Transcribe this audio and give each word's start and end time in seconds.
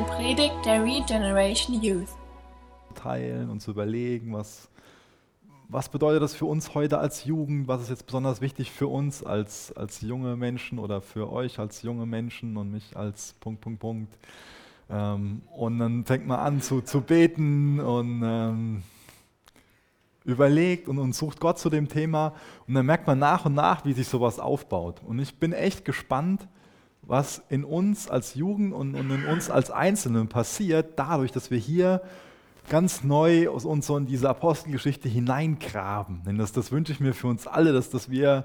eine 0.00 0.08
Predigt 0.08 0.54
der 0.64 0.82
Regeneration 0.82 1.82
Youth. 1.82 2.08
teilen 2.94 3.50
und 3.50 3.60
zu 3.60 3.70
überlegen, 3.72 4.32
was, 4.32 4.70
was 5.68 5.90
bedeutet 5.90 6.22
das 6.22 6.34
für 6.34 6.46
uns 6.46 6.74
heute 6.74 6.98
als 6.98 7.24
Jugend, 7.24 7.68
was 7.68 7.82
ist 7.82 7.90
jetzt 7.90 8.06
besonders 8.06 8.40
wichtig 8.40 8.70
für 8.70 8.86
uns 8.86 9.22
als, 9.22 9.72
als 9.76 10.00
junge 10.00 10.36
Menschen 10.36 10.78
oder 10.78 11.02
für 11.02 11.30
euch 11.30 11.58
als 11.58 11.82
junge 11.82 12.06
Menschen 12.06 12.56
und 12.56 12.70
mich 12.70 12.96
als 12.96 13.34
Punkt, 13.40 13.60
Punkt, 13.60 13.80
Punkt. 13.80 14.16
Ähm, 14.88 15.42
und 15.54 15.78
dann 15.78 16.04
fängt 16.06 16.26
man 16.26 16.38
an 16.40 16.62
zu, 16.62 16.80
zu 16.80 17.02
beten 17.02 17.78
und 17.78 18.22
ähm, 18.24 18.82
überlegt 20.24 20.88
und, 20.88 20.98
und 20.98 21.14
sucht 21.14 21.40
Gott 21.40 21.58
zu 21.58 21.68
dem 21.68 21.88
Thema 21.88 22.32
und 22.66 22.72
dann 22.72 22.86
merkt 22.86 23.06
man 23.06 23.18
nach 23.18 23.44
und 23.44 23.54
nach, 23.54 23.84
wie 23.84 23.92
sich 23.92 24.08
sowas 24.08 24.38
aufbaut. 24.38 25.02
Und 25.06 25.18
ich 25.18 25.38
bin 25.38 25.52
echt 25.52 25.84
gespannt, 25.84 26.48
was 27.10 27.42
in 27.48 27.64
uns 27.64 28.08
als 28.08 28.34
Jugend 28.34 28.72
und, 28.72 28.94
und 28.94 29.10
in 29.10 29.26
uns 29.26 29.50
als 29.50 29.72
Einzelnen 29.72 30.28
passiert, 30.28 30.92
dadurch, 30.96 31.32
dass 31.32 31.50
wir 31.50 31.58
hier 31.58 32.02
ganz 32.68 33.02
neu 33.02 33.48
aus 33.48 33.64
uns 33.64 33.88
so 33.88 33.96
in 33.96 34.06
diese 34.06 34.28
Apostelgeschichte 34.28 35.08
hineingraben. 35.08 36.22
Denn 36.24 36.38
das, 36.38 36.52
das 36.52 36.70
wünsche 36.70 36.92
ich 36.92 37.00
mir 37.00 37.12
für 37.12 37.26
uns 37.26 37.48
alle, 37.48 37.72
dass, 37.72 37.90
dass 37.90 38.10
wir 38.10 38.44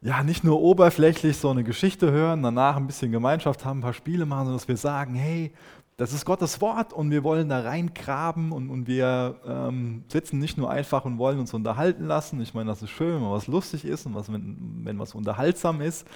ja 0.00 0.22
nicht 0.22 0.42
nur 0.42 0.60
oberflächlich 0.60 1.36
so 1.36 1.50
eine 1.50 1.64
Geschichte 1.64 2.10
hören, 2.10 2.42
danach 2.42 2.76
ein 2.76 2.86
bisschen 2.86 3.12
Gemeinschaft 3.12 3.64
haben, 3.66 3.80
ein 3.80 3.82
paar 3.82 3.92
Spiele 3.92 4.24
machen, 4.24 4.46
sondern 4.46 4.56
dass 4.56 4.68
wir 4.68 4.78
sagen, 4.78 5.14
hey, 5.14 5.52
das 5.96 6.12
ist 6.12 6.24
Gottes 6.24 6.60
Wort 6.60 6.92
und 6.92 7.10
wir 7.10 7.22
wollen 7.22 7.48
da 7.48 7.60
reingraben 7.60 8.50
und, 8.50 8.68
und 8.68 8.88
wir 8.88 9.40
ähm, 9.46 10.04
sitzen 10.08 10.40
nicht 10.40 10.58
nur 10.58 10.70
einfach 10.70 11.04
und 11.04 11.18
wollen 11.18 11.38
uns 11.38 11.54
unterhalten 11.54 12.06
lassen. 12.06 12.40
Ich 12.40 12.52
meine, 12.52 12.70
das 12.70 12.82
ist 12.82 12.90
schön, 12.90 13.14
wenn 13.14 13.30
was 13.30 13.46
lustig 13.46 13.84
ist 13.84 14.04
und 14.06 14.14
was, 14.14 14.32
wenn, 14.32 14.80
wenn 14.82 14.98
was 14.98 15.14
unterhaltsam 15.14 15.80
ist. 15.80 16.06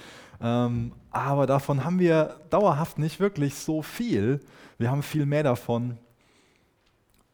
Ähm, 0.41 0.91
aber 1.11 1.47
davon 1.47 1.85
haben 1.85 1.99
wir 1.99 2.41
dauerhaft 2.49 2.99
nicht 2.99 3.21
wirklich 3.21 3.55
so 3.55 3.81
viel. 3.81 4.41
Wir 4.77 4.91
haben 4.91 5.01
viel 5.01 5.25
mehr 5.25 5.43
davon, 5.43 5.97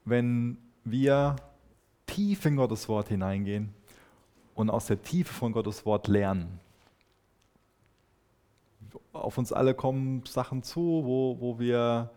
wenn 0.05 0.57
wir 0.83 1.35
tief 2.05 2.45
in 2.45 2.55
Gottes 2.57 2.87
Wort 2.87 3.07
hineingehen 3.07 3.73
und 4.53 4.69
aus 4.69 4.85
der 4.87 5.01
Tiefe 5.01 5.33
von 5.33 5.51
Gottes 5.51 5.85
Wort 5.85 6.07
lernen. 6.07 6.59
Auf 9.13 9.37
uns 9.37 9.51
alle 9.51 9.73
kommen 9.73 10.23
Sachen 10.27 10.61
zu, 10.63 10.81
wo, 10.81 11.37
wo 11.39 11.59
wir, 11.59 12.11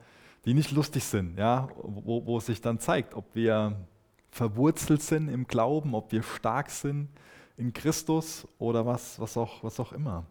die 0.48 0.54
nicht 0.54 0.70
lustig 0.70 1.04
sind, 1.04 1.36
ja? 1.36 1.68
wo, 1.82 2.24
wo 2.24 2.38
es 2.38 2.46
sich 2.46 2.62
dann 2.62 2.78
zeigt, 2.78 3.12
ob 3.12 3.34
wir 3.34 3.77
verwurzelt 4.30 5.02
sind 5.02 5.28
im 5.28 5.46
Glauben, 5.46 5.94
ob 5.94 6.10
wir 6.10 6.22
stark 6.22 6.70
sind 6.70 7.10
in 7.58 7.74
Christus 7.74 8.48
oder 8.58 8.86
was, 8.86 9.20
was, 9.20 9.36
auch, 9.36 9.62
was 9.62 9.78
auch 9.78 9.92
immer. 9.92 10.24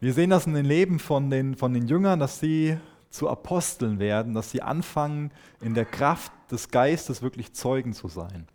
Wir 0.00 0.12
sehen 0.12 0.28
das 0.28 0.46
in 0.46 0.52
den 0.52 0.66
Leben 0.66 0.98
von 0.98 1.30
den, 1.30 1.54
von 1.54 1.72
den 1.72 1.86
Jüngern, 1.86 2.20
dass 2.20 2.40
sie 2.40 2.76
zu 3.08 3.30
Aposteln 3.30 4.00
werden, 4.00 4.34
dass 4.34 4.50
sie 4.50 4.60
anfangen, 4.60 5.32
in 5.62 5.72
der 5.72 5.86
Kraft 5.86 6.30
des 6.50 6.68
Geistes 6.68 7.22
wirklich 7.22 7.54
Zeugen 7.54 7.94
zu 7.94 8.08
sein. 8.08 8.46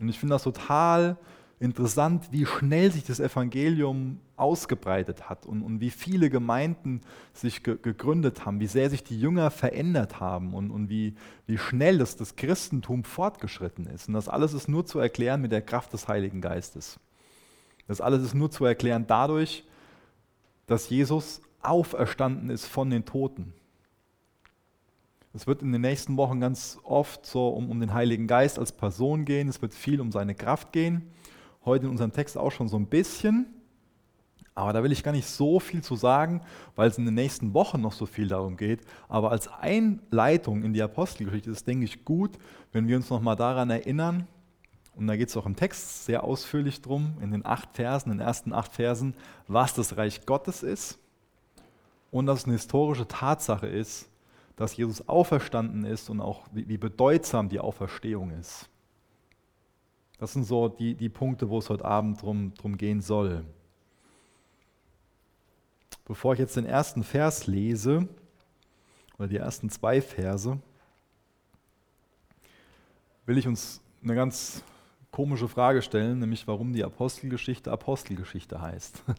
Und 0.00 0.08
ich 0.08 0.18
finde 0.18 0.36
das 0.36 0.44
total 0.44 1.18
interessant, 1.58 2.28
wie 2.32 2.44
schnell 2.44 2.92
sich 2.92 3.04
das 3.04 3.18
Evangelium 3.18 4.20
ausgebreitet 4.36 5.30
hat 5.30 5.46
und, 5.46 5.62
und 5.62 5.80
wie 5.80 5.90
viele 5.90 6.28
Gemeinden 6.28 7.00
sich 7.32 7.62
ge 7.62 7.78
gegründet 7.80 8.44
haben, 8.44 8.60
wie 8.60 8.66
sehr 8.66 8.90
sich 8.90 9.02
die 9.02 9.18
Jünger 9.18 9.50
verändert 9.50 10.20
haben 10.20 10.52
und, 10.52 10.70
und 10.70 10.90
wie, 10.90 11.14
wie 11.46 11.56
schnell 11.56 11.98
das, 11.98 12.16
das 12.16 12.36
Christentum 12.36 13.04
fortgeschritten 13.04 13.86
ist. 13.86 14.08
Und 14.08 14.14
das 14.14 14.28
alles 14.28 14.52
ist 14.52 14.68
nur 14.68 14.84
zu 14.84 14.98
erklären 14.98 15.40
mit 15.40 15.52
der 15.52 15.62
Kraft 15.62 15.94
des 15.94 16.08
Heiligen 16.08 16.42
Geistes. 16.42 17.00
Das 17.88 18.02
alles 18.02 18.22
ist 18.22 18.34
nur 18.34 18.50
zu 18.50 18.64
erklären 18.66 19.06
dadurch, 19.06 19.64
dass 20.66 20.90
Jesus 20.90 21.40
auferstanden 21.62 22.50
ist 22.50 22.66
von 22.66 22.90
den 22.90 23.06
Toten. 23.06 23.54
Es 25.32 25.46
wird 25.46 25.62
in 25.62 25.72
den 25.72 25.82
nächsten 25.82 26.16
Wochen 26.16 26.40
ganz 26.40 26.78
oft 26.82 27.24
so 27.24 27.48
um, 27.48 27.70
um 27.70 27.80
den 27.80 27.94
Heiligen 27.94 28.26
Geist 28.26 28.58
als 28.58 28.72
Person 28.72 29.24
gehen. 29.24 29.48
Es 29.48 29.62
wird 29.62 29.72
viel 29.72 30.00
um 30.00 30.12
seine 30.12 30.34
Kraft 30.34 30.72
gehen 30.72 31.10
heute 31.66 31.86
in 31.86 31.90
unserem 31.90 32.12
Text 32.12 32.38
auch 32.38 32.50
schon 32.50 32.68
so 32.68 32.76
ein 32.76 32.86
bisschen. 32.86 33.46
Aber 34.54 34.72
da 34.72 34.82
will 34.82 34.90
ich 34.90 35.02
gar 35.02 35.12
nicht 35.12 35.26
so 35.26 35.60
viel 35.60 35.82
zu 35.82 35.96
sagen, 35.96 36.40
weil 36.76 36.88
es 36.88 36.96
in 36.96 37.04
den 37.04 37.14
nächsten 37.14 37.52
Wochen 37.52 37.82
noch 37.82 37.92
so 37.92 38.06
viel 38.06 38.26
darum 38.26 38.56
geht. 38.56 38.80
Aber 39.06 39.30
als 39.30 39.48
Einleitung 39.48 40.62
in 40.62 40.72
die 40.72 40.82
Apostelgeschichte 40.82 41.50
ist 41.50 41.58
es, 41.58 41.64
denke 41.64 41.84
ich, 41.84 42.06
gut, 42.06 42.38
wenn 42.72 42.88
wir 42.88 42.96
uns 42.96 43.10
nochmal 43.10 43.36
daran 43.36 43.68
erinnern, 43.68 44.26
und 44.94 45.08
da 45.08 45.16
geht 45.16 45.28
es 45.28 45.36
auch 45.36 45.44
im 45.44 45.56
Text 45.56 46.06
sehr 46.06 46.24
ausführlich 46.24 46.80
drum, 46.80 47.18
in 47.20 47.30
den 47.30 47.44
acht 47.44 47.68
Versen, 47.74 48.12
in 48.12 48.18
den 48.18 48.26
ersten 48.26 48.54
acht 48.54 48.72
Versen, 48.72 49.14
was 49.46 49.74
das 49.74 49.98
Reich 49.98 50.24
Gottes 50.24 50.62
ist 50.62 50.98
und 52.10 52.24
dass 52.24 52.40
es 52.40 52.44
eine 52.46 52.54
historische 52.54 53.06
Tatsache 53.06 53.66
ist, 53.66 54.08
dass 54.56 54.74
Jesus 54.74 55.06
auferstanden 55.06 55.84
ist 55.84 56.08
und 56.08 56.22
auch 56.22 56.46
wie, 56.52 56.66
wie 56.66 56.78
bedeutsam 56.78 57.50
die 57.50 57.60
Auferstehung 57.60 58.30
ist. 58.30 58.70
Das 60.18 60.32
sind 60.32 60.44
so 60.44 60.68
die, 60.68 60.94
die 60.94 61.08
Punkte, 61.08 61.50
wo 61.50 61.58
es 61.58 61.68
heute 61.68 61.84
Abend 61.84 62.22
drum, 62.22 62.54
drum 62.54 62.76
gehen 62.76 63.00
soll. 63.00 63.44
Bevor 66.06 66.32
ich 66.32 66.38
jetzt 66.38 66.56
den 66.56 66.66
ersten 66.66 67.02
Vers 67.02 67.46
lese, 67.46 68.08
oder 69.18 69.28
die 69.28 69.36
ersten 69.36 69.70
zwei 69.70 70.00
Verse, 70.00 70.58
will 73.26 73.38
ich 73.38 73.46
uns 73.46 73.80
eine 74.02 74.14
ganz 74.14 74.62
komische 75.10 75.48
Frage 75.48 75.82
stellen, 75.82 76.18
nämlich 76.18 76.46
warum 76.46 76.72
die 76.72 76.84
Apostelgeschichte 76.84 77.70
Apostelgeschichte 77.70 78.60
heißt. 78.60 79.02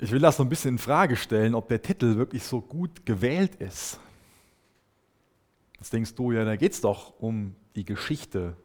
Ich 0.00 0.12
will 0.12 0.20
das 0.20 0.36
so 0.36 0.44
ein 0.44 0.48
bisschen 0.48 0.74
in 0.74 0.78
Frage 0.78 1.16
stellen, 1.16 1.56
ob 1.56 1.66
der 1.66 1.82
Titel 1.82 2.14
wirklich 2.14 2.44
so 2.44 2.60
gut 2.60 3.04
gewählt 3.04 3.56
ist. 3.56 3.98
Jetzt 5.74 5.92
denkst 5.92 6.14
du, 6.14 6.30
ja, 6.30 6.44
da 6.44 6.54
geht 6.54 6.70
es 6.70 6.80
doch 6.80 7.18
um 7.18 7.56
die 7.74 7.84
Geschichte 7.84 8.56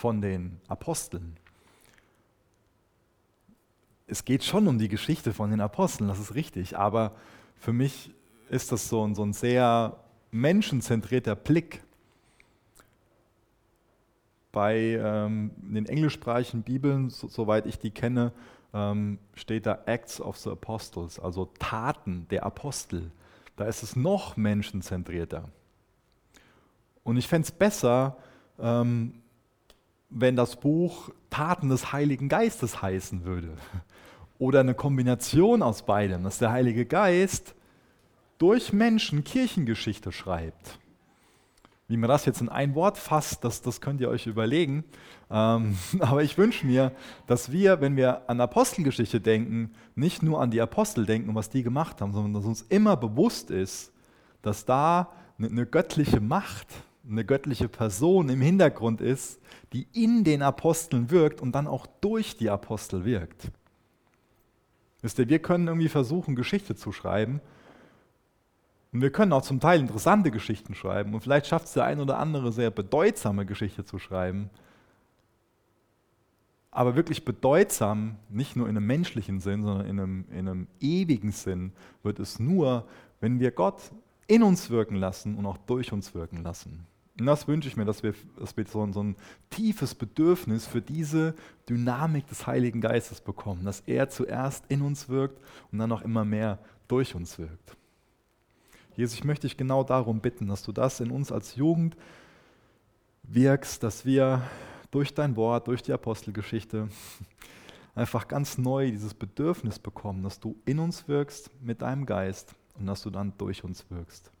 von 0.00 0.22
den 0.22 0.58
Aposteln. 0.66 1.36
Es 4.06 4.24
geht 4.24 4.42
schon 4.44 4.66
um 4.66 4.78
die 4.78 4.88
Geschichte 4.88 5.34
von 5.34 5.50
den 5.50 5.60
Aposteln, 5.60 6.08
das 6.08 6.18
ist 6.18 6.34
richtig, 6.34 6.78
aber 6.78 7.12
für 7.56 7.74
mich 7.74 8.10
ist 8.48 8.72
das 8.72 8.88
so 8.88 9.06
ein, 9.06 9.14
so 9.14 9.22
ein 9.22 9.34
sehr 9.34 9.98
menschenzentrierter 10.30 11.36
Blick. 11.36 11.82
Bei 14.52 14.74
ähm, 14.74 15.50
den 15.58 15.84
englischsprachigen 15.84 16.62
Bibeln, 16.62 17.10
so, 17.10 17.28
soweit 17.28 17.66
ich 17.66 17.78
die 17.78 17.90
kenne, 17.90 18.32
ähm, 18.72 19.18
steht 19.34 19.66
da 19.66 19.80
Acts 19.84 20.18
of 20.18 20.38
the 20.38 20.48
Apostles, 20.48 21.18
also 21.18 21.50
Taten 21.58 22.26
der 22.30 22.46
Apostel. 22.46 23.12
Da 23.56 23.66
ist 23.66 23.82
es 23.82 23.96
noch 23.96 24.38
menschenzentrierter. 24.38 25.50
Und 27.04 27.18
ich 27.18 27.28
fände 27.28 27.44
es 27.44 27.52
besser, 27.52 28.16
ähm, 28.58 29.20
wenn 30.10 30.36
das 30.36 30.56
Buch 30.56 31.10
Taten 31.30 31.68
des 31.68 31.92
Heiligen 31.92 32.28
Geistes 32.28 32.82
heißen 32.82 33.24
würde. 33.24 33.52
Oder 34.38 34.60
eine 34.60 34.74
Kombination 34.74 35.62
aus 35.62 35.82
beidem, 35.82 36.24
dass 36.24 36.38
der 36.38 36.50
Heilige 36.50 36.86
Geist 36.86 37.54
durch 38.38 38.72
Menschen 38.72 39.22
Kirchengeschichte 39.22 40.12
schreibt. 40.12 40.78
Wie 41.88 41.96
man 41.96 42.08
das 42.08 42.24
jetzt 42.24 42.40
in 42.40 42.48
ein 42.48 42.74
Wort 42.74 42.98
fasst, 42.98 43.44
das, 43.44 43.62
das 43.62 43.80
könnt 43.80 44.00
ihr 44.00 44.08
euch 44.08 44.26
überlegen. 44.26 44.84
Ähm, 45.30 45.76
aber 46.00 46.22
ich 46.22 46.38
wünsche 46.38 46.66
mir, 46.66 46.92
dass 47.26 47.52
wir, 47.52 47.80
wenn 47.80 47.96
wir 47.96 48.28
an 48.30 48.40
Apostelgeschichte 48.40 49.20
denken, 49.20 49.72
nicht 49.94 50.22
nur 50.22 50.40
an 50.40 50.50
die 50.50 50.60
Apostel 50.60 51.04
denken 51.04 51.28
und 51.30 51.34
was 51.34 51.50
die 51.50 51.62
gemacht 51.62 52.00
haben, 52.00 52.12
sondern 52.12 52.34
dass 52.34 52.44
uns 52.44 52.62
immer 52.62 52.96
bewusst 52.96 53.50
ist, 53.50 53.92
dass 54.40 54.64
da 54.64 55.10
eine, 55.38 55.48
eine 55.48 55.66
göttliche 55.66 56.20
Macht, 56.20 56.68
eine 57.10 57.24
göttliche 57.24 57.68
Person 57.68 58.28
im 58.28 58.40
Hintergrund 58.40 59.00
ist, 59.00 59.40
die 59.72 59.86
in 59.92 60.24
den 60.24 60.42
Aposteln 60.42 61.10
wirkt 61.10 61.40
und 61.40 61.52
dann 61.52 61.66
auch 61.66 61.86
durch 62.00 62.36
die 62.36 62.50
Apostel 62.50 63.04
wirkt. 63.04 63.50
Wisst 65.02 65.18
ihr, 65.18 65.28
wir 65.28 65.40
können 65.40 65.66
irgendwie 65.66 65.88
versuchen, 65.88 66.36
Geschichte 66.36 66.74
zu 66.76 66.92
schreiben. 66.92 67.40
Und 68.92 69.02
wir 69.02 69.10
können 69.10 69.32
auch 69.32 69.42
zum 69.42 69.60
Teil 69.60 69.80
interessante 69.80 70.30
Geschichten 70.30 70.74
schreiben. 70.74 71.14
Und 71.14 71.20
vielleicht 71.20 71.46
schafft 71.46 71.66
es 71.66 71.72
der 71.72 71.84
ein 71.84 72.00
oder 72.00 72.18
andere 72.18 72.52
sehr 72.52 72.70
bedeutsame 72.70 73.46
Geschichte 73.46 73.84
zu 73.84 73.98
schreiben. 73.98 74.50
Aber 76.72 76.94
wirklich 76.96 77.24
bedeutsam, 77.24 78.16
nicht 78.28 78.56
nur 78.56 78.68
in 78.68 78.76
einem 78.76 78.86
menschlichen 78.86 79.40
Sinn, 79.40 79.62
sondern 79.62 79.86
in 79.86 79.98
einem, 79.98 80.24
in 80.30 80.48
einem 80.48 80.66
ewigen 80.80 81.32
Sinn, 81.32 81.72
wird 82.02 82.20
es 82.20 82.38
nur, 82.38 82.86
wenn 83.20 83.40
wir 83.40 83.50
Gott 83.50 83.90
in 84.26 84.42
uns 84.42 84.70
wirken 84.70 84.96
lassen 84.96 85.36
und 85.36 85.46
auch 85.46 85.56
durch 85.56 85.92
uns 85.92 86.14
wirken 86.14 86.42
lassen. 86.42 86.86
Und 87.20 87.26
das 87.26 87.46
wünsche 87.46 87.68
ich 87.68 87.76
mir, 87.76 87.84
dass 87.84 88.02
wir, 88.02 88.14
dass 88.38 88.56
wir 88.56 88.64
so, 88.66 88.82
ein, 88.82 88.94
so 88.94 89.02
ein 89.02 89.14
tiefes 89.50 89.94
Bedürfnis 89.94 90.66
für 90.66 90.80
diese 90.80 91.34
Dynamik 91.68 92.26
des 92.28 92.46
Heiligen 92.46 92.80
Geistes 92.80 93.20
bekommen, 93.20 93.66
dass 93.66 93.80
er 93.80 94.08
zuerst 94.08 94.64
in 94.68 94.80
uns 94.80 95.10
wirkt 95.10 95.38
und 95.70 95.78
dann 95.78 95.92
auch 95.92 96.00
immer 96.00 96.24
mehr 96.24 96.58
durch 96.88 97.14
uns 97.14 97.38
wirkt. 97.38 97.76
Jesus, 98.96 99.18
ich 99.18 99.24
möchte 99.24 99.46
dich 99.46 99.58
genau 99.58 99.84
darum 99.84 100.20
bitten, 100.20 100.48
dass 100.48 100.62
du 100.62 100.72
das 100.72 100.98
in 101.00 101.10
uns 101.10 101.30
als 101.30 101.56
Jugend 101.56 101.94
wirkst, 103.22 103.82
dass 103.82 104.06
wir 104.06 104.42
durch 104.90 105.12
dein 105.12 105.36
Wort, 105.36 105.68
durch 105.68 105.82
die 105.82 105.92
Apostelgeschichte 105.92 106.88
einfach 107.94 108.28
ganz 108.28 108.56
neu 108.56 108.90
dieses 108.90 109.12
Bedürfnis 109.12 109.78
bekommen, 109.78 110.22
dass 110.22 110.40
du 110.40 110.56
in 110.64 110.78
uns 110.78 111.06
wirkst 111.06 111.50
mit 111.60 111.82
deinem 111.82 112.06
Geist 112.06 112.54
und 112.78 112.86
dass 112.86 113.02
du 113.02 113.10
dann 113.10 113.34
durch 113.36 113.62
uns 113.62 113.84
wirkst. 113.90 114.32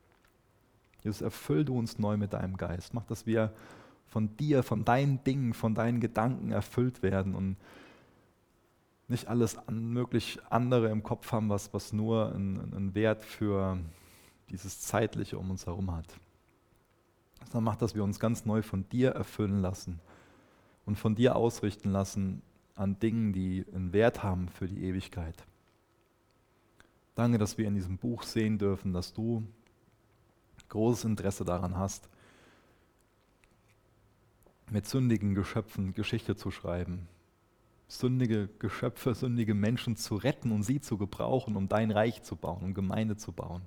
Jesus, 1.02 1.20
erfüll 1.20 1.64
du 1.64 1.78
uns 1.78 1.98
neu 1.98 2.16
mit 2.16 2.32
deinem 2.32 2.56
Geist. 2.56 2.94
Mach, 2.94 3.04
dass 3.04 3.26
wir 3.26 3.52
von 4.06 4.36
dir, 4.36 4.62
von 4.62 4.84
deinen 4.84 5.22
Dingen, 5.24 5.54
von 5.54 5.74
deinen 5.74 6.00
Gedanken 6.00 6.50
erfüllt 6.50 7.02
werden 7.02 7.34
und 7.34 7.56
nicht 9.08 9.28
alles 9.28 9.56
an, 9.56 9.92
möglich 9.92 10.38
andere 10.50 10.88
im 10.88 11.02
Kopf 11.02 11.32
haben, 11.32 11.48
was, 11.48 11.72
was 11.74 11.92
nur 11.92 12.32
einen, 12.32 12.94
Wert 12.94 13.24
für 13.24 13.78
dieses 14.50 14.80
Zeitliche 14.80 15.38
um 15.38 15.50
uns 15.50 15.66
herum 15.66 15.92
hat. 15.92 16.06
Sondern 17.46 17.64
mach, 17.64 17.76
dass 17.76 17.94
wir 17.94 18.04
uns 18.04 18.20
ganz 18.20 18.44
neu 18.44 18.62
von 18.62 18.88
dir 18.88 19.10
erfüllen 19.10 19.60
lassen 19.60 20.00
und 20.86 20.96
von 20.96 21.14
dir 21.14 21.36
ausrichten 21.36 21.90
lassen 21.90 22.42
an 22.74 22.98
Dingen, 22.98 23.32
die 23.32 23.64
einen 23.74 23.92
Wert 23.92 24.22
haben 24.22 24.48
für 24.48 24.66
die 24.66 24.84
Ewigkeit. 24.84 25.44
Danke, 27.14 27.38
dass 27.38 27.58
wir 27.58 27.66
in 27.66 27.74
diesem 27.74 27.98
Buch 27.98 28.22
sehen 28.22 28.58
dürfen, 28.58 28.92
dass 28.92 29.12
du 29.12 29.44
großes 30.70 31.04
Interesse 31.04 31.44
daran 31.44 31.76
hast, 31.76 32.08
mit 34.70 34.86
sündigen 34.86 35.34
Geschöpfen 35.34 35.92
Geschichte 35.92 36.36
zu 36.36 36.50
schreiben, 36.50 37.08
sündige 37.88 38.48
Geschöpfe, 38.58 39.14
sündige 39.14 39.54
Menschen 39.54 39.96
zu 39.96 40.16
retten 40.16 40.52
und 40.52 40.62
sie 40.62 40.80
zu 40.80 40.96
gebrauchen, 40.96 41.56
um 41.56 41.68
dein 41.68 41.90
Reich 41.90 42.22
zu 42.22 42.36
bauen, 42.36 42.62
um 42.62 42.74
Gemeinde 42.74 43.16
zu 43.16 43.32
bauen. 43.32 43.62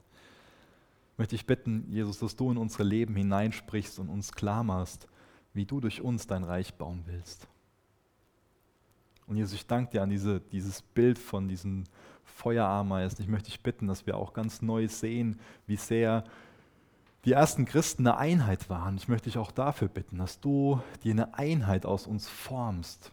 Möchte 1.18 1.36
ich 1.36 1.46
bitten, 1.46 1.86
Jesus, 1.90 2.20
dass 2.20 2.36
du 2.36 2.50
in 2.50 2.58
unsere 2.58 2.84
Leben 2.84 3.16
hineinsprichst 3.16 4.00
und 4.00 4.10
uns 4.10 4.32
klar 4.32 4.64
machst, 4.64 5.08
wie 5.54 5.66
du 5.66 5.80
durch 5.80 6.02
uns 6.02 6.26
dein 6.26 6.44
Reich 6.44 6.74
bauen 6.74 7.04
willst. 7.06 7.48
Und 9.28 9.38
Jesus, 9.38 9.54
ich 9.54 9.68
danke 9.68 9.92
dir 9.92 10.04
an 10.04 10.10
diese, 10.10 10.40
dieses 10.40 10.82
Bild 10.82 11.20
von 11.20 11.48
diesen 11.48 11.88
Feuerameisen. 12.24 13.22
Ich 13.22 13.28
möchte 13.28 13.52
dich 13.52 13.62
bitten, 13.62 13.88
dass 13.88 14.06
wir 14.06 14.18
auch 14.18 14.34
ganz 14.34 14.62
neu 14.62 14.88
sehen, 14.88 15.40
wie 15.68 15.76
sehr 15.76 16.24
die 17.26 17.32
ersten 17.32 17.66
Christen 17.66 18.06
eine 18.06 18.18
Einheit 18.18 18.70
waren. 18.70 18.98
Ich 18.98 19.08
möchte 19.08 19.30
dich 19.30 19.38
auch 19.38 19.52
dafür 19.52 19.88
bitten, 19.88 20.18
dass 20.18 20.40
du 20.40 20.82
dir 21.04 21.12
eine 21.12 21.34
Einheit 21.36 21.86
aus 21.86 22.06
uns 22.06 22.28
formst. 22.28 23.12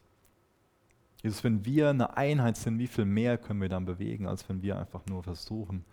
Jesus, 1.22 1.44
wenn 1.44 1.64
wir 1.64 1.90
eine 1.90 2.16
Einheit 2.16 2.56
sind, 2.56 2.78
wie 2.78 2.86
viel 2.86 3.04
mehr 3.04 3.38
können 3.38 3.60
wir 3.60 3.68
dann 3.68 3.84
bewegen, 3.84 4.26
als 4.26 4.48
wenn 4.48 4.62
wir 4.62 4.78
einfach 4.78 5.04
nur 5.06 5.22
versuchen, 5.22 5.84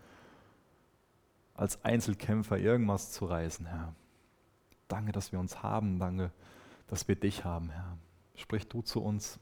als 1.54 1.84
Einzelkämpfer 1.84 2.58
irgendwas 2.58 3.12
zu 3.12 3.26
reißen, 3.26 3.66
Herr. 3.66 3.94
Danke, 4.88 5.12
dass 5.12 5.32
wir 5.32 5.38
uns 5.38 5.62
haben. 5.62 5.98
Danke, 5.98 6.32
dass 6.86 7.06
wir 7.08 7.16
dich 7.16 7.44
haben, 7.44 7.70
Herr. 7.70 7.98
Sprich 8.36 8.66
du 8.68 8.80
zu 8.80 9.02
uns 9.02 9.38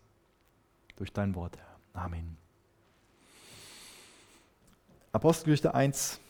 durch 0.96 1.12
dein 1.12 1.34
Wort, 1.34 1.56
Herr. 1.56 2.02
Amen. 2.04 2.36
Apostelgeschichte 5.12 5.74
1, 5.74 6.20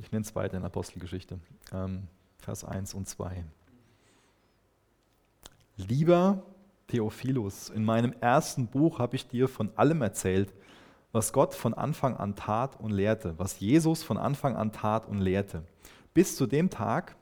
ich 0.00 0.12
nenne 0.12 0.24
es 0.24 0.34
weiter 0.34 0.56
in 0.56 0.64
Apostelgeschichte, 0.64 1.38
ähm, 1.72 2.08
Vers 2.38 2.64
1 2.64 2.94
und 2.94 3.08
2. 3.08 3.44
Lieber 5.76 6.42
Theophilus, 6.88 7.70
in 7.70 7.84
meinem 7.84 8.12
ersten 8.20 8.68
Buch 8.68 8.98
habe 8.98 9.16
ich 9.16 9.26
dir 9.26 9.48
von 9.48 9.70
allem 9.76 10.02
erzählt, 10.02 10.52
was 11.12 11.32
Gott 11.32 11.54
von 11.54 11.74
Anfang 11.74 12.16
an 12.16 12.34
tat 12.34 12.78
und 12.78 12.90
lehrte, 12.90 13.34
was 13.38 13.60
Jesus 13.60 14.02
von 14.02 14.18
Anfang 14.18 14.56
an 14.56 14.72
tat 14.72 15.06
und 15.06 15.20
lehrte, 15.20 15.62
bis 16.12 16.36
zu 16.36 16.46
dem 16.46 16.70
Tag, 16.70 17.16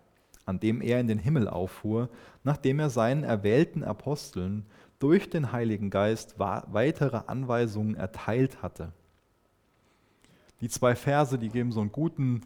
an 0.44 0.58
dem 0.58 0.80
er 0.80 0.98
in 0.98 1.06
den 1.06 1.18
Himmel 1.18 1.48
auffuhr, 1.48 2.08
nachdem 2.42 2.80
er 2.80 2.90
seinen 2.90 3.22
erwählten 3.22 3.84
Aposteln 3.84 4.66
durch 4.98 5.30
den 5.30 5.52
Heiligen 5.52 5.90
Geist 5.90 6.38
weitere 6.38 7.22
Anweisungen 7.26 7.94
erteilt 7.94 8.62
hatte. 8.62 8.92
Die 10.60 10.68
zwei 10.68 10.94
Verse, 10.94 11.38
die 11.38 11.48
geben 11.48 11.72
so 11.72 11.80
einen 11.80 11.92
guten 11.92 12.42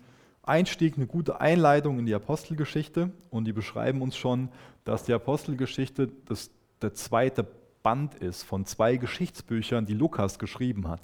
Einstieg, 0.47 0.97
eine 0.97 1.07
gute 1.07 1.41
Einleitung 1.41 1.99
in 1.99 2.07
die 2.07 2.15
Apostelgeschichte 2.15 3.11
und 3.31 3.45
die 3.45 3.53
beschreiben 3.53 4.01
uns 4.01 4.17
schon, 4.17 4.49
dass 4.85 5.05
die 5.05 5.13
Apostelgeschichte 5.13 6.09
das, 6.27 6.51
der 6.81 6.95
zweite 6.95 7.47
Band 7.83 8.15
ist 8.15 8.43
von 8.43 8.65
zwei 8.65 8.97
Geschichtsbüchern, 8.97 9.87
die 9.87 9.95
Lukas 9.95 10.39
geschrieben 10.39 10.89
hat. 10.89 11.01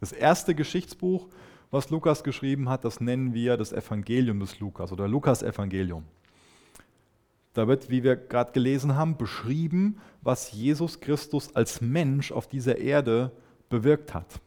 Das 0.00 0.12
erste 0.12 0.54
Geschichtsbuch, 0.54 1.28
was 1.70 1.90
Lukas 1.90 2.24
geschrieben 2.24 2.68
hat, 2.68 2.84
das 2.84 3.00
nennen 3.00 3.32
wir 3.34 3.56
das 3.56 3.72
Evangelium 3.72 4.40
des 4.40 4.60
Lukas 4.60 4.92
oder 4.92 5.08
Lukas 5.08 5.42
Evangelium. 5.42 6.04
Da 7.52 7.68
wird, 7.68 7.88
wie 7.88 8.02
wir 8.02 8.16
gerade 8.16 8.52
gelesen 8.52 8.96
haben, 8.96 9.16
beschrieben, 9.16 9.98
was 10.22 10.52
Jesus 10.52 11.00
Christus 11.00 11.54
als 11.54 11.80
Mensch 11.80 12.32
auf 12.32 12.48
dieser 12.48 12.78
Erde 12.78 13.30
bewirkt 13.68 14.12
hat. 14.12 14.40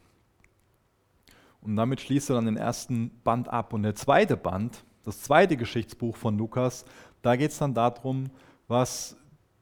Und 1.67 1.75
damit 1.75 1.99
schließt 1.99 2.29
er 2.29 2.35
dann 2.35 2.45
den 2.45 2.57
ersten 2.57 3.11
Band 3.23 3.49
ab. 3.49 3.73
Und 3.73 3.83
der 3.83 3.93
zweite 3.93 4.37
Band, 4.37 4.85
das 5.03 5.21
zweite 5.21 5.57
Geschichtsbuch 5.57 6.15
von 6.15 6.37
Lukas, 6.37 6.85
da 7.21 7.35
geht 7.35 7.51
es 7.51 7.57
dann 7.57 7.73
darum, 7.73 8.29
was 8.69 9.17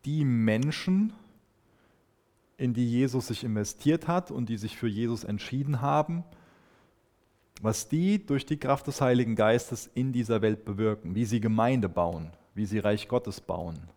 die 0.06 0.24
Menschen, 0.24 1.14
in 2.58 2.74
die 2.74 2.90
Jesus 2.90 3.28
sich 3.28 3.44
investiert 3.44 4.08
hat 4.08 4.32
und 4.32 4.50
die 4.50 4.58
sich 4.58 4.78
für 4.78 4.88
Jesus 4.88 5.24
entschieden 5.24 5.82
haben, 5.82 6.24
was 7.62 7.90
die 7.90 8.24
durch 8.24 8.46
die 8.46 8.58
Kraft 8.58 8.88
des 8.88 9.02
Heiligen 9.02 9.36
Geistes 9.36 9.90
in 9.94 10.14
dieser 10.14 10.42
Welt 10.42 10.64
bewirken, 10.64 11.16
wie 11.16 11.26
sie 11.26 11.42
Gemeinde 11.42 11.90
bauen, 11.90 12.32
wie 12.54 12.66
sie 12.66 12.80
Reich 12.80 13.08
Gottes 13.08 13.42
bauen. 13.42 13.90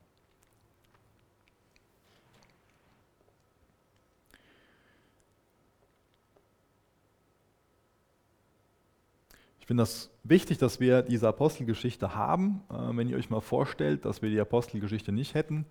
Finde 9.68 9.82
das 9.82 10.10
wichtig, 10.24 10.56
dass 10.56 10.80
wir 10.80 11.02
diese 11.02 11.28
Apostelgeschichte 11.28 12.14
haben. 12.14 12.62
Äh, 12.70 12.96
wenn 12.96 13.06
ihr 13.06 13.18
euch 13.18 13.28
mal 13.28 13.42
vorstellt, 13.42 14.06
dass 14.06 14.22
wir 14.22 14.30
die 14.30 14.40
Apostelgeschichte 14.40 15.12
nicht 15.12 15.34
hätten 15.34 15.66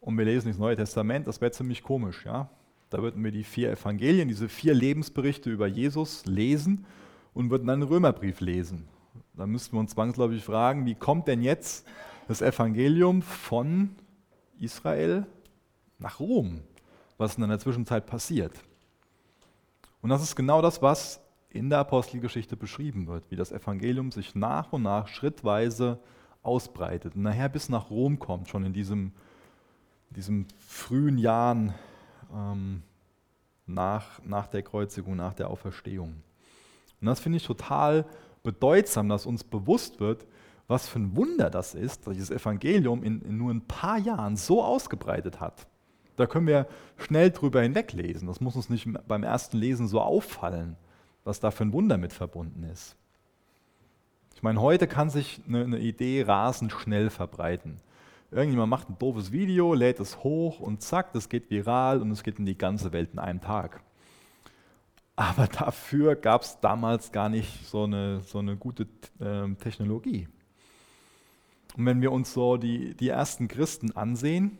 und 0.00 0.18
wir 0.18 0.24
lesen 0.24 0.48
das 0.48 0.58
Neue 0.58 0.74
Testament, 0.74 1.28
das 1.28 1.40
wäre 1.40 1.52
ziemlich 1.52 1.84
komisch. 1.84 2.26
Ja? 2.26 2.50
Da 2.90 3.00
würden 3.00 3.22
wir 3.22 3.30
die 3.30 3.44
vier 3.44 3.70
Evangelien, 3.70 4.26
diese 4.26 4.48
vier 4.48 4.74
Lebensberichte 4.74 5.48
über 5.48 5.68
Jesus 5.68 6.26
lesen 6.26 6.86
und 7.34 7.50
würden 7.50 7.68
dann 7.68 7.82
einen 7.82 7.88
Römerbrief 7.88 8.40
lesen. 8.40 8.88
Da 9.34 9.46
müssten 9.46 9.76
wir 9.76 9.80
uns 9.80 9.92
zwangsläufig 9.92 10.42
fragen, 10.42 10.84
wie 10.84 10.96
kommt 10.96 11.28
denn 11.28 11.40
jetzt 11.40 11.86
das 12.26 12.42
Evangelium 12.42 13.22
von 13.22 13.94
Israel 14.58 15.24
nach 16.00 16.18
Rom, 16.18 16.62
was 17.16 17.38
in 17.38 17.48
der 17.48 17.60
Zwischenzeit 17.60 18.06
passiert. 18.06 18.54
Und 20.02 20.10
das 20.10 20.24
ist 20.24 20.34
genau 20.34 20.60
das, 20.62 20.82
was 20.82 21.20
in 21.56 21.70
der 21.70 21.80
Apostelgeschichte 21.80 22.56
beschrieben 22.56 23.06
wird, 23.06 23.30
wie 23.30 23.36
das 23.36 23.52
Evangelium 23.52 24.12
sich 24.12 24.34
nach 24.34 24.72
und 24.72 24.82
nach 24.82 25.08
schrittweise 25.08 25.98
ausbreitet 26.42 27.16
und 27.16 27.22
nachher 27.22 27.48
bis 27.48 27.68
nach 27.68 27.90
Rom 27.90 28.18
kommt, 28.18 28.48
schon 28.48 28.64
in 28.64 28.72
diesem, 28.72 29.12
diesem 30.10 30.46
frühen 30.58 31.18
Jahren 31.18 31.74
ähm, 32.32 32.82
nach, 33.66 34.22
nach 34.24 34.46
der 34.46 34.62
Kreuzigung, 34.62 35.16
nach 35.16 35.34
der 35.34 35.50
Auferstehung. 35.50 36.14
Und 37.00 37.06
das 37.06 37.20
finde 37.20 37.38
ich 37.38 37.44
total 37.44 38.06
bedeutsam, 38.42 39.08
dass 39.08 39.26
uns 39.26 39.44
bewusst 39.44 40.00
wird, 40.00 40.26
was 40.68 40.88
für 40.88 40.98
ein 40.98 41.16
Wunder 41.16 41.50
das 41.50 41.74
ist, 41.74 42.06
dass 42.06 42.14
dieses 42.14 42.30
Evangelium 42.30 43.02
in, 43.02 43.20
in 43.22 43.36
nur 43.36 43.52
ein 43.52 43.66
paar 43.66 43.98
Jahren 43.98 44.36
so 44.36 44.62
ausgebreitet 44.62 45.40
hat. 45.40 45.66
Da 46.16 46.26
können 46.26 46.46
wir 46.46 46.66
schnell 46.96 47.30
drüber 47.30 47.60
hinweglesen. 47.62 48.26
Das 48.26 48.40
muss 48.40 48.56
uns 48.56 48.70
nicht 48.70 48.88
beim 49.06 49.22
ersten 49.22 49.58
Lesen 49.58 49.86
so 49.86 50.00
auffallen, 50.00 50.76
was 51.26 51.40
da 51.40 51.50
für 51.50 51.64
ein 51.64 51.72
Wunder 51.72 51.98
mit 51.98 52.12
verbunden 52.12 52.62
ist. 52.62 52.96
Ich 54.34 54.42
meine, 54.42 54.60
heute 54.60 54.86
kann 54.86 55.10
sich 55.10 55.40
eine, 55.48 55.64
eine 55.64 55.78
Idee 55.78 56.22
rasend 56.22 56.72
schnell 56.72 57.10
verbreiten. 57.10 57.78
Irgendjemand 58.30 58.70
macht 58.70 58.88
ein 58.88 58.98
doofes 58.98 59.32
Video, 59.32 59.74
lädt 59.74 59.98
es 59.98 60.22
hoch 60.22 60.60
und 60.60 60.82
zack, 60.82 61.12
das 61.12 61.28
geht 61.28 61.50
viral 61.50 62.00
und 62.00 62.10
es 62.12 62.22
geht 62.22 62.38
in 62.38 62.46
die 62.46 62.56
ganze 62.56 62.92
Welt 62.92 63.10
in 63.12 63.18
einem 63.18 63.40
Tag. 63.40 63.82
Aber 65.16 65.46
dafür 65.52 66.14
gab 66.14 66.42
es 66.42 66.60
damals 66.60 67.10
gar 67.10 67.28
nicht 67.28 67.66
so 67.66 67.84
eine, 67.84 68.20
so 68.20 68.38
eine 68.38 68.56
gute 68.56 68.86
äh, 69.18 69.52
Technologie. 69.54 70.28
Und 71.76 71.86
wenn 71.86 72.02
wir 72.02 72.12
uns 72.12 72.32
so 72.32 72.56
die, 72.56 72.94
die 72.94 73.08
ersten 73.08 73.48
Christen 73.48 73.96
ansehen, 73.96 74.58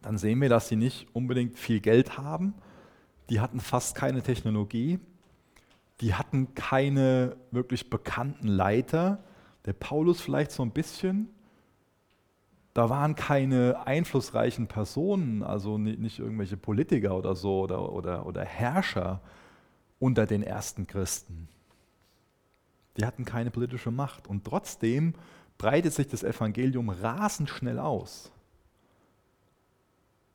dann 0.00 0.16
sehen 0.16 0.40
wir, 0.40 0.48
dass 0.48 0.68
sie 0.68 0.76
nicht 0.76 1.08
unbedingt 1.12 1.58
viel 1.58 1.80
Geld 1.80 2.18
haben. 2.18 2.54
Die 3.30 3.40
hatten 3.40 3.60
fast 3.60 3.96
keine 3.96 4.22
Technologie. 4.22 4.98
Die 6.00 6.14
hatten 6.14 6.54
keine 6.54 7.36
wirklich 7.50 7.90
bekannten 7.90 8.48
Leiter. 8.48 9.22
Der 9.66 9.74
Paulus 9.74 10.20
vielleicht 10.20 10.50
so 10.50 10.62
ein 10.62 10.70
bisschen. 10.70 11.28
Da 12.72 12.88
waren 12.88 13.14
keine 13.16 13.86
einflussreichen 13.86 14.66
Personen, 14.68 15.42
also 15.42 15.76
nicht, 15.76 16.18
irgendwelche 16.18 16.56
Politiker 16.56 17.16
oder 17.16 17.34
so 17.34 17.60
oder, 17.60 17.92
oder, 17.92 18.26
oder 18.26 18.44
Herrscher 18.44 19.20
unter 19.98 20.24
den 20.24 20.42
ersten 20.42 20.86
Christen. 20.86 21.48
Die 22.96 23.04
hatten 23.04 23.24
keine 23.24 23.50
politische 23.50 23.90
Macht. 23.90 24.26
Und 24.26 24.44
trotzdem 24.44 25.14
breitet 25.58 25.92
sich 25.92 26.08
das 26.08 26.22
Evangelium 26.22 26.88
rasend 26.88 27.50
schnell 27.50 27.78
aus. 27.78 28.32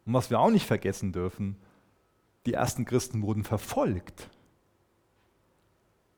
Und 0.06 0.14
was 0.14 0.30
wir 0.30 0.40
auch 0.40 0.52
nicht 0.52 0.68
vergessen 0.68 1.12
dürfen, 1.12 1.56
die 2.46 2.54
ersten 2.54 2.86
Christen 2.86 3.24
wurden 3.24 3.44
verfolgt. 3.44 4.30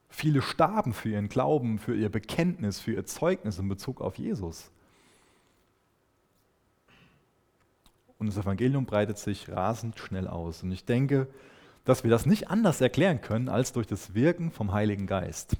Viele 0.09 0.41
starben 0.41 0.93
für 0.93 1.09
ihren 1.09 1.29
Glauben, 1.29 1.79
für 1.79 1.95
ihr 1.95 2.09
Bekenntnis, 2.09 2.79
für 2.79 2.93
ihr 2.93 3.05
Zeugnis 3.05 3.59
in 3.59 3.67
Bezug 3.67 4.01
auf 4.01 4.17
Jesus. 4.17 4.71
Und 8.17 8.27
das 8.27 8.37
Evangelium 8.37 8.85
breitet 8.85 9.17
sich 9.17 9.49
rasend 9.49 9.99
schnell 9.99 10.27
aus. 10.27 10.63
Und 10.63 10.71
ich 10.71 10.85
denke, 10.85 11.27
dass 11.85 12.03
wir 12.03 12.09
das 12.09 12.25
nicht 12.25 12.49
anders 12.49 12.81
erklären 12.81 13.21
können 13.21 13.49
als 13.49 13.73
durch 13.73 13.85
das 13.85 14.15
Wirken 14.15 14.51
vom 14.51 14.71
Heiligen 14.71 15.07
Geist. 15.07 15.55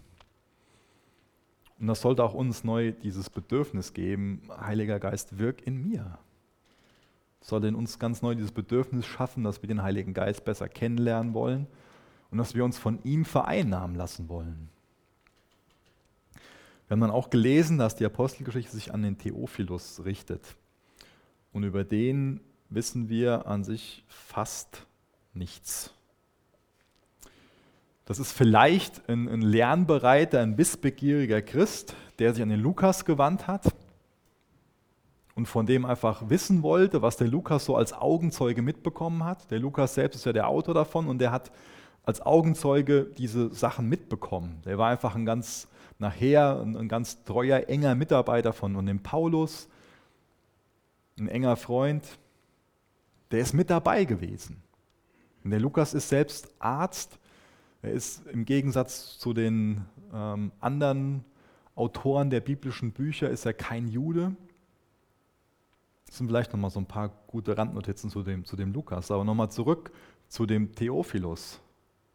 Und 1.80 1.88
das 1.88 2.02
sollte 2.02 2.24
auch 2.24 2.34
uns 2.34 2.64
neu 2.64 2.92
dieses 2.92 3.30
Bedürfnis 3.30 3.94
geben, 3.94 4.42
Heiliger 4.60 5.00
Geist, 5.00 5.38
wirk 5.38 5.66
in 5.68 5.88
mir. 5.88 6.18
Sollte 7.42 7.68
in 7.68 7.76
uns 7.76 8.00
ganz 8.00 8.24
neu 8.24 8.34
dieses 8.34 8.52
Bedürfnis 8.52 9.06
schaffen, 9.06 9.44
dass 9.44 9.62
wir 9.62 9.68
den 9.68 9.84
Heiligen 9.84 10.16
Geist 10.16 10.44
besser 10.44 10.68
kennenlernen 10.68 11.36
wollen 11.36 11.68
und 12.32 12.38
dass 12.38 12.56
wir 12.56 12.64
uns 12.66 12.78
von 12.78 13.00
ihm 13.04 13.26
vereinnahmen 13.26 13.96
lassen 13.96 14.30
wollen. 14.30 14.70
Wir 16.88 16.96
haben 16.96 17.02
dann 17.02 17.12
auch 17.12 17.30
gelesen, 17.30 17.78
dass 17.78 17.96
die 17.96 18.06
Apostelgeschichte 18.06 18.72
sich 18.72 18.94
an 18.94 19.02
den 19.02 19.18
Theophilus 19.18 20.06
richtet. 20.06 20.56
Und 21.52 21.64
über 21.64 21.84
den 21.84 22.40
wissen 22.70 23.10
wir 23.10 23.48
an 23.48 23.64
sich 23.64 24.04
fast 24.08 24.86
nichts. 25.34 25.94
Das 28.06 28.20
ist 28.20 28.32
vielleicht 28.32 29.10
ein, 29.10 29.28
ein 29.28 29.42
lernbereiter, 29.42 30.40
ein 30.40 30.58
wissbegieriger 30.58 31.42
Christ, 31.42 31.94
der 32.20 32.34
sich 32.34 32.42
an 32.42 32.50
den 32.50 32.62
Lukas 32.62 33.04
gewandt 33.04 33.48
hat 33.48 33.74
und 35.36 35.46
von 35.46 35.66
dem 35.66 35.86
einfach 35.86 36.30
wissen 36.30 36.64
wollte, 36.64 37.02
was 37.02 37.18
der 37.18 37.28
Lukas 37.28 37.66
so 37.66 37.76
als 37.76 37.92
Augenzeuge 37.92 38.62
mitbekommen 38.62 39.26
hat. 39.26 39.52
Der 39.52 39.60
Lukas 39.60 39.94
selbst 39.94 40.16
ist 40.16 40.26
ja 40.26 40.32
der 40.32 40.48
Autor 40.48 40.74
davon 40.74 41.08
und 41.08 41.20
der 41.20 41.32
hat 41.32 41.52
als 42.08 42.22
Augenzeuge 42.22 43.04
diese 43.18 43.54
Sachen 43.54 43.88
mitbekommen. 43.88 44.62
Der 44.66 44.78
war 44.78 44.90
einfach 44.90 45.16
ein 45.16 45.26
ganz 45.26 45.68
nachher 46.00 46.60
ein, 46.62 46.76
ein 46.76 46.88
ganz 46.88 47.24
treuer, 47.24 47.68
enger 47.68 47.96
Mitarbeiter 47.96 48.54
von, 48.54 48.76
von 48.76 48.86
dem 48.86 49.02
Paulus, 49.04 49.68
ein 51.20 51.28
enger 51.28 51.56
Freund. 51.56 52.18
Der 53.32 53.40
ist 53.40 53.54
mit 53.54 53.70
dabei 53.70 54.06
gewesen. 54.06 54.64
Und 55.44 55.52
der 55.52 55.60
Lukas 55.60 55.94
ist 55.94 56.10
selbst 56.10 56.50
Arzt 56.60 57.20
er 57.82 57.92
ist 57.92 58.26
im 58.28 58.46
Gegensatz 58.46 59.18
zu 59.20 59.34
den 59.34 59.86
ähm, 60.14 60.52
anderen 60.60 61.24
Autoren 61.76 62.30
der 62.30 62.42
biblischen 62.42 62.92
Bücher 62.92 63.30
ist 63.30 63.46
er 63.46 63.54
kein 63.54 63.88
Jude. 63.88 64.36
Das 66.08 66.18
sind 66.18 66.28
vielleicht 66.28 66.54
nochmal 66.54 66.72
so 66.72 66.80
ein 66.80 66.86
paar 66.86 67.10
gute 67.28 67.58
Randnotizen 67.58 68.10
zu 68.10 68.24
dem, 68.24 68.46
zu 68.46 68.56
dem 68.56 68.74
Lukas. 68.74 69.12
Aber 69.12 69.24
nochmal 69.24 69.52
zurück 69.52 69.92
zu 70.28 70.46
dem 70.46 70.74
Theophilus. 70.74 71.60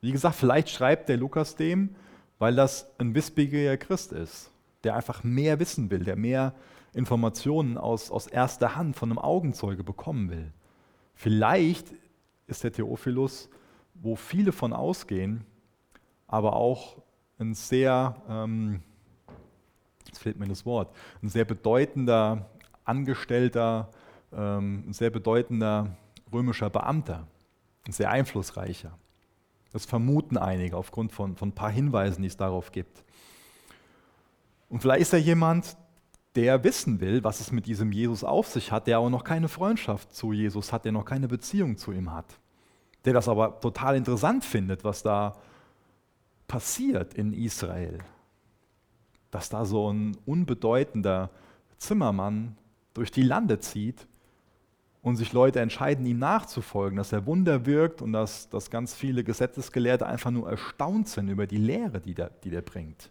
Wie 0.03 0.11
gesagt, 0.11 0.35
vielleicht 0.35 0.69
schreibt 0.69 1.09
der 1.09 1.17
Lukas 1.17 1.55
dem, 1.55 1.95
weil 2.41 2.57
das 2.57 2.91
ein 2.99 3.15
wissbegieriger 3.15 3.77
Christ 3.77 4.11
ist, 4.11 4.51
der 4.83 4.97
einfach 4.97 5.23
mehr 5.23 5.61
wissen 5.61 5.91
will, 5.91 6.03
der 6.03 6.17
mehr 6.17 6.55
Informationen 6.93 7.79
aus, 7.79 8.11
aus 8.11 8.27
erster 8.27 8.75
Hand 8.75 8.97
von 8.97 9.11
einem 9.11 9.19
Augenzeuge 9.19 9.85
bekommen 9.85 10.29
will. 10.29 10.53
Vielleicht 11.15 11.87
ist 12.49 12.65
der 12.65 12.73
Theophilus, 12.73 13.49
wo 13.95 14.17
viele 14.17 14.51
von 14.51 14.73
ausgehen, 14.73 15.45
aber 16.27 16.57
auch 16.57 17.01
ein 17.39 17.55
sehr, 17.55 18.17
ähm, 18.29 18.83
jetzt 20.07 20.19
fehlt 20.19 20.37
mir 20.37 20.49
das 20.49 20.67
Wort, 20.67 20.93
ein 21.23 21.29
sehr 21.29 21.45
bedeutender 21.45 22.51
Angestellter, 22.85 23.89
ähm, 24.33 24.83
ein 24.89 24.93
sehr 24.93 25.11
bedeutender 25.11 25.97
römischer 26.33 26.71
Beamter, 26.71 27.29
ein 27.87 27.93
sehr 27.93 28.11
einflussreicher. 28.11 28.99
Das 29.73 29.87
vermuten 29.87 30.37
einige 30.37 30.77
aufgrund 30.77 31.13
von, 31.13 31.37
von 31.37 31.49
ein 31.49 31.55
paar 31.55 31.71
Hinweisen, 31.71 32.23
die 32.23 32.29
es 32.29 32.37
darauf 32.37 32.73
gibt. 32.73 33.05
Und 34.69 34.81
vielleicht 34.81 35.03
ist 35.03 35.13
er 35.13 35.19
jemand, 35.19 35.77
der 36.35 36.65
wissen 36.65 37.01
will, 37.01 37.25
was 37.25 37.41
es 37.41 37.53
mit 37.53 37.67
diesem 37.67 37.93
Jesus 37.93 38.25
auf 38.25 38.49
sich 38.49 38.73
hat, 38.73 38.87
der 38.87 38.99
aber 38.99 39.11
noch 39.11 39.25
keine 39.25 39.49
Freundschaft 39.49 40.15
zu 40.15 40.33
Jesus 40.33 40.73
hat, 40.73 40.85
der 40.85 40.93
noch 40.93 41.05
keine 41.05 41.29
Beziehung 41.29 41.77
zu 41.77 41.93
ihm 41.93 42.13
hat, 42.13 42.39
der 43.05 43.13
das 43.13 43.29
aber 43.29 43.61
total 43.61 43.97
interessant 43.97 44.45
findet, 44.45 44.85
was 44.85 45.03
da 45.03 45.37
passiert 46.49 47.15
in 47.15 47.33
Israel, 47.33 47.99
dass 49.31 49.49
da 49.49 49.65
so 49.65 49.91
ein 49.91 50.17
unbedeutender 50.25 51.31
Zimmermann 51.79 52.57
durch 52.95 53.11
die 53.11 53.23
Lande 53.23 53.59
zieht 53.59 54.07
und 55.03 55.17
sich 55.17 55.33
Leute 55.33 55.61
entscheiden, 55.61 56.07
ihm 56.07 56.19
nachzufolgen, 56.19 56.97
dass 56.97 57.13
er 57.13 57.27
Wunder 57.27 57.67
wirkt 57.67 58.01
und 58.03 58.13
dass, 58.13 58.49
dass 58.49 58.71
ganz 58.71 58.95
viele 58.95 59.25
Gesetzesgelehrte 59.25 60.07
einfach 60.07 60.31
nur 60.31 60.49
erstaunt 60.49 61.09
sind 61.09 61.29
über 61.29 61.47
die 61.47 61.59
Lehre, 61.59 62.01
die 62.01 62.15
der, 62.15 62.31
die 62.31 62.51
der 62.51 62.63
bringt. 62.63 63.11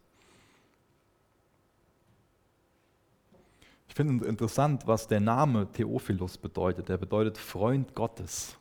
Ich 3.89 3.93
finde 3.93 4.25
interessant, 4.25 4.87
was 4.87 5.07
der 5.07 5.19
Name 5.19 5.69
Theophilus 5.69 6.37
bedeutet. 6.37 6.89
Er 6.89 6.97
bedeutet 6.97 7.37
Freund 7.37 7.93
Gottes. 7.93 8.57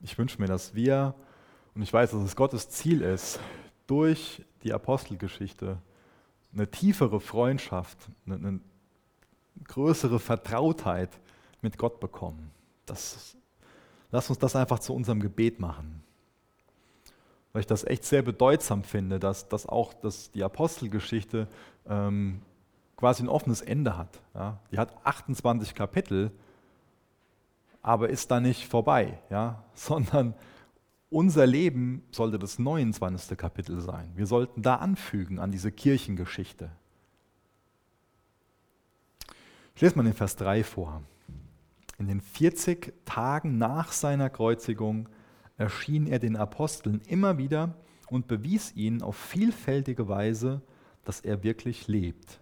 Ich 0.00 0.18
wünsche 0.18 0.40
mir, 0.40 0.48
dass 0.48 0.74
wir 0.74 1.14
und 1.76 1.82
ich 1.82 1.92
weiß, 1.92 2.12
dass 2.12 2.22
es 2.22 2.34
Gottes 2.34 2.70
Ziel 2.70 3.02
ist, 3.02 3.38
durch 3.86 4.42
die 4.64 4.72
Apostelgeschichte 4.72 5.76
eine 6.54 6.70
tiefere 6.70 7.20
Freundschaft, 7.20 7.98
eine, 8.24 8.60
größere 9.64 10.18
Vertrautheit 10.18 11.10
mit 11.62 11.78
Gott 11.78 12.00
bekommen. 12.00 12.50
Das, 12.84 13.36
lass 14.10 14.28
uns 14.28 14.38
das 14.38 14.56
einfach 14.56 14.78
zu 14.78 14.94
unserem 14.94 15.20
Gebet 15.20 15.60
machen. 15.60 16.02
Weil 17.52 17.60
ich 17.60 17.66
das 17.66 17.84
echt 17.84 18.04
sehr 18.04 18.22
bedeutsam 18.22 18.84
finde, 18.84 19.18
dass, 19.18 19.48
dass 19.48 19.66
auch 19.66 19.94
dass 19.94 20.30
die 20.30 20.44
Apostelgeschichte 20.44 21.48
ähm, 21.88 22.42
quasi 22.96 23.22
ein 23.22 23.28
offenes 23.28 23.60
Ende 23.62 23.96
hat. 23.96 24.20
Ja? 24.34 24.58
Die 24.70 24.78
hat 24.78 24.94
28 25.04 25.74
Kapitel, 25.74 26.30
aber 27.82 28.10
ist 28.10 28.30
da 28.30 28.40
nicht 28.40 28.66
vorbei, 28.68 29.18
ja? 29.30 29.62
sondern 29.74 30.34
unser 31.08 31.46
Leben 31.46 32.02
sollte 32.10 32.38
das 32.38 32.58
29. 32.58 33.38
Kapitel 33.38 33.80
sein. 33.80 34.10
Wir 34.16 34.26
sollten 34.26 34.62
da 34.62 34.76
anfügen 34.76 35.38
an 35.38 35.52
diese 35.52 35.70
Kirchengeschichte. 35.70 36.70
Ich 39.76 39.82
lese 39.82 39.96
mal 39.96 40.04
den 40.04 40.14
Vers 40.14 40.36
3 40.36 40.64
vor. 40.64 41.02
In 41.98 42.08
den 42.08 42.22
40 42.22 42.94
Tagen 43.04 43.58
nach 43.58 43.92
seiner 43.92 44.30
Kreuzigung 44.30 45.06
erschien 45.58 46.06
er 46.06 46.18
den 46.18 46.34
Aposteln 46.34 47.02
immer 47.06 47.36
wieder 47.36 47.74
und 48.08 48.26
bewies 48.26 48.74
ihnen 48.74 49.02
auf 49.02 49.16
vielfältige 49.16 50.08
Weise, 50.08 50.62
dass 51.04 51.20
er 51.20 51.42
wirklich 51.42 51.88
lebt. 51.88 52.40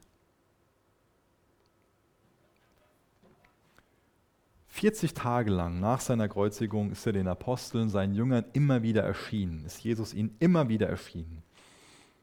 40 4.69 5.14
Tage 5.14 5.50
lang 5.50 5.81
nach 5.81 6.00
seiner 6.00 6.29
Kreuzigung 6.29 6.93
ist 6.93 7.05
er 7.05 7.14
den 7.14 7.26
Aposteln, 7.26 7.88
seinen 7.88 8.14
Jüngern 8.14 8.45
immer 8.53 8.85
wieder 8.85 9.03
erschienen, 9.03 9.64
ist 9.64 9.83
Jesus 9.83 10.14
ihnen 10.14 10.37
immer 10.38 10.69
wieder 10.69 10.88
erschienen. 10.88 11.43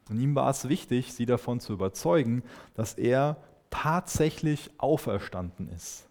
Und 0.09 0.21
ihm 0.21 0.35
war 0.35 0.49
es 0.49 0.69
wichtig, 0.69 1.11
sie 1.11 1.25
davon 1.25 1.59
zu 1.59 1.73
überzeugen, 1.73 2.43
dass 2.75 2.93
er 2.93 3.35
tatsächlich 3.71 4.69
auferstanden 4.77 5.67
ist. 5.69 6.07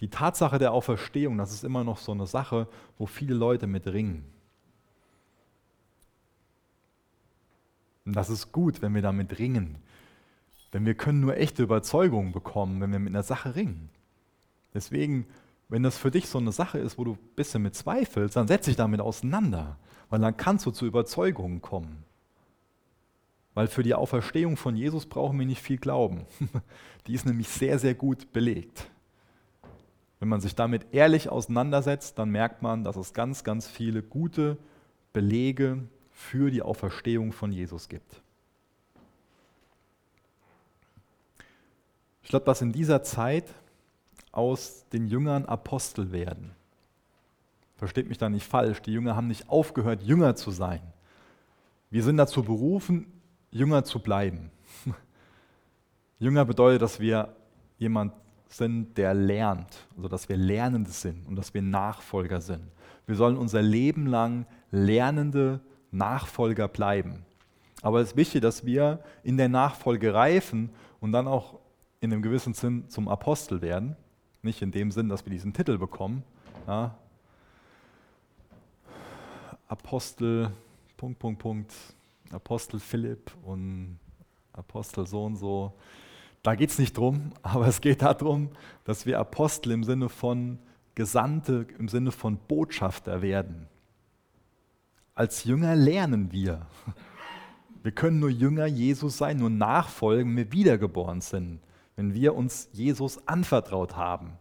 Die 0.00 0.08
Tatsache 0.08 0.58
der 0.58 0.72
Auferstehung, 0.72 1.36
das 1.36 1.52
ist 1.52 1.64
immer 1.64 1.84
noch 1.84 1.98
so 1.98 2.12
eine 2.12 2.26
Sache, 2.26 2.66
wo 2.98 3.06
viele 3.06 3.34
Leute 3.34 3.66
mit 3.66 3.86
ringen. 3.86 4.24
Und 8.06 8.14
das 8.16 8.30
ist 8.30 8.52
gut, 8.52 8.82
wenn 8.82 8.94
wir 8.94 9.02
damit 9.02 9.38
ringen. 9.38 9.76
Denn 10.72 10.84
wir 10.84 10.94
können 10.94 11.20
nur 11.20 11.36
echte 11.36 11.62
Überzeugungen 11.62 12.32
bekommen, 12.32 12.80
wenn 12.80 12.92
wir 12.92 12.98
mit 12.98 13.14
einer 13.14 13.22
Sache 13.22 13.54
ringen. 13.54 13.88
Deswegen, 14.74 15.26
wenn 15.68 15.82
das 15.82 15.96
für 15.96 16.10
dich 16.10 16.28
so 16.28 16.38
eine 16.38 16.52
Sache 16.52 16.78
ist, 16.78 16.98
wo 16.98 17.04
du 17.04 17.12
ein 17.12 17.34
bisschen 17.36 17.62
mit 17.62 17.74
zweifelst, 17.74 18.36
dann 18.36 18.48
setz 18.48 18.66
dich 18.66 18.76
damit 18.76 19.00
auseinander, 19.00 19.78
weil 20.10 20.20
dann 20.20 20.36
kannst 20.36 20.66
du 20.66 20.70
zu 20.70 20.84
Überzeugungen 20.84 21.62
kommen. 21.62 22.03
Weil 23.54 23.68
für 23.68 23.82
die 23.82 23.94
Auferstehung 23.94 24.56
von 24.56 24.76
Jesus 24.76 25.06
brauchen 25.06 25.38
wir 25.38 25.46
nicht 25.46 25.62
viel 25.62 25.78
Glauben. 25.78 26.26
Die 27.06 27.14
ist 27.14 27.24
nämlich 27.24 27.48
sehr, 27.48 27.78
sehr 27.78 27.94
gut 27.94 28.32
belegt. 28.32 28.90
Wenn 30.18 30.28
man 30.28 30.40
sich 30.40 30.54
damit 30.54 30.86
ehrlich 30.92 31.28
auseinandersetzt, 31.28 32.18
dann 32.18 32.30
merkt 32.30 32.62
man, 32.62 32.82
dass 32.82 32.96
es 32.96 33.12
ganz, 33.12 33.44
ganz 33.44 33.68
viele 33.68 34.02
gute 34.02 34.56
Belege 35.12 35.84
für 36.10 36.50
die 36.50 36.62
Auferstehung 36.62 37.32
von 37.32 37.52
Jesus 37.52 37.88
gibt. 37.88 38.22
Ich 42.22 42.30
glaube, 42.30 42.46
dass 42.46 42.62
in 42.62 42.72
dieser 42.72 43.02
Zeit 43.02 43.44
aus 44.32 44.88
den 44.92 45.06
Jüngern 45.06 45.44
Apostel 45.44 46.10
werden. 46.10 46.52
Versteht 47.76 48.08
mich 48.08 48.18
da 48.18 48.30
nicht 48.30 48.46
falsch, 48.46 48.80
die 48.82 48.92
Jünger 48.92 49.14
haben 49.14 49.28
nicht 49.28 49.48
aufgehört, 49.48 50.02
Jünger 50.02 50.34
zu 50.36 50.50
sein. 50.50 50.80
Wir 51.90 52.02
sind 52.02 52.16
dazu 52.16 52.42
berufen, 52.42 53.06
Jünger 53.54 53.84
zu 53.84 54.00
bleiben. 54.00 54.50
Jünger 56.18 56.44
bedeutet, 56.44 56.82
dass 56.82 56.98
wir 56.98 57.36
jemand 57.78 58.12
sind, 58.48 58.98
der 58.98 59.14
lernt, 59.14 59.86
also 59.96 60.08
dass 60.08 60.28
wir 60.28 60.36
Lernende 60.36 60.90
sind 60.90 61.24
und 61.26 61.36
dass 61.36 61.54
wir 61.54 61.62
Nachfolger 61.62 62.40
sind. 62.40 62.64
Wir 63.06 63.14
sollen 63.14 63.36
unser 63.36 63.62
Leben 63.62 64.06
lang 64.06 64.44
Lernende, 64.72 65.60
Nachfolger 65.92 66.66
bleiben. 66.66 67.24
Aber 67.80 68.00
es 68.00 68.08
ist 68.08 68.16
wichtig, 68.16 68.42
dass 68.42 68.66
wir 68.66 68.98
in 69.22 69.36
der 69.36 69.48
Nachfolge 69.48 70.12
reifen 70.12 70.70
und 71.00 71.12
dann 71.12 71.28
auch 71.28 71.60
in 72.00 72.12
einem 72.12 72.22
gewissen 72.22 72.54
Sinn 72.54 72.88
zum 72.88 73.06
Apostel 73.06 73.62
werden. 73.62 73.94
Nicht 74.42 74.62
in 74.62 74.72
dem 74.72 74.90
Sinn, 74.90 75.08
dass 75.08 75.24
wir 75.24 75.30
diesen 75.30 75.52
Titel 75.52 75.78
bekommen. 75.78 76.24
Ja. 76.66 76.98
Apostel, 79.68 80.50
Punkt, 80.96 81.20
Punkt, 81.20 81.38
Punkt, 81.40 81.72
Apostel 82.30 82.80
Philipp 82.80 83.30
und 83.42 83.98
Apostel 84.52 85.06
so 85.06 85.24
und 85.24 85.36
so. 85.36 85.72
Da 86.42 86.54
geht 86.54 86.70
es 86.70 86.78
nicht 86.78 86.96
drum, 86.96 87.32
aber 87.42 87.66
es 87.66 87.80
geht 87.80 88.02
darum, 88.02 88.50
dass 88.84 89.06
wir 89.06 89.18
Apostel 89.18 89.72
im 89.72 89.84
Sinne 89.84 90.08
von 90.08 90.58
Gesandte, 90.94 91.66
im 91.78 91.88
Sinne 91.88 92.12
von 92.12 92.38
Botschafter 92.38 93.22
werden. 93.22 93.66
Als 95.14 95.44
Jünger 95.44 95.74
lernen 95.74 96.32
wir. 96.32 96.66
Wir 97.82 97.92
können 97.92 98.18
nur 98.18 98.30
Jünger 98.30 98.64
Jesus 98.64 99.18
sein, 99.18 99.36
nur 99.36 99.50
nachfolgen, 99.50 100.30
wenn 100.30 100.46
wir 100.46 100.52
wiedergeboren 100.52 101.20
sind, 101.20 101.60
wenn 101.96 102.14
wir 102.14 102.34
uns 102.34 102.70
Jesus 102.72 103.28
anvertraut 103.28 103.94
haben. 103.94 104.38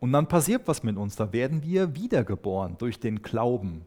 Und 0.00 0.12
dann 0.12 0.28
passiert 0.28 0.68
was 0.68 0.82
mit 0.82 0.98
uns, 0.98 1.16
da 1.16 1.32
werden 1.32 1.62
wir 1.62 1.96
wiedergeboren 1.96 2.76
durch 2.76 3.00
den 3.00 3.22
Glauben. 3.22 3.86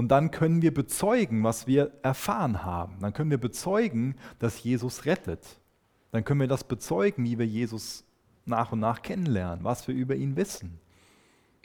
Und 0.00 0.08
dann 0.08 0.30
können 0.30 0.62
wir 0.62 0.72
bezeugen, 0.72 1.44
was 1.44 1.66
wir 1.66 1.92
erfahren 2.00 2.64
haben. 2.64 2.96
Dann 3.00 3.12
können 3.12 3.30
wir 3.30 3.36
bezeugen, 3.36 4.14
dass 4.38 4.62
Jesus 4.62 5.04
rettet. 5.04 5.60
Dann 6.10 6.24
können 6.24 6.40
wir 6.40 6.48
das 6.48 6.64
bezeugen, 6.64 7.22
wie 7.26 7.38
wir 7.38 7.46
Jesus 7.46 8.02
nach 8.46 8.72
und 8.72 8.80
nach 8.80 9.02
kennenlernen, 9.02 9.62
was 9.62 9.86
wir 9.88 9.94
über 9.94 10.14
ihn 10.14 10.36
wissen. 10.36 10.80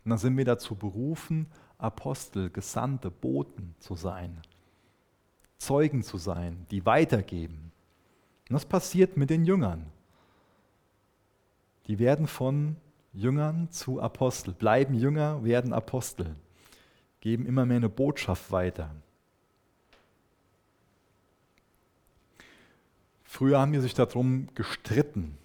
Und 0.04 0.10
dann 0.10 0.18
sind 0.18 0.36
wir 0.36 0.44
dazu 0.44 0.76
berufen, 0.76 1.48
Apostel, 1.78 2.50
Gesandte, 2.50 3.10
Boten 3.10 3.74
zu 3.80 3.96
sein, 3.96 4.42
Zeugen 5.58 6.04
zu 6.04 6.18
sein, 6.18 6.66
die 6.72 6.86
weitergeben. 6.86 7.72
Und 8.50 8.54
das 8.56 8.66
passiert 8.66 9.16
mit 9.16 9.30
den 9.30 9.46
Jüngern. 9.46 9.86
Die 11.88 12.00
werden 12.00 12.28
von 12.28 12.76
Jüngern 13.14 13.72
zu 13.72 14.02
Apostel, 14.02 14.54
bleiben 14.54 14.94
Jünger, 14.94 15.42
werden 15.46 15.72
Apostel, 15.72 16.36
geben 17.26 17.48
immer 17.48 17.66
mehr 17.66 17.78
eine 17.78 17.90
Botschaft 17.90 18.52
weiter. 18.52 18.92
Früher 23.24 23.60
haben 23.60 23.74
die 23.74 23.80
sich 23.80 23.96
darum 23.96 24.48
gestritten, 24.54 25.36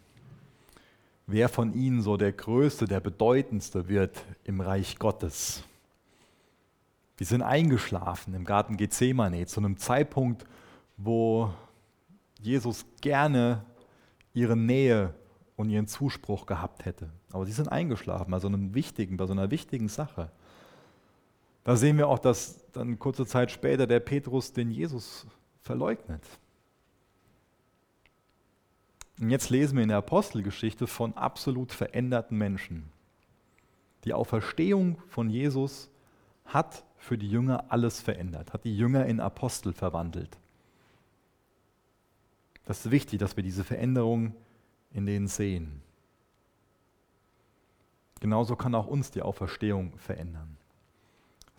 wer 1.27 1.49
von 1.49 1.73
ihnen 1.73 2.03
so 2.03 2.19
der 2.19 2.33
Größte, 2.33 2.85
der 2.85 3.01
Bedeutendste 3.01 3.89
wird 3.89 4.23
im 4.45 4.61
Reich 4.61 4.99
Gottes. 4.99 5.65
Die 7.19 7.25
sind 7.25 7.41
eingeschlafen 7.41 8.35
im 8.35 8.45
Garten 8.45 8.77
Gethsemane 8.77 9.47
zu 9.47 9.61
einem 9.61 9.79
Zeitpunkt, 9.79 10.45
wo 10.99 11.51
Jesus 12.43 12.85
gerne 13.01 13.65
ihre 14.35 14.55
Nähe 14.55 15.15
und 15.57 15.71
ihren 15.71 15.87
Zuspruch 15.87 16.45
gehabt 16.45 16.85
hätte. 16.85 17.09
Aber 17.33 17.47
sie 17.47 17.53
sind 17.53 17.69
eingeschlafen, 17.69 18.31
bei 18.31 18.39
so, 18.39 18.49
einem 18.49 18.75
wichtigen, 18.75 19.17
bei 19.17 19.25
so 19.25 19.33
einer 19.33 19.51
wichtigen 19.51 19.89
Sache. 19.89 20.31
Da 21.65 21.77
sehen 21.77 21.99
wir 21.99 22.09
auch, 22.09 22.19
dass 22.19 22.65
dann 22.73 22.99
kurze 22.99 23.27
Zeit 23.27 23.51
später 23.51 23.87
der 23.87 24.01
Petrus 24.01 24.53
den 24.53 24.71
Jesus 24.71 25.27
verleugnet. 25.61 26.25
Und 29.21 29.31
jetzt 29.31 29.51
lesen 29.51 29.77
wir 29.77 29.83
in 29.83 29.91
der 29.91 29.99
Apostelgeschichte 29.99 30.87
von 30.87 31.15
absolut 31.15 31.73
veränderten 31.73 32.39
Menschen. 32.39 32.91
Die 34.05 34.15
Auferstehung 34.15 34.97
von 35.09 35.29
Jesus 35.29 35.91
hat 36.47 36.85
für 36.97 37.19
die 37.19 37.29
Jünger 37.29 37.67
alles 37.69 38.01
verändert, 38.01 38.55
hat 38.55 38.65
die 38.65 38.77
Jünger 38.77 39.05
in 39.07 39.21
Apostel 39.21 39.75
verwandelt. 39.75 40.39
Das 42.65 42.87
ist 42.87 42.91
wichtig, 42.91 43.19
dass 43.19 43.37
wir 43.37 43.43
diese 43.43 43.65
Veränderung 43.65 44.35
in 44.93 45.05
denen 45.05 45.27
sehen. 45.27 45.83
Genauso 48.21 48.57
kann 48.57 48.75
auch 48.75 48.87
uns 48.87 49.11
die 49.11 49.23
Auferstehung 49.23 49.97
verändern. 49.99 50.57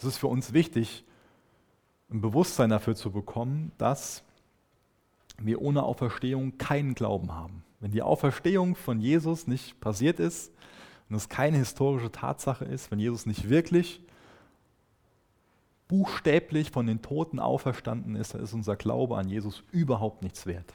Es 0.01 0.05
ist 0.05 0.17
für 0.17 0.27
uns 0.27 0.51
wichtig, 0.51 1.03
ein 2.09 2.21
Bewusstsein 2.21 2.71
dafür 2.71 2.95
zu 2.95 3.11
bekommen, 3.11 3.71
dass 3.77 4.23
wir 5.37 5.61
ohne 5.61 5.83
Auferstehung 5.83 6.57
keinen 6.57 6.95
Glauben 6.95 7.31
haben. 7.31 7.63
Wenn 7.79 7.91
die 7.91 8.01
Auferstehung 8.01 8.75
von 8.75 8.99
Jesus 8.99 9.45
nicht 9.45 9.79
passiert 9.79 10.19
ist 10.19 10.51
und 11.07 11.17
es 11.17 11.29
keine 11.29 11.57
historische 11.57 12.11
Tatsache 12.11 12.65
ist, 12.65 12.89
wenn 12.89 12.97
Jesus 12.97 13.27
nicht 13.27 13.47
wirklich 13.47 14.01
buchstäblich 15.87 16.71
von 16.71 16.87
den 16.87 17.03
Toten 17.03 17.37
auferstanden 17.37 18.15
ist, 18.15 18.33
dann 18.33 18.41
ist 18.41 18.53
unser 18.53 18.75
Glaube 18.75 19.19
an 19.19 19.29
Jesus 19.29 19.61
überhaupt 19.71 20.23
nichts 20.23 20.47
wert. 20.47 20.73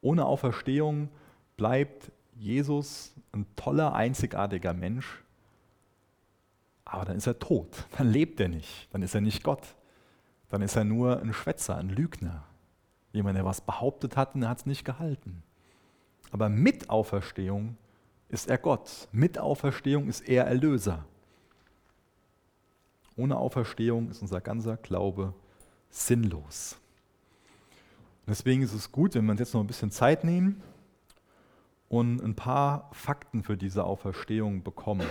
Ohne 0.00 0.24
Auferstehung 0.24 1.10
bleibt 1.58 2.10
Jesus 2.36 3.12
ein 3.32 3.44
toller, 3.54 3.92
einzigartiger 3.92 4.72
Mensch, 4.72 5.23
aber 6.84 7.04
dann 7.04 7.16
ist 7.16 7.26
er 7.26 7.38
tot, 7.38 7.86
dann 7.98 8.10
lebt 8.10 8.40
er 8.40 8.48
nicht, 8.48 8.88
dann 8.92 9.02
ist 9.02 9.14
er 9.14 9.20
nicht 9.20 9.42
Gott 9.42 9.74
dann 10.54 10.62
ist 10.62 10.76
er 10.76 10.84
nur 10.84 11.20
ein 11.20 11.32
Schwätzer, 11.32 11.76
ein 11.76 11.88
Lügner. 11.88 12.44
Jemand, 13.12 13.36
der 13.36 13.44
was 13.44 13.60
behauptet 13.60 14.16
hat 14.16 14.36
und 14.36 14.44
er 14.44 14.50
hat 14.50 14.58
es 14.58 14.66
nicht 14.66 14.84
gehalten. 14.84 15.42
Aber 16.30 16.48
mit 16.48 16.90
Auferstehung 16.90 17.76
ist 18.28 18.48
er 18.48 18.58
Gott. 18.58 19.08
Mit 19.10 19.36
Auferstehung 19.36 20.06
ist 20.06 20.20
er 20.20 20.44
Erlöser. 20.44 21.04
Ohne 23.16 23.36
Auferstehung 23.36 24.10
ist 24.10 24.22
unser 24.22 24.40
ganzer 24.40 24.76
Glaube 24.76 25.34
sinnlos. 25.90 26.76
Deswegen 28.28 28.62
ist 28.62 28.74
es 28.74 28.92
gut, 28.92 29.16
wenn 29.16 29.24
wir 29.24 29.32
uns 29.32 29.40
jetzt 29.40 29.54
noch 29.54 29.60
ein 29.60 29.66
bisschen 29.66 29.90
Zeit 29.90 30.22
nehmen 30.22 30.62
und 31.88 32.22
ein 32.22 32.36
paar 32.36 32.90
Fakten 32.92 33.42
für 33.42 33.56
diese 33.56 33.82
Auferstehung 33.82 34.62
bekommen. 34.62 35.06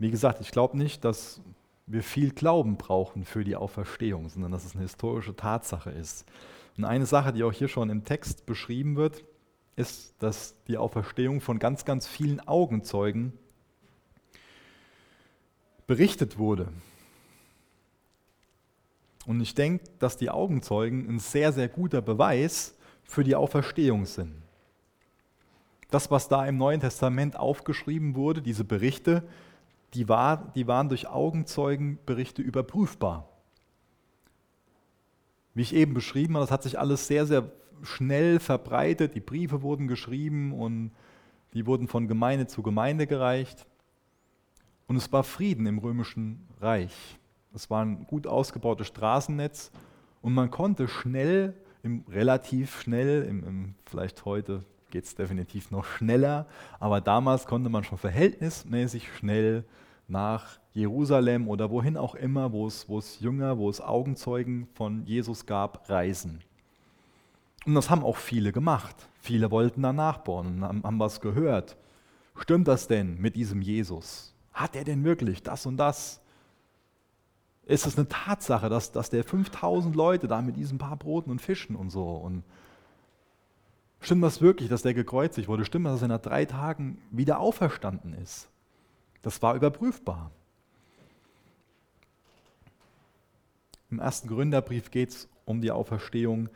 Wie 0.00 0.10
gesagt, 0.10 0.40
ich 0.40 0.50
glaube 0.50 0.78
nicht, 0.78 1.04
dass 1.04 1.42
wir 1.86 2.02
viel 2.02 2.30
Glauben 2.30 2.78
brauchen 2.78 3.26
für 3.26 3.44
die 3.44 3.54
Auferstehung, 3.54 4.30
sondern 4.30 4.50
dass 4.50 4.64
es 4.64 4.72
eine 4.72 4.82
historische 4.82 5.36
Tatsache 5.36 5.90
ist. 5.90 6.24
Und 6.78 6.86
eine 6.86 7.04
Sache, 7.04 7.34
die 7.34 7.44
auch 7.44 7.52
hier 7.52 7.68
schon 7.68 7.90
im 7.90 8.04
Text 8.04 8.46
beschrieben 8.46 8.96
wird, 8.96 9.22
ist, 9.76 10.14
dass 10.18 10.54
die 10.68 10.78
Auferstehung 10.78 11.42
von 11.42 11.58
ganz, 11.58 11.84
ganz 11.84 12.06
vielen 12.06 12.40
Augenzeugen 12.40 13.34
berichtet 15.86 16.38
wurde. 16.38 16.72
Und 19.26 19.38
ich 19.42 19.54
denke, 19.54 19.84
dass 19.98 20.16
die 20.16 20.30
Augenzeugen 20.30 21.10
ein 21.10 21.18
sehr, 21.18 21.52
sehr 21.52 21.68
guter 21.68 22.00
Beweis 22.00 22.74
für 23.04 23.22
die 23.22 23.34
Auferstehung 23.34 24.06
sind. 24.06 24.32
Das, 25.90 26.10
was 26.10 26.28
da 26.28 26.46
im 26.46 26.56
Neuen 26.56 26.80
Testament 26.80 27.36
aufgeschrieben 27.36 28.14
wurde, 28.14 28.40
diese 28.40 28.64
Berichte, 28.64 29.24
die, 29.94 30.08
war, 30.08 30.52
die 30.54 30.66
waren 30.66 30.88
durch 30.88 31.08
Augenzeugenberichte 31.08 32.42
überprüfbar. 32.42 33.28
Wie 35.54 35.62
ich 35.62 35.74
eben 35.74 35.94
beschrieben 35.94 36.34
habe, 36.34 36.44
das 36.44 36.52
hat 36.52 36.62
sich 36.62 36.78
alles 36.78 37.06
sehr, 37.06 37.26
sehr 37.26 37.50
schnell 37.82 38.38
verbreitet. 38.38 39.14
Die 39.14 39.20
Briefe 39.20 39.62
wurden 39.62 39.88
geschrieben 39.88 40.52
und 40.52 40.92
die 41.54 41.66
wurden 41.66 41.88
von 41.88 42.06
Gemeinde 42.06 42.46
zu 42.46 42.62
Gemeinde 42.62 43.06
gereicht. 43.06 43.66
Und 44.86 44.96
es 44.96 45.12
war 45.12 45.24
Frieden 45.24 45.66
im 45.66 45.78
römischen 45.78 46.48
Reich. 46.60 47.18
Es 47.54 47.68
war 47.70 47.84
ein 47.84 48.06
gut 48.06 48.26
ausgebautes 48.26 48.86
Straßennetz 48.86 49.72
und 50.22 50.34
man 50.34 50.50
konnte 50.50 50.86
schnell, 50.86 51.54
im, 51.82 52.04
relativ 52.08 52.80
schnell, 52.80 53.24
im, 53.24 53.44
im, 53.44 53.74
vielleicht 53.86 54.24
heute 54.24 54.64
geht 54.90 55.04
es 55.04 55.14
definitiv 55.14 55.70
noch 55.70 55.84
schneller, 55.84 56.46
aber 56.78 57.00
damals 57.00 57.46
konnte 57.46 57.70
man 57.70 57.84
schon 57.84 57.98
verhältnismäßig 57.98 59.08
schnell 59.16 59.64
nach 60.08 60.58
Jerusalem 60.72 61.48
oder 61.48 61.70
wohin 61.70 61.96
auch 61.96 62.14
immer, 62.14 62.52
wo 62.52 62.66
es, 62.66 63.20
Jünger, 63.20 63.58
wo 63.58 63.68
es 63.68 63.80
Augenzeugen 63.80 64.68
von 64.74 65.04
Jesus 65.06 65.46
gab, 65.46 65.88
reisen. 65.88 66.40
Und 67.66 67.74
das 67.74 67.90
haben 67.90 68.04
auch 68.04 68.16
viele 68.16 68.52
gemacht. 68.52 68.96
Viele 69.20 69.50
wollten 69.50 69.82
danach 69.82 70.18
bauen 70.18 70.46
und 70.46 70.62
haben, 70.62 70.82
haben 70.82 70.98
was 70.98 71.20
gehört. 71.20 71.76
Stimmt 72.36 72.68
das 72.68 72.88
denn 72.88 73.20
mit 73.20 73.36
diesem 73.36 73.60
Jesus? 73.60 74.34
Hat 74.52 74.76
er 74.76 74.84
denn 74.84 75.04
wirklich 75.04 75.42
das 75.42 75.66
und 75.66 75.76
das? 75.76 76.20
Ist 77.66 77.86
es 77.86 77.96
eine 77.96 78.08
Tatsache, 78.08 78.68
dass, 78.68 78.92
dass 78.92 79.10
der 79.10 79.22
5000 79.24 79.94
Leute 79.94 80.26
da 80.26 80.40
mit 80.40 80.56
diesen 80.56 80.78
paar 80.78 80.96
Broten 80.96 81.30
und 81.30 81.40
Fischen 81.40 81.76
und 81.76 81.90
so 81.90 82.04
und 82.04 82.42
Stimmt 84.00 84.24
das 84.24 84.40
wirklich, 84.40 84.68
dass 84.68 84.82
der 84.82 84.94
gekreuzigt 84.94 85.48
wurde? 85.48 85.64
Stimmt 85.64 85.86
das, 85.86 85.94
dass 85.94 86.02
er 86.02 86.08
nach 86.08 86.20
drei 86.20 86.44
Tagen 86.46 86.98
wieder 87.10 87.38
auferstanden 87.38 88.14
ist? 88.14 88.48
Das 89.22 89.42
war 89.42 89.54
überprüfbar. 89.54 90.30
Im 93.90 93.98
ersten 93.98 94.28
Gründerbrief 94.28 94.90
geht 94.90 95.10
es 95.10 95.28
um 95.44 95.60
die 95.60 95.70
Auferstehung. 95.70 96.48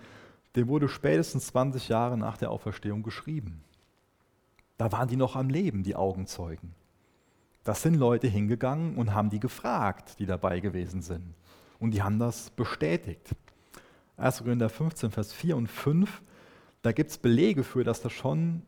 Der 0.55 0.69
wurde 0.69 0.89
spätestens 0.89 1.49
20 1.49 1.89
Jahre 1.89 2.17
nach 2.17 2.37
der 2.37 2.51
Auferstehung 2.51 3.03
geschrieben. 3.03 3.63
Da 4.79 4.91
waren 4.93 5.09
die 5.09 5.17
noch 5.17 5.37
am 5.37 5.51
Leben, 5.51 5.83
die 5.83 5.97
Augenzeugen. 5.97 6.75
Das 7.65 7.83
sind 7.83 7.95
Leute 7.95 8.29
hingegangen 8.29 8.97
und 8.97 9.15
haben 9.15 9.31
die 9.31 9.41
gefragt, 9.41 10.19
die 10.19 10.27
dabei 10.27 10.61
gewesen 10.61 11.03
sind. 11.03 11.35
Und 11.81 11.93
die 11.93 12.03
haben 12.03 12.19
das 12.19 12.51
bestätigt. 12.51 13.35
1. 14.17 14.39
Korinther 14.39 14.69
15, 14.69 15.11
Vers 15.11 15.33
4 15.33 15.57
und 15.57 15.69
5, 15.69 16.23
da 16.85 16.93
gibt 16.93 17.11
es 17.11 17.17
Belege 17.17 17.65
für, 17.65 17.83
dass 17.83 18.03
das 18.03 18.13
schon 18.13 18.61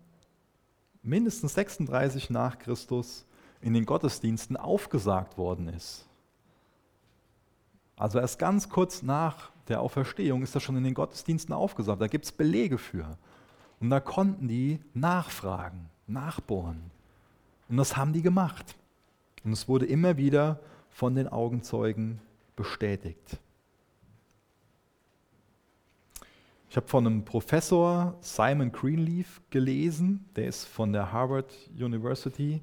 mindestens 1.03 1.53
36 1.53 2.31
nach 2.31 2.59
Christus 2.59 3.27
in 3.61 3.75
den 3.75 3.85
Gottesdiensten 3.85 4.57
aufgesagt 4.57 5.37
worden 5.37 5.69
ist. 5.69 6.09
Also 7.95 8.19
erst 8.19 8.39
ganz 8.39 8.71
kurz 8.71 9.03
nach 9.03 9.51
der 9.69 9.83
Auferstehung 9.83 10.43
ist 10.43 10.55
das 10.55 10.63
schon 10.63 10.79
in 10.79 10.85
den 10.85 10.95
Gottesdiensten 10.95 11.55
aufgesagt. 11.55 12.01
Da 12.01 12.07
gibt 12.07 12.25
es 12.25 12.33
Belege 12.33 12.79
für. 12.79 13.19
Und 13.81 13.91
da 13.91 14.01
konnten 14.01 14.49
die 14.49 14.81
nachfragen, 14.95 15.91
nachbohren. 16.07 16.91
Und 17.69 17.77
das 17.77 17.99
haben 17.99 18.15
die 18.15 18.23
gemacht. 18.23 18.77
Und 19.45 19.53
es 19.53 19.69
wurde 19.69 19.85
immer 19.85 20.17
wieder 20.17 20.59
von 20.89 21.15
den 21.15 21.29
Augenzeugen 21.29 22.23
bestätigt. 22.57 23.39
Ich 26.69 26.77
habe 26.77 26.89
von 26.89 27.07
einem 27.07 27.25
Professor 27.25 28.17
Simon 28.21 28.73
Greenleaf 28.73 29.41
gelesen, 29.51 30.25
der 30.35 30.49
ist 30.49 30.65
von 30.65 30.93
der 30.93 31.13
Harvard 31.13 31.53
University. 31.79 32.61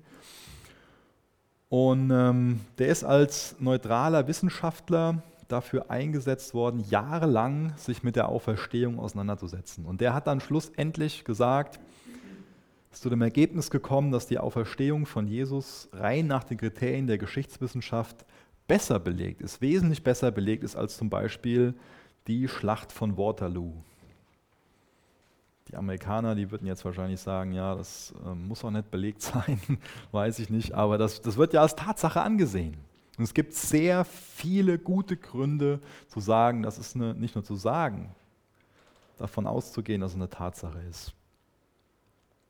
Und 1.69 2.11
ähm, 2.11 2.59
der 2.77 2.89
ist 2.89 3.03
als 3.03 3.55
neutraler 3.59 4.27
Wissenschaftler 4.27 5.23
dafür 5.47 5.89
eingesetzt 5.89 6.53
worden, 6.53 6.83
jahrelang 6.89 7.73
sich 7.77 8.03
mit 8.03 8.15
der 8.15 8.29
Auferstehung 8.29 8.99
auseinanderzusetzen. 8.99 9.85
Und 9.85 10.01
der 10.01 10.13
hat 10.13 10.27
dann 10.27 10.39
schlussendlich 10.39 11.23
gesagt, 11.23 11.79
ist 12.91 13.01
zu 13.01 13.09
dem 13.09 13.21
Ergebnis 13.21 13.71
gekommen, 13.71 14.11
dass 14.11 14.27
die 14.27 14.37
Auferstehung 14.37 15.05
von 15.05 15.27
Jesus 15.27 15.89
rein 15.93 16.27
nach 16.27 16.43
den 16.43 16.57
Kriterien 16.57 17.07
der 17.07 17.17
Geschichtswissenschaft 17.17 18.25
besser 18.67 18.99
belegt 18.99 19.41
ist, 19.41 19.61
wesentlich 19.61 20.03
besser 20.03 20.31
belegt 20.31 20.63
ist 20.63 20.75
als 20.75 20.97
zum 20.97 21.09
Beispiel 21.09 21.73
die 22.27 22.47
Schlacht 22.47 22.91
von 22.91 23.17
Waterloo. 23.17 23.73
Die 25.69 25.75
Amerikaner, 25.75 26.35
die 26.35 26.51
würden 26.51 26.67
jetzt 26.67 26.83
wahrscheinlich 26.83 27.19
sagen, 27.19 27.53
ja, 27.53 27.75
das 27.75 28.13
äh, 28.25 28.35
muss 28.35 28.63
auch 28.63 28.71
nicht 28.71 28.91
belegt 28.91 29.21
sein, 29.23 29.59
weiß 30.11 30.39
ich 30.39 30.49
nicht, 30.49 30.73
aber 30.73 30.97
das, 30.97 31.21
das 31.21 31.37
wird 31.37 31.53
ja 31.53 31.61
als 31.61 31.75
Tatsache 31.75 32.21
angesehen. 32.21 32.75
Und 33.17 33.23
es 33.23 33.33
gibt 33.33 33.53
sehr 33.53 34.05
viele 34.05 34.79
gute 34.79 35.17
Gründe 35.17 35.79
zu 36.07 36.19
sagen, 36.19 36.63
das 36.63 36.79
ist 36.79 36.95
eine, 36.95 37.13
nicht 37.13 37.35
nur 37.35 37.43
zu 37.43 37.55
sagen, 37.55 38.13
davon 39.17 39.45
auszugehen, 39.45 40.01
dass 40.01 40.11
es 40.11 40.15
eine 40.15 40.29
Tatsache 40.29 40.79
ist. 40.89 41.13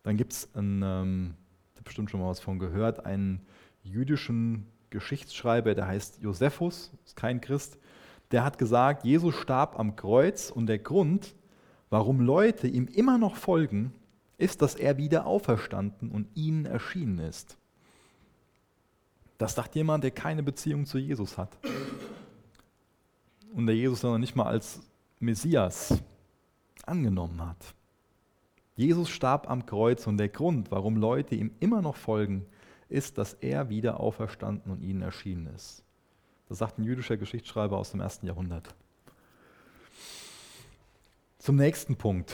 Dann 0.03 0.17
gibt 0.17 0.33
es, 0.33 0.49
ähm, 0.55 1.35
ich 1.73 1.77
habe 1.77 1.83
bestimmt 1.83 2.09
schon 2.09 2.19
mal 2.19 2.29
was 2.29 2.39
von 2.39 2.59
gehört, 2.59 3.05
einen 3.05 3.45
jüdischen 3.83 4.65
Geschichtsschreiber, 4.89 5.75
der 5.75 5.87
heißt 5.87 6.21
Josephus, 6.21 6.91
ist 7.05 7.15
kein 7.15 7.41
Christ, 7.41 7.77
der 8.31 8.43
hat 8.43 8.57
gesagt, 8.57 9.03
Jesus 9.03 9.35
starb 9.35 9.77
am 9.79 9.95
Kreuz 9.95 10.49
und 10.49 10.67
der 10.67 10.79
Grund, 10.79 11.35
warum 11.93 12.21
Leute 12.21 12.67
ihm 12.67 12.87
immer 12.87 13.19
noch 13.19 13.35
folgen, 13.35 13.93
ist, 14.39 14.63
dass 14.63 14.73
er 14.73 14.97
wieder 14.97 15.27
auferstanden 15.27 16.09
und 16.09 16.27
ihnen 16.33 16.65
erschienen 16.65 17.19
ist. 17.19 17.55
Das 19.37 19.53
sagt 19.53 19.75
jemand, 19.75 20.03
der 20.03 20.09
keine 20.09 20.41
Beziehung 20.41 20.87
zu 20.87 20.97
Jesus 20.97 21.37
hat. 21.37 21.55
Und 23.53 23.67
der 23.67 23.75
Jesus 23.75 24.01
noch 24.01 24.17
nicht 24.17 24.35
mal 24.35 24.47
als 24.47 24.81
Messias 25.19 26.01
angenommen 26.83 27.39
hat. 27.45 27.75
Jesus 28.75 29.09
starb 29.09 29.47
am 29.47 29.67
Kreuz 29.67 30.07
und 30.07 30.17
der 30.17 30.29
Grund, 30.29 30.71
warum 30.71 30.97
Leute 30.97 31.35
ihm 31.35 31.51
immer 31.59 31.83
noch 31.83 31.95
folgen, 31.95 32.47
ist, 32.89 33.19
dass 33.19 33.35
er 33.35 33.69
wieder 33.69 33.99
auferstanden 33.99 34.71
und 34.71 34.81
ihnen 34.81 35.03
erschienen 35.03 35.45
ist. 35.53 35.83
Das 36.49 36.57
sagt 36.57 36.79
ein 36.79 36.85
jüdischer 36.85 37.17
Geschichtsschreiber 37.17 37.77
aus 37.77 37.91
dem 37.91 38.01
ersten 38.01 38.25
Jahrhundert. 38.25 38.73
Zum 41.43 41.57
nächsten 41.57 41.97
Punkt, 41.97 42.33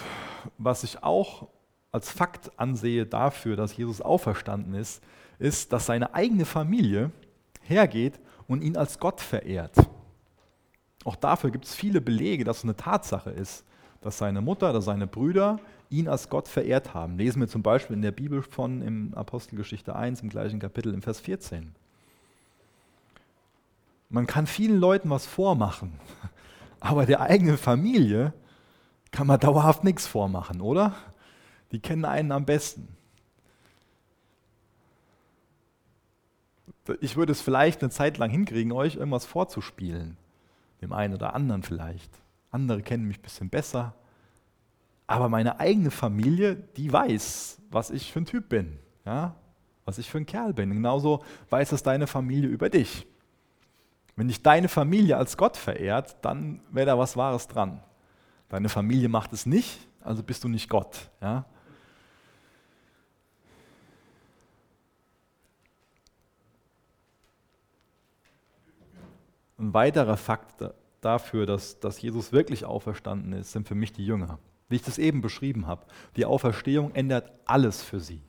was 0.60 0.84
ich 0.84 1.02
auch 1.02 1.48
als 1.92 2.12
Fakt 2.12 2.52
ansehe 2.60 3.08
dafür, 3.08 3.56
dass 3.56 3.76
Jesus 3.76 4.02
auferstanden 4.02 4.76
ist, 4.76 5.02
ist, 5.40 5.74
dass 5.74 5.88
seine 5.88 6.14
eigene 6.14 6.46
Familie 6.46 7.10
hergeht 7.64 8.20
und 8.48 8.62
ihn 8.62 8.78
als 8.78 9.00
Gott 9.00 9.20
verehrt. 9.20 9.74
Auch 11.06 11.16
dafür 11.16 11.50
gibt 11.50 11.66
es 11.66 11.74
viele 11.74 12.02
Belege, 12.02 12.44
dass 12.44 12.60
es 12.60 12.66
eine 12.66 12.76
Tatsache 12.76 13.32
ist, 13.32 13.66
dass 14.02 14.20
seine 14.20 14.42
Mutter 14.42 14.70
oder 14.70 14.84
seine 14.84 15.08
Brüder 15.08 15.60
ihn 15.90 16.08
als 16.08 16.30
Gott 16.30 16.48
verehrt 16.48 16.94
haben. 16.94 17.18
Lesen 17.18 17.40
wir 17.40 17.48
zum 17.48 17.64
Beispiel 17.64 17.96
in 17.96 18.04
der 18.04 18.12
Bibel 18.12 18.44
von 18.44 18.84
im 18.84 19.16
Apostelgeschichte 19.16 19.96
1 19.96 20.22
im 20.22 20.30
gleichen 20.30 20.60
Kapitel 20.60 20.94
im 20.94 21.02
Vers 21.02 21.20
14. 21.20 21.74
Man 24.10 24.28
kann 24.28 24.46
vielen 24.46 24.80
Leuten 24.80 25.10
was 25.10 25.26
vormachen, 25.26 25.94
aber 26.80 27.08
der 27.08 27.22
eigenen 27.22 27.58
Familie 27.58 28.34
kann 29.12 29.28
man 29.28 29.40
dauerhaft 29.40 29.84
nichts 29.84 30.08
vormachen, 30.08 30.62
oder? 30.62 30.96
Die 31.72 31.80
kennen 31.80 32.06
einen 32.06 32.32
am 32.32 32.46
besten. 32.46 32.88
Ich 37.02 37.16
würde 37.16 37.32
es 37.32 37.42
vielleicht 37.42 37.82
eine 37.82 37.92
Zeit 37.92 38.18
lang 38.18 38.32
hinkriegen, 38.32 38.72
euch 38.72 38.96
irgendwas 38.96 39.26
vorzuspielen. 39.26 40.18
Dem 40.82 40.92
einen 40.94 41.14
oder 41.14 41.36
anderen 41.36 41.62
vielleicht. 41.62 42.10
Andere 42.52 42.82
kennen 42.82 43.08
mich 43.08 43.20
ein 43.20 43.24
bisschen 43.24 43.50
besser. 43.50 43.94
Aber 45.06 45.30
meine 45.30 45.60
eigene 45.60 45.92
Familie, 45.92 46.56
die 46.56 46.92
weiß, 46.92 47.62
was 47.70 47.92
ich 47.92 48.12
für 48.12 48.22
ein 48.22 48.26
Typ 48.26 48.50
bin. 48.50 48.80
Ja? 49.06 49.36
Was 49.86 49.98
ich 49.98 50.10
für 50.10 50.18
ein 50.18 50.26
Kerl 50.26 50.54
bin. 50.54 50.72
Genauso 50.72 51.24
weiß 51.50 51.72
es 51.72 51.84
deine 51.84 52.08
Familie 52.08 52.50
über 52.50 52.70
dich. 52.70 53.06
Wenn 54.16 54.28
dich 54.28 54.44
deine 54.44 54.68
Familie 54.68 55.18
als 55.18 55.38
Gott 55.38 55.58
verehrt, 55.58 56.18
dann 56.22 56.62
wäre 56.72 56.88
da 56.88 56.98
was 56.98 57.18
Wahres 57.18 57.48
dran. 57.48 57.82
Deine 58.50 58.68
Familie 58.68 59.10
macht 59.10 59.32
es 59.32 59.46
nicht, 59.46 59.80
also 60.02 60.24
bist 60.24 60.44
du 60.44 60.48
nicht 60.48 60.70
Gott. 60.70 61.10
Ja? 61.22 61.46
Ein 69.60 69.74
weiterer 69.74 70.18
Fakt 70.18 70.64
dafür, 71.02 71.46
dass, 71.46 71.80
dass 71.80 72.02
Jesus 72.02 72.32
wirklich 72.32 72.66
auferstanden 72.66 73.34
ist, 73.34 73.52
sind 73.52 73.68
für 73.68 73.76
mich 73.76 73.94
die 73.94 74.06
Jünger. 74.06 74.40
Wie 74.68 74.76
ich 74.76 74.84
das 74.84 74.98
eben 74.98 75.22
beschrieben 75.22 75.68
habe. 75.68 75.86
Die 76.16 76.26
Auferstehung 76.26 76.94
ändert 76.96 77.32
alles 77.46 77.84
für 77.84 78.00
sie. 78.00 78.22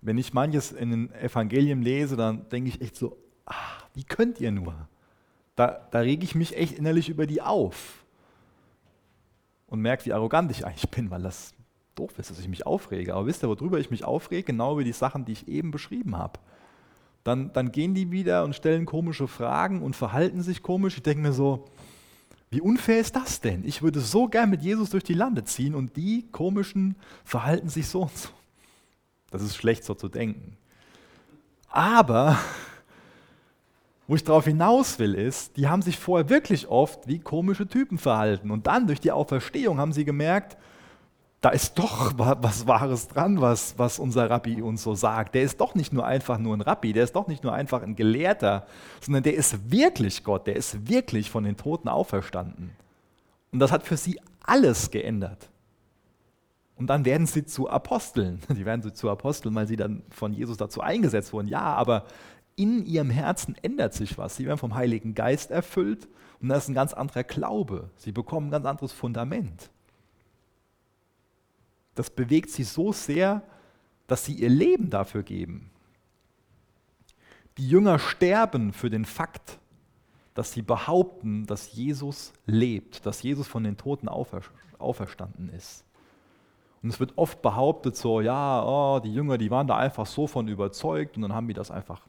Wenn 0.00 0.18
ich 0.18 0.32
manches 0.32 0.72
in 0.72 0.90
den 0.90 1.12
Evangelien 1.12 1.82
lese, 1.82 2.16
dann 2.16 2.48
denke 2.48 2.68
ich 2.68 2.80
echt 2.80 2.96
so, 2.96 3.16
ah, 3.46 3.54
wie 3.94 4.04
könnt 4.04 4.40
ihr 4.40 4.52
nur? 4.52 4.88
Da, 5.56 5.88
da 5.90 6.00
rege 6.00 6.24
ich 6.24 6.34
mich 6.34 6.56
echt 6.56 6.78
innerlich 6.78 7.08
über 7.08 7.26
die 7.26 7.42
auf 7.42 8.04
und 9.66 9.80
merke, 9.80 10.04
wie 10.04 10.12
arrogant 10.12 10.50
ich 10.50 10.64
eigentlich 10.64 10.90
bin, 10.90 11.10
weil 11.10 11.22
das 11.22 11.52
doof 11.96 12.18
ist, 12.18 12.30
dass 12.30 12.38
ich 12.38 12.48
mich 12.48 12.66
aufrege. 12.66 13.14
Aber 13.14 13.26
wisst 13.26 13.42
ihr, 13.42 13.48
worüber 13.48 13.80
ich 13.80 13.90
mich 13.90 14.04
aufrege? 14.04 14.44
Genau 14.44 14.74
über 14.74 14.84
die 14.84 14.92
Sachen, 14.92 15.24
die 15.24 15.32
ich 15.32 15.48
eben 15.48 15.70
beschrieben 15.70 16.16
habe 16.16 16.38
dann, 17.26 17.52
dann 17.52 17.72
gehen 17.72 17.94
die 17.94 18.12
wieder 18.12 18.44
und 18.44 18.54
stellen 18.54 18.86
komische 18.86 19.26
Fragen 19.26 19.82
und 19.82 19.96
verhalten 19.96 20.42
sich 20.42 20.62
komisch. 20.62 20.96
Ich 20.96 21.02
denke 21.02 21.22
mir 21.22 21.32
so, 21.32 21.64
wie 22.50 22.60
unfair 22.60 23.00
ist 23.00 23.16
das 23.16 23.40
denn? 23.40 23.64
Ich 23.66 23.82
würde 23.82 24.00
so 24.00 24.28
gern 24.28 24.48
mit 24.48 24.62
Jesus 24.62 24.90
durch 24.90 25.02
die 25.02 25.14
Lande 25.14 25.42
ziehen 25.42 25.74
und 25.74 25.96
die 25.96 26.24
komischen 26.30 26.94
verhalten 27.24 27.68
sich 27.68 27.88
so 27.88 28.02
und 28.02 28.16
so. 28.16 28.28
Das 29.32 29.42
ist 29.42 29.56
schlecht 29.56 29.84
so 29.84 29.94
zu 29.94 30.08
denken. 30.08 30.56
Aber 31.68 32.38
wo 34.06 34.14
ich 34.14 34.24
darauf 34.24 34.44
hinaus 34.44 34.98
will, 34.98 35.14
ist, 35.14 35.56
die 35.56 35.68
haben 35.68 35.82
sich 35.82 35.98
vorher 35.98 36.28
wirklich 36.28 36.68
oft 36.68 37.08
wie 37.08 37.18
komische 37.18 37.66
Typen 37.66 37.98
verhalten. 37.98 38.50
Und 38.50 38.66
dann 38.66 38.86
durch 38.86 39.00
die 39.00 39.12
Auferstehung 39.12 39.78
haben 39.78 39.92
sie 39.92 40.04
gemerkt, 40.04 40.56
da 41.40 41.50
ist 41.50 41.78
doch 41.78 42.12
was 42.16 42.66
Wahres 42.66 43.08
dran, 43.08 43.40
was, 43.40 43.78
was 43.78 43.98
unser 43.98 44.30
Rabbi 44.30 44.62
uns 44.62 44.82
so 44.82 44.94
sagt. 44.94 45.34
Der 45.34 45.42
ist 45.42 45.60
doch 45.60 45.74
nicht 45.74 45.92
nur 45.92 46.06
einfach 46.06 46.38
nur 46.38 46.56
ein 46.56 46.60
Rabbi, 46.60 46.92
der 46.92 47.04
ist 47.04 47.14
doch 47.14 47.28
nicht 47.28 47.44
nur 47.44 47.52
einfach 47.52 47.82
ein 47.82 47.94
Gelehrter, 47.94 48.66
sondern 49.00 49.22
der 49.22 49.34
ist 49.34 49.70
wirklich 49.70 50.24
Gott, 50.24 50.46
der 50.46 50.56
ist 50.56 50.88
wirklich 50.88 51.30
von 51.30 51.44
den 51.44 51.56
Toten 51.56 51.88
auferstanden. 51.88 52.70
Und 53.52 53.58
das 53.58 53.70
hat 53.70 53.84
für 53.84 53.96
sie 53.96 54.18
alles 54.42 54.90
geändert. 54.90 55.50
Und 56.76 56.88
dann 56.88 57.04
werden 57.04 57.26
sie 57.26 57.44
zu 57.44 57.70
Aposteln. 57.70 58.40
Die 58.50 58.64
werden 58.64 58.94
zu 58.94 59.10
Aposteln, 59.10 59.54
weil 59.54 59.66
sie 59.66 59.76
dann 59.76 60.02
von 60.10 60.32
Jesus 60.32 60.56
dazu 60.56 60.80
eingesetzt 60.80 61.32
wurden. 61.32 61.48
Ja, 61.48 61.62
aber 61.62 62.04
in 62.56 62.84
ihrem 62.86 63.10
Herzen 63.10 63.54
ändert 63.62 63.94
sich 63.94 64.18
was. 64.18 64.36
Sie 64.36 64.46
werden 64.46 64.58
vom 64.58 64.74
Heiligen 64.74 65.14
Geist 65.14 65.50
erfüllt 65.50 66.08
und 66.40 66.48
das 66.48 66.64
ist 66.64 66.68
ein 66.68 66.74
ganz 66.74 66.94
anderer 66.94 67.22
Glaube. 67.22 67.90
Sie 67.96 68.12
bekommen 68.12 68.48
ein 68.48 68.50
ganz 68.50 68.66
anderes 68.66 68.92
Fundament. 68.92 69.70
Das 71.94 72.10
bewegt 72.10 72.50
sie 72.50 72.64
so 72.64 72.92
sehr, 72.92 73.42
dass 74.06 74.24
sie 74.24 74.34
ihr 74.34 74.48
Leben 74.48 74.90
dafür 74.90 75.22
geben. 75.22 75.70
Die 77.58 77.68
Jünger 77.68 77.98
sterben 77.98 78.72
für 78.72 78.90
den 78.90 79.04
Fakt, 79.04 79.58
dass 80.34 80.52
sie 80.52 80.62
behaupten, 80.62 81.46
dass 81.46 81.72
Jesus 81.72 82.32
lebt, 82.44 83.06
dass 83.06 83.22
Jesus 83.22 83.46
von 83.46 83.64
den 83.64 83.76
Toten 83.76 84.08
auferstanden 84.08 85.48
ist. 85.48 85.84
Und 86.82 86.86
Und 86.86 86.90
es 86.90 87.00
wird 87.00 87.14
oft 87.16 87.42
behauptet, 87.42 87.96
so, 87.96 88.20
ja, 88.20 88.64
oh, 88.64 89.00
die 89.00 89.12
Jünger, 89.12 89.38
die 89.38 89.50
waren 89.50 89.66
da 89.66 89.76
einfach 89.76 90.06
so 90.06 90.28
von 90.28 90.46
überzeugt 90.46 91.16
und 91.16 91.22
dann 91.22 91.34
haben 91.34 91.48
die 91.48 91.52
das 91.52 91.72
einfach. 91.72 92.06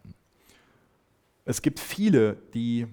Es 1.47 1.61
gibt 1.61 1.79
viele, 1.79 2.35
die 2.53 2.87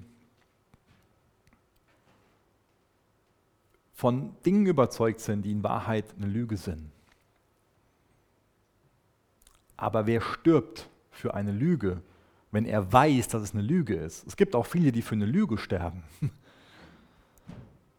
von 3.93 4.37
Dingen 4.47 4.67
überzeugt 4.67 5.19
sind, 5.19 5.43
die 5.43 5.51
in 5.51 5.65
Wahrheit 5.65 6.05
eine 6.17 6.29
Lüge 6.29 6.57
sind. 6.57 6.89
Aber 9.77 10.07
wer 10.07 10.21
stirbt 10.21 10.89
für 11.11 11.35
eine 11.35 11.51
Lüge, 11.51 12.01
wenn 12.53 12.65
er 12.65 12.93
weiß, 12.93 13.27
dass 13.27 13.43
es 13.43 13.55
eine 13.55 13.63
Lüge 13.63 13.97
ist? 13.97 14.25
Es 14.25 14.37
gibt 14.37 14.55
auch 14.55 14.67
viele, 14.67 14.93
die 14.93 15.03
für 15.03 15.17
eine 15.17 15.27
Lüge 15.27 15.59
sterben. 15.59 16.05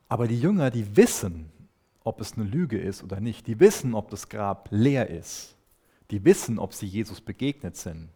Aber 0.08 0.26
die 0.26 0.40
Jünger, 0.40 0.72
die 0.72 0.96
wissen, 0.96 1.52
ob 2.06 2.22
es 2.22 2.38
eine 2.38 2.46
Lüge 2.46 2.80
ist 2.80 3.04
oder 3.04 3.20
nicht. 3.20 3.46
Die 3.48 3.60
wissen, 3.60 3.94
ob 3.94 4.10
das 4.10 4.30
Grab 4.30 4.70
leer 4.72 5.10
ist. 5.10 5.58
Die 6.12 6.24
wissen, 6.24 6.60
ob 6.60 6.74
sie 6.74 6.86
Jesus 6.86 7.20
begegnet 7.20 7.76
sind 7.76 8.08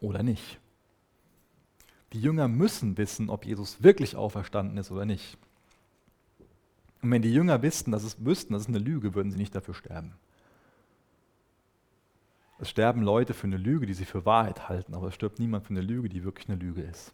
oder 0.00 0.22
nicht. 0.22 0.60
Die 2.12 2.20
Jünger 2.20 2.48
müssen 2.48 2.96
wissen, 2.96 3.30
ob 3.30 3.44
Jesus 3.44 3.82
wirklich 3.82 4.16
auferstanden 4.16 4.78
ist 4.78 4.90
oder 4.90 5.04
nicht. 5.04 5.36
Und 7.02 7.10
wenn 7.10 7.22
die 7.22 7.32
Jünger 7.32 7.62
wüssten, 7.62 7.92
dass 7.92 8.04
es 8.04 8.24
wüssten, 8.24 8.52
das 8.52 8.62
ist 8.62 8.68
eine 8.68 8.78
Lüge, 8.78 9.14
würden 9.14 9.30
sie 9.30 9.38
nicht 9.38 9.54
dafür 9.54 9.74
sterben. 9.74 10.14
Es 12.58 12.70
sterben 12.70 13.02
Leute 13.02 13.34
für 13.34 13.46
eine 13.46 13.58
Lüge, 13.58 13.86
die 13.86 13.94
sie 13.94 14.06
für 14.06 14.24
Wahrheit 14.24 14.68
halten, 14.68 14.94
aber 14.94 15.08
es 15.08 15.14
stirbt 15.14 15.38
niemand 15.38 15.64
für 15.64 15.70
eine 15.70 15.82
Lüge, 15.82 16.08
die 16.08 16.24
wirklich 16.24 16.48
eine 16.48 16.58
Lüge 16.58 16.82
ist. 16.82 17.12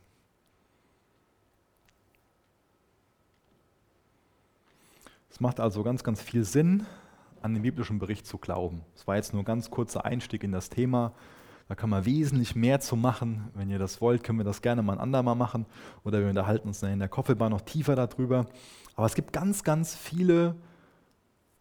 Es 5.30 5.40
macht 5.40 5.58
also 5.58 5.82
ganz, 5.82 6.04
ganz 6.04 6.22
viel 6.22 6.44
Sinn, 6.44 6.86
an 7.40 7.54
den 7.54 7.62
biblischen 7.62 7.98
Bericht 7.98 8.26
zu 8.26 8.38
glauben. 8.38 8.82
Es 8.94 9.06
war 9.06 9.16
jetzt 9.16 9.32
nur 9.32 9.42
ein 9.42 9.46
ganz 9.46 9.70
kurzer 9.70 10.04
Einstieg 10.04 10.44
in 10.44 10.52
das 10.52 10.68
Thema. 10.68 11.12
Da 11.72 11.76
kann 11.76 11.88
man 11.88 12.04
wesentlich 12.04 12.54
mehr 12.54 12.80
zu 12.80 12.96
machen. 12.96 13.50
Wenn 13.54 13.70
ihr 13.70 13.78
das 13.78 14.02
wollt, 14.02 14.22
können 14.22 14.38
wir 14.38 14.44
das 14.44 14.60
gerne 14.60 14.82
mal 14.82 14.92
ein 14.92 14.98
andermal 14.98 15.36
machen. 15.36 15.64
Oder 16.04 16.20
wir 16.20 16.28
unterhalten 16.28 16.68
uns 16.68 16.82
in 16.82 16.98
der 16.98 17.08
Koffelbar 17.08 17.48
noch 17.48 17.62
tiefer 17.62 17.96
darüber. 17.96 18.46
Aber 18.94 19.06
es 19.06 19.14
gibt 19.14 19.32
ganz, 19.32 19.64
ganz 19.64 19.96
viele 19.96 20.54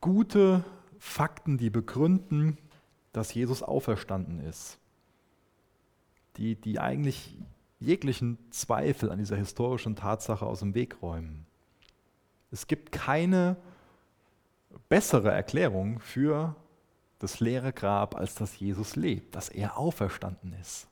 gute 0.01 0.65
Fakten, 0.99 1.57
die 1.57 1.69
begründen, 1.69 2.57
dass 3.13 3.33
Jesus 3.33 3.63
auferstanden 3.63 4.41
ist. 4.41 4.79
Die, 6.35 6.55
die 6.57 6.77
eigentlich 6.77 7.37
jeglichen 7.79 8.37
Zweifel 8.49 9.11
an 9.11 9.17
dieser 9.17 9.37
historischen 9.37 9.95
Tatsache 9.95 10.45
aus 10.45 10.59
dem 10.59 10.75
Weg 10.75 11.01
räumen. 11.01 11.45
Es 12.51 12.67
gibt 12.67 12.91
keine 12.91 13.55
bessere 14.89 15.31
Erklärung 15.31 16.01
für 16.01 16.57
das 17.23 17.39
leere 17.39 17.73
Grab, 17.73 18.15
als 18.15 18.35
dass 18.35 18.59
Jesus 18.59 18.95
lebt, 18.95 19.35
dass 19.35 19.49
er 19.49 19.77
auferstanden 19.77 20.53
ist. 20.59 20.87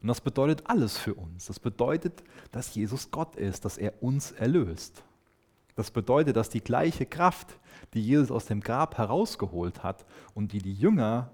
Und 0.00 0.08
das 0.08 0.20
bedeutet 0.20 0.62
alles 0.66 0.96
für 0.96 1.14
uns. 1.14 1.46
Das 1.46 1.60
bedeutet, 1.60 2.22
dass 2.52 2.74
Jesus 2.74 3.10
Gott 3.10 3.36
ist, 3.36 3.64
dass 3.64 3.76
er 3.76 4.02
uns 4.02 4.32
erlöst. 4.32 5.02
Das 5.76 5.90
bedeutet, 5.90 6.36
dass 6.36 6.48
die 6.48 6.62
gleiche 6.62 7.06
Kraft, 7.06 7.58
die 7.94 8.02
Jesus 8.02 8.30
aus 8.30 8.46
dem 8.46 8.60
Grab 8.60 8.96
herausgeholt 8.96 9.82
hat 9.82 10.06
und 10.34 10.52
die 10.52 10.58
die 10.58 10.72
Jünger 10.74 11.30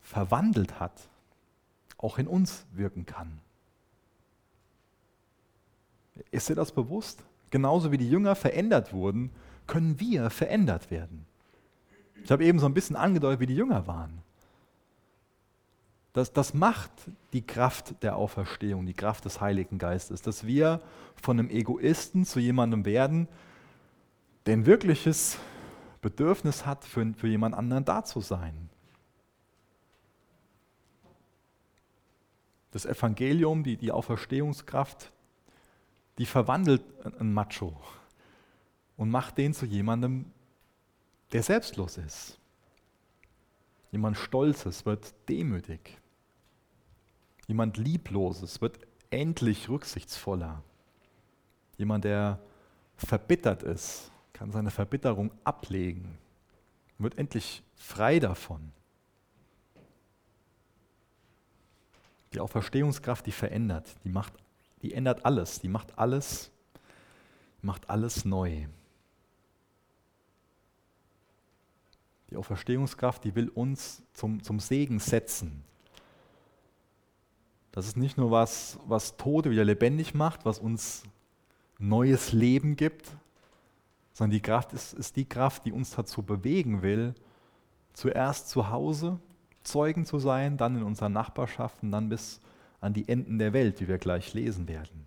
verwandelt 0.00 0.80
hat, 0.80 1.08
auch 1.98 2.18
in 2.18 2.26
uns 2.26 2.66
wirken 2.72 3.06
kann. 3.06 3.40
Ist 6.30 6.48
dir 6.48 6.54
das 6.54 6.72
bewusst? 6.72 7.22
Genauso 7.50 7.92
wie 7.92 7.98
die 7.98 8.10
Jünger 8.10 8.34
verändert 8.34 8.92
wurden, 8.92 9.30
können 9.66 10.00
wir 10.00 10.30
verändert 10.30 10.90
werden. 10.90 11.27
Ich 12.28 12.32
habe 12.32 12.44
eben 12.44 12.58
so 12.58 12.66
ein 12.66 12.74
bisschen 12.74 12.94
angedeutet, 12.94 13.40
wie 13.40 13.46
die 13.46 13.56
Jünger 13.56 13.86
waren. 13.86 14.22
Das, 16.12 16.30
das 16.30 16.52
macht 16.52 16.90
die 17.32 17.40
Kraft 17.40 18.02
der 18.02 18.16
Auferstehung, 18.16 18.84
die 18.84 18.92
Kraft 18.92 19.24
des 19.24 19.40
Heiligen 19.40 19.78
Geistes, 19.78 20.20
dass 20.20 20.46
wir 20.46 20.82
von 21.22 21.38
einem 21.38 21.48
Egoisten 21.48 22.26
zu 22.26 22.38
jemandem 22.38 22.84
werden, 22.84 23.28
der 24.44 24.58
ein 24.58 24.66
wirkliches 24.66 25.38
Bedürfnis 26.02 26.66
hat, 26.66 26.84
für, 26.84 27.14
für 27.14 27.28
jemand 27.28 27.54
anderen 27.54 27.86
da 27.86 28.04
zu 28.04 28.20
sein. 28.20 28.68
Das 32.72 32.84
Evangelium, 32.84 33.64
die, 33.64 33.78
die 33.78 33.90
Auferstehungskraft, 33.90 35.12
die 36.18 36.26
verwandelt 36.26 36.82
einen 37.18 37.32
Macho 37.32 37.74
und 38.98 39.08
macht 39.08 39.38
den 39.38 39.54
zu 39.54 39.64
jemandem, 39.64 40.26
der 41.32 41.42
selbstlos 41.42 41.98
ist. 41.98 42.38
Jemand 43.90 44.16
Stolzes 44.16 44.84
wird 44.84 45.14
demütig. 45.28 45.98
Jemand 47.46 47.76
Liebloses 47.76 48.60
wird 48.60 48.78
endlich 49.10 49.68
rücksichtsvoller. 49.68 50.62
Jemand, 51.78 52.04
der 52.04 52.38
verbittert 52.96 53.62
ist, 53.62 54.10
kann 54.32 54.50
seine 54.50 54.70
Verbitterung 54.70 55.32
ablegen, 55.44 56.18
wird 56.98 57.16
endlich 57.16 57.62
frei 57.76 58.18
davon. 58.18 58.72
Die 62.34 62.40
Auferstehungskraft, 62.40 63.24
die 63.24 63.32
verändert, 63.32 63.94
die 64.04 64.10
macht 64.10 64.34
die 64.82 64.94
ändert 64.94 65.24
alles, 65.24 65.60
die 65.60 65.68
macht 65.68 65.98
alles, 65.98 66.50
macht 67.62 67.88
alles 67.90 68.24
neu. 68.24 68.66
Die 72.30 72.36
Auferstehungskraft, 72.36 73.24
die 73.24 73.34
will 73.34 73.48
uns 73.48 74.02
zum, 74.12 74.42
zum 74.42 74.60
Segen 74.60 74.98
setzen. 74.98 75.64
Das 77.72 77.86
ist 77.86 77.96
nicht 77.96 78.18
nur 78.18 78.30
was, 78.30 78.78
was 78.86 79.16
Tote 79.16 79.50
wieder 79.50 79.64
lebendig 79.64 80.14
macht, 80.14 80.44
was 80.44 80.58
uns 80.58 81.04
neues 81.78 82.32
Leben 82.32 82.76
gibt, 82.76 83.08
sondern 84.12 84.32
die 84.32 84.42
Kraft 84.42 84.72
ist, 84.72 84.94
ist 84.94 85.16
die 85.16 85.26
Kraft, 85.26 85.64
die 85.64 85.72
uns 85.72 85.90
dazu 85.92 86.22
bewegen 86.22 86.82
will, 86.82 87.14
zuerst 87.92 88.48
zu 88.48 88.70
Hause 88.70 89.20
Zeugen 89.68 90.06
zu 90.06 90.18
sein, 90.18 90.56
dann 90.56 90.76
in 90.76 90.82
unseren 90.82 91.12
Nachbarschaften, 91.12 91.92
dann 91.92 92.08
bis 92.08 92.40
an 92.80 92.94
die 92.94 93.08
Enden 93.08 93.38
der 93.38 93.52
Welt, 93.52 93.80
wie 93.80 93.86
wir 93.88 93.98
gleich 93.98 94.34
lesen 94.34 94.66
werden. 94.66 95.06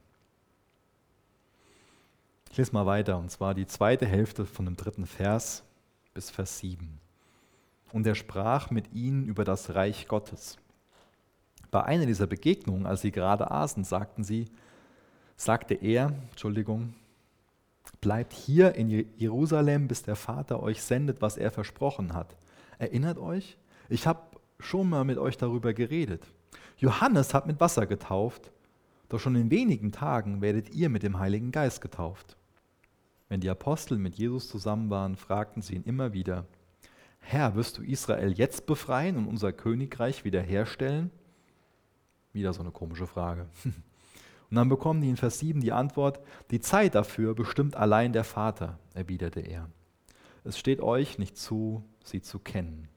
Ich 2.51 2.57
lese 2.57 2.73
mal 2.73 2.85
weiter, 2.85 3.17
und 3.17 3.31
zwar 3.31 3.53
die 3.53 3.65
zweite 3.65 4.05
Hälfte 4.05 4.45
von 4.45 4.65
dem 4.65 4.75
dritten 4.75 5.05
Vers 5.05 5.63
bis 6.13 6.29
Vers 6.29 6.59
7. 6.59 7.00
Und 7.93 8.07
er 8.07 8.15
sprach 8.15 8.71
mit 8.71 8.93
ihnen 8.93 9.25
über 9.25 9.43
das 9.43 9.75
Reich 9.75 10.07
Gottes. 10.07 10.57
Bei 11.71 11.83
einer 11.83 12.05
dieser 12.05 12.27
Begegnungen, 12.27 12.85
als 12.85 13.01
sie 13.01 13.11
gerade 13.11 13.49
aßen, 13.49 13.83
sagten 13.83 14.23
sie, 14.23 14.47
sagte 15.35 15.73
er, 15.73 16.13
Entschuldigung, 16.29 16.93
bleibt 17.99 18.33
hier 18.33 18.75
in 18.75 18.89
Jerusalem, 18.89 19.87
bis 19.87 20.03
der 20.03 20.15
Vater 20.15 20.61
euch 20.61 20.81
sendet, 20.81 21.21
was 21.21 21.37
er 21.37 21.51
versprochen 21.51 22.13
hat. 22.13 22.35
Erinnert 22.77 23.17
euch? 23.17 23.57
Ich 23.89 24.07
habe 24.07 24.21
schon 24.59 24.89
mal 24.89 25.03
mit 25.03 25.17
euch 25.17 25.37
darüber 25.37 25.73
geredet. 25.73 26.23
Johannes 26.77 27.33
hat 27.33 27.47
mit 27.47 27.59
Wasser 27.59 27.85
getauft, 27.85 28.51
doch 29.09 29.19
schon 29.19 29.35
in 29.35 29.51
wenigen 29.51 29.91
Tagen 29.91 30.41
werdet 30.41 30.73
ihr 30.73 30.89
mit 30.89 31.03
dem 31.03 31.19
Heiligen 31.19 31.51
Geist 31.51 31.81
getauft. 31.81 32.37
Wenn 33.29 33.41
die 33.41 33.49
Apostel 33.49 33.97
mit 33.97 34.15
Jesus 34.15 34.49
zusammen 34.49 34.89
waren, 34.89 35.15
fragten 35.15 35.61
sie 35.61 35.75
ihn 35.75 35.83
immer 35.83 36.13
wieder, 36.13 36.45
Herr, 37.21 37.55
wirst 37.55 37.77
du 37.77 37.83
Israel 37.83 38.33
jetzt 38.33 38.65
befreien 38.65 39.17
und 39.17 39.27
unser 39.27 39.53
Königreich 39.53 40.25
wiederherstellen? 40.25 41.11
Wieder 42.33 42.53
so 42.53 42.61
eine 42.61 42.71
komische 42.71 43.07
Frage. 43.07 43.47
Und 44.49 44.57
dann 44.57 44.67
bekommen 44.67 44.99
die 44.99 45.09
in 45.09 45.15
Vers 45.15 45.39
7 45.39 45.61
die 45.61 45.71
Antwort, 45.71 46.19
die 46.51 46.59
Zeit 46.59 46.93
dafür 46.93 47.33
bestimmt 47.33 47.77
allein 47.77 48.11
der 48.11 48.25
Vater, 48.25 48.79
erwiderte 48.93 49.39
er. 49.39 49.69
Es 50.43 50.59
steht 50.59 50.81
euch 50.81 51.17
nicht 51.17 51.37
zu, 51.37 51.85
sie 52.03 52.21
zu 52.21 52.37
kennen. 52.37 52.89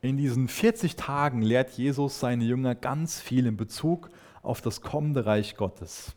In 0.00 0.16
diesen 0.16 0.48
40 0.48 0.96
Tagen 0.96 1.42
lehrt 1.42 1.72
Jesus 1.72 2.18
seine 2.18 2.44
Jünger 2.44 2.74
ganz 2.74 3.20
viel 3.20 3.44
in 3.44 3.58
Bezug 3.58 4.08
auf 4.40 4.62
das 4.62 4.80
kommende 4.80 5.26
Reich 5.26 5.54
Gottes. 5.54 6.14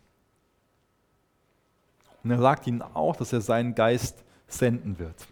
Und 2.24 2.32
er 2.32 2.40
sagt 2.40 2.68
ihnen 2.68 2.82
auch, 2.82 3.18
dass 3.18 3.34
er 3.34 3.42
seinen 3.42 3.76
Geist 3.76 4.24
senden 4.48 4.98
wird. 4.98 5.28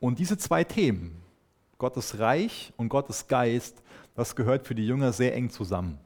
Und 0.00 0.18
diese 0.18 0.38
zwei 0.38 0.64
Themen, 0.64 1.22
Gottes 1.78 2.18
Reich 2.18 2.72
und 2.76 2.88
Gottes 2.88 3.28
Geist, 3.28 3.82
das 4.14 4.34
gehört 4.34 4.66
für 4.66 4.74
die 4.74 4.86
Jünger 4.86 5.12
sehr 5.12 5.34
eng 5.34 5.50
zusammen. 5.50 5.98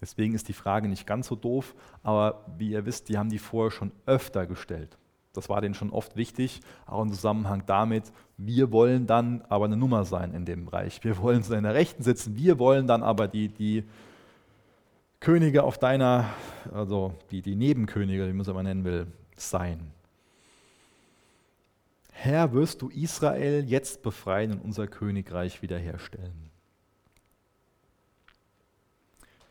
Deswegen 0.00 0.34
ist 0.34 0.48
die 0.48 0.52
Frage 0.52 0.88
nicht 0.88 1.06
ganz 1.06 1.28
so 1.28 1.36
doof, 1.36 1.74
aber 2.02 2.44
wie 2.58 2.70
ihr 2.70 2.84
wisst, 2.84 3.08
die 3.08 3.16
haben 3.16 3.30
die 3.30 3.38
vorher 3.38 3.70
schon 3.70 3.92
öfter 4.04 4.46
gestellt. 4.46 4.98
Das 5.32 5.48
war 5.48 5.60
denen 5.60 5.74
schon 5.74 5.90
oft 5.90 6.16
wichtig, 6.16 6.60
auch 6.86 7.02
im 7.02 7.10
Zusammenhang 7.10 7.62
damit, 7.66 8.12
wir 8.36 8.72
wollen 8.72 9.06
dann 9.06 9.42
aber 9.48 9.64
eine 9.64 9.76
Nummer 9.76 10.04
sein 10.04 10.32
in 10.32 10.44
dem 10.44 10.66
Bereich. 10.66 11.02
Wir 11.02 11.18
wollen 11.18 11.42
in 11.42 11.62
der 11.62 11.74
Rechten 11.74 12.02
sitzen, 12.02 12.36
wir 12.36 12.58
wollen 12.58 12.86
dann 12.86 13.02
aber 13.02 13.28
die, 13.28 13.48
die 13.48 13.84
Könige 15.20 15.62
auf 15.62 15.78
deiner, 15.78 16.26
also 16.72 17.14
die, 17.30 17.42
die 17.42 17.54
Nebenkönige, 17.54 18.26
wie 18.28 18.32
man 18.32 18.40
es 18.40 18.48
aber 18.48 18.62
nennen 18.62 18.84
will, 18.84 19.06
sein. 19.36 19.80
Herr, 22.16 22.52
wirst 22.52 22.80
du 22.80 22.88
Israel 22.88 23.64
jetzt 23.66 24.02
befreien 24.02 24.52
und 24.52 24.60
unser 24.60 24.86
Königreich 24.86 25.60
wiederherstellen? 25.60 26.50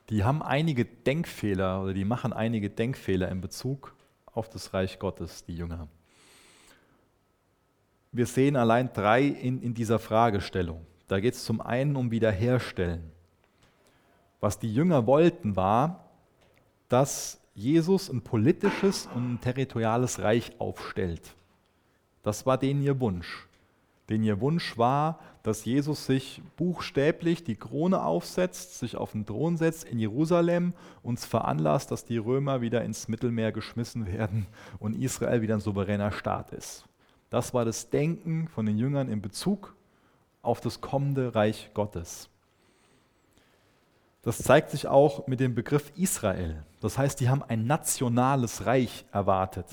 Die 0.09 0.23
haben 0.23 0.41
einige 0.41 0.85
Denkfehler 0.85 1.83
oder 1.83 1.93
die 1.93 2.05
machen 2.05 2.33
einige 2.33 2.69
Denkfehler 2.69 3.29
in 3.29 3.41
Bezug 3.41 3.93
auf 4.25 4.49
das 4.49 4.73
Reich 4.73 4.97
Gottes, 4.97 5.43
die 5.43 5.55
Jünger. 5.55 5.87
Wir 8.11 8.25
sehen 8.25 8.55
allein 8.55 8.91
drei 8.93 9.23
in, 9.23 9.61
in 9.61 9.73
dieser 9.73 9.99
Fragestellung. 9.99 10.85
Da 11.07 11.19
geht 11.19 11.33
es 11.33 11.43
zum 11.43 11.61
einen 11.61 11.95
um 11.95 12.11
Wiederherstellen. 12.11 13.11
Was 14.39 14.57
die 14.57 14.73
Jünger 14.73 15.05
wollten, 15.05 15.55
war, 15.55 16.09
dass 16.89 17.39
Jesus 17.53 18.09
ein 18.09 18.21
politisches 18.21 19.07
und 19.13 19.33
ein 19.33 19.41
territoriales 19.41 20.19
Reich 20.19 20.59
aufstellt. 20.59 21.35
Das 22.23 22.45
war 22.45 22.57
denen 22.57 22.81
ihr 22.81 22.99
Wunsch. 22.99 23.47
Denn 24.09 24.23
ihr 24.23 24.41
Wunsch 24.41 24.77
war, 24.77 25.19
dass 25.43 25.65
Jesus 25.65 26.05
sich 26.05 26.41
buchstäblich 26.57 27.43
die 27.43 27.55
Krone 27.55 28.03
aufsetzt, 28.03 28.79
sich 28.79 28.97
auf 28.97 29.11
den 29.11 29.25
Thron 29.25 29.57
setzt 29.57 29.85
in 29.85 29.99
Jerusalem, 29.99 30.73
uns 31.03 31.25
veranlasst, 31.25 31.91
dass 31.91 32.05
die 32.05 32.17
Römer 32.17 32.61
wieder 32.61 32.83
ins 32.83 33.07
Mittelmeer 33.07 33.51
geschmissen 33.51 34.07
werden 34.07 34.47
und 34.79 34.95
Israel 34.95 35.41
wieder 35.41 35.55
ein 35.55 35.61
souveräner 35.61 36.11
Staat 36.11 36.51
ist. 36.51 36.85
Das 37.29 37.53
war 37.53 37.65
das 37.65 37.89
Denken 37.89 38.47
von 38.47 38.65
den 38.65 38.77
Jüngern 38.77 39.09
in 39.09 39.21
Bezug 39.21 39.75
auf 40.41 40.61
das 40.61 40.81
kommende 40.81 41.35
Reich 41.35 41.71
Gottes. 41.73 42.29
Das 44.21 44.37
zeigt 44.37 44.69
sich 44.69 44.87
auch 44.87 45.27
mit 45.27 45.39
dem 45.39 45.55
Begriff 45.55 45.91
Israel. 45.97 46.63
Das 46.79 46.97
heißt, 46.97 47.19
die 47.19 47.29
haben 47.29 47.43
ein 47.43 47.65
nationales 47.67 48.65
Reich 48.65 49.05
erwartet. 49.11 49.67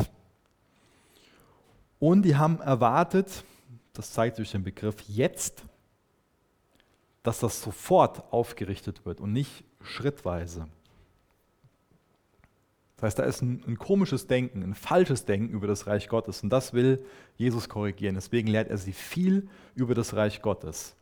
Und 2.01 2.23
die 2.23 2.35
haben 2.35 2.61
erwartet, 2.61 3.45
das 3.93 4.13
zeigt 4.13 4.37
sich 4.37 4.51
den 4.51 4.65
Begriff 4.65 4.97
jetzt, 5.07 5.63
dass 7.23 7.41
das 7.41 7.63
sofort 7.63 8.33
aufgerichtet 8.33 9.05
wird 9.05 9.21
und 9.21 9.33
nicht 9.33 9.65
schrittweise. 9.83 10.67
Das 12.97 13.05
heißt, 13.05 13.19
da 13.19 13.23
ist 13.25 13.43
ein, 13.43 13.63
ein, 13.67 13.79
komisches 13.79 14.27
Denken, 14.27 14.63
ein 14.63 14.75
falsches 14.75 15.25
Denken 15.25 15.55
über 15.55 15.67
das 15.67 15.87
Reich 15.87 16.09
Gottes 16.09 16.43
und 16.43 16.51
das 16.51 16.73
will 16.73 17.05
Jesus 17.37 17.69
korrigieren. 17.69 18.15
Deswegen 18.15 18.49
lehrt 18.49 18.69
er 18.69 18.79
sie 18.79 18.93
viel 18.93 19.49
über 19.75 19.95
das 19.95 20.15
Reich 20.15 20.43
Gottes. 20.43 20.97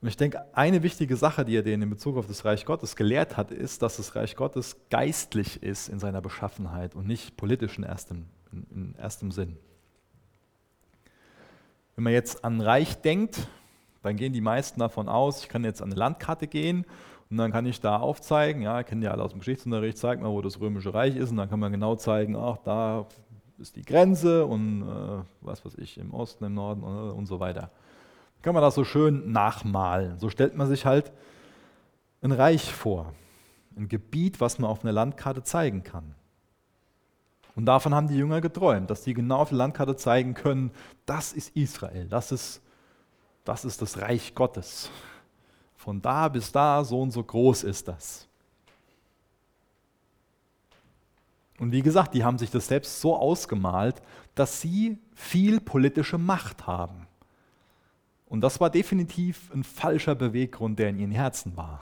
Und 0.00 0.08
ich 0.08 0.16
denke, 0.18 0.44
eine 0.54 0.82
wichtige 0.82 1.16
Sache, 1.16 1.46
die 1.46 1.56
er 1.56 1.62
denen 1.62 1.84
in 1.84 1.90
Bezug 1.90 2.18
auf 2.18 2.26
das 2.26 2.44
Reich 2.44 2.66
Gottes 2.66 2.94
gelehrt 2.94 3.38
hat, 3.38 3.50
ist, 3.50 3.80
dass 3.80 3.96
das 3.96 4.14
Reich 4.14 4.36
Gottes 4.36 4.76
geistlich 4.90 5.62
ist 5.62 5.88
in 5.88 5.98
seiner 5.98 6.20
Beschaffenheit 6.20 6.94
und 6.94 7.06
nicht 7.06 7.38
politisch 7.38 7.78
in 7.78 7.84
erstem, 7.84 8.26
in, 8.52 8.66
in 8.74 8.94
erstem 8.96 9.30
Sinn. 9.30 9.56
Wenn 11.94 12.04
man 12.04 12.12
jetzt 12.12 12.44
an 12.44 12.60
Reich 12.60 13.00
denkt, 13.00 13.46
dann 14.02 14.16
gehen 14.16 14.32
die 14.32 14.40
meisten 14.40 14.80
davon 14.80 15.08
aus, 15.08 15.42
ich 15.42 15.48
kann 15.48 15.64
jetzt 15.64 15.80
an 15.80 15.90
eine 15.90 15.98
Landkarte 15.98 16.46
gehen 16.46 16.84
und 17.30 17.36
dann 17.38 17.52
kann 17.52 17.66
ich 17.66 17.80
da 17.80 17.96
aufzeigen, 17.96 18.62
ja, 18.62 18.82
kennen 18.82 19.02
ja 19.02 19.12
alle 19.12 19.22
aus 19.22 19.30
dem 19.30 19.38
Geschichtsunterricht, 19.38 19.96
zeigt 19.96 20.20
mal, 20.20 20.30
wo 20.30 20.42
das 20.42 20.60
Römische 20.60 20.92
Reich 20.92 21.16
ist 21.16 21.30
und 21.30 21.36
dann 21.36 21.48
kann 21.48 21.60
man 21.60 21.72
genau 21.72 21.96
zeigen, 21.96 22.36
ach, 22.36 22.58
da 22.64 23.06
ist 23.58 23.76
die 23.76 23.82
Grenze 23.82 24.44
und 24.44 24.82
äh, 24.82 25.22
was 25.40 25.64
weiß 25.64 25.76
ich, 25.78 25.98
im 25.98 26.12
Osten, 26.12 26.44
im 26.44 26.54
Norden 26.54 26.82
und, 26.82 27.10
und 27.12 27.26
so 27.26 27.40
weiter. 27.40 27.70
Kann 28.42 28.54
man 28.54 28.62
das 28.62 28.74
so 28.74 28.84
schön 28.84 29.32
nachmalen. 29.32 30.18
So 30.18 30.28
stellt 30.28 30.54
man 30.54 30.66
sich 30.68 30.84
halt 30.84 31.12
ein 32.20 32.32
Reich 32.32 32.72
vor, 32.72 33.14
ein 33.76 33.88
Gebiet, 33.88 34.40
was 34.40 34.58
man 34.58 34.70
auf 34.70 34.82
einer 34.82 34.92
Landkarte 34.92 35.42
zeigen 35.42 35.82
kann. 35.82 36.14
Und 37.56 37.66
davon 37.66 37.94
haben 37.94 38.08
die 38.08 38.16
Jünger 38.16 38.40
geträumt, 38.40 38.90
dass 38.90 39.04
sie 39.04 39.14
genau 39.14 39.38
auf 39.38 39.50
der 39.50 39.58
Landkarte 39.58 39.96
zeigen 39.96 40.34
können, 40.34 40.72
das 41.06 41.32
ist 41.32 41.56
Israel, 41.56 42.06
das 42.08 42.32
ist, 42.32 42.60
das 43.44 43.64
ist 43.64 43.80
das 43.80 43.98
Reich 43.98 44.34
Gottes. 44.34 44.90
Von 45.76 46.02
da 46.02 46.28
bis 46.28 46.50
da, 46.50 46.82
so 46.82 47.00
und 47.00 47.12
so 47.12 47.22
groß 47.22 47.62
ist 47.62 47.88
das. 47.88 48.26
Und 51.58 51.70
wie 51.70 51.82
gesagt, 51.82 52.14
die 52.14 52.24
haben 52.24 52.38
sich 52.38 52.50
das 52.50 52.66
selbst 52.66 53.00
so 53.00 53.16
ausgemalt, 53.16 54.02
dass 54.34 54.60
sie 54.60 54.98
viel 55.14 55.60
politische 55.60 56.18
Macht 56.18 56.66
haben. 56.66 57.06
Und 58.26 58.40
das 58.40 58.60
war 58.60 58.70
definitiv 58.70 59.52
ein 59.54 59.62
falscher 59.62 60.16
Beweggrund, 60.16 60.80
der 60.80 60.88
in 60.88 60.98
ihren 60.98 61.12
Herzen 61.12 61.56
war. 61.56 61.80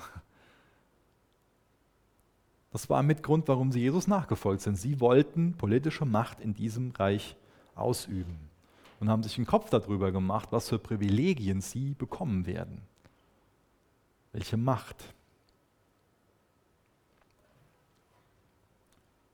Das 2.73 2.89
war 2.89 3.03
mit 3.03 3.23
Grund, 3.23 3.47
warum 3.49 3.71
sie 3.71 3.81
Jesus 3.81 4.09
nachgefolgt 4.09 4.63
sind. 4.63 4.77
Sie 4.77 4.99
wollten 4.99 5.53
politische 5.53 6.07
Macht 6.07 6.41
in 6.41 6.55
diesem 6.55 6.91
Reich 6.93 7.37
ausüben 7.75 8.39
und 8.99 9.11
haben 9.11 9.23
sich 9.23 9.37
einen 9.37 9.47
Kopf 9.47 9.69
darüber 9.69 10.11
gemacht, 10.11 10.49
was 10.53 10.71
für 10.71 10.79
Privilegien 10.79 11.61
sie 11.61 11.95
bekommen 11.95 12.47
werden. 12.47 12.81
Welche 14.33 14.57
Macht. 14.57 15.13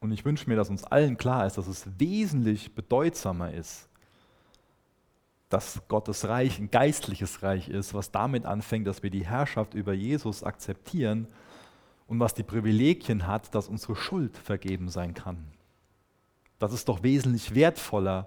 Und 0.01 0.11
ich 0.11 0.25
wünsche 0.25 0.49
mir, 0.49 0.57
dass 0.57 0.71
uns 0.71 0.85
allen 0.85 1.17
klar 1.17 1.47
ist, 1.47 1.59
dass 1.59 1.69
es 1.69 1.87
wesentlich 1.99 2.75
bedeutsamer 2.75 3.53
ist, 3.53 3.89
dass 5.49 5.81
Gottes 5.89 6.27
Reich 6.27 6.59
ein 6.59 6.71
geistliches 6.71 7.43
Reich 7.43 7.69
ist, 7.69 7.95
was 7.95 8.11
damit 8.11 8.47
anfängt, 8.47 8.87
dass 8.87 9.03
wir 9.03 9.11
die 9.11 9.27
Herrschaft 9.27 9.75
über 9.75 9.93
Jesus 9.93 10.43
akzeptieren 10.43 11.29
und 12.09 12.19
was 12.19 12.35
die 12.35 12.43
Privilegien 12.43 13.27
hat, 13.27 13.55
dass 13.55 13.69
unsere 13.69 13.95
Schuld 13.95 14.37
vergeben 14.37 14.89
sein 14.89 15.15
kann. 15.15 15.45
Das 16.59 16.73
ist 16.73 16.89
doch 16.89 17.03
wesentlich 17.03 17.55
wertvoller, 17.55 18.27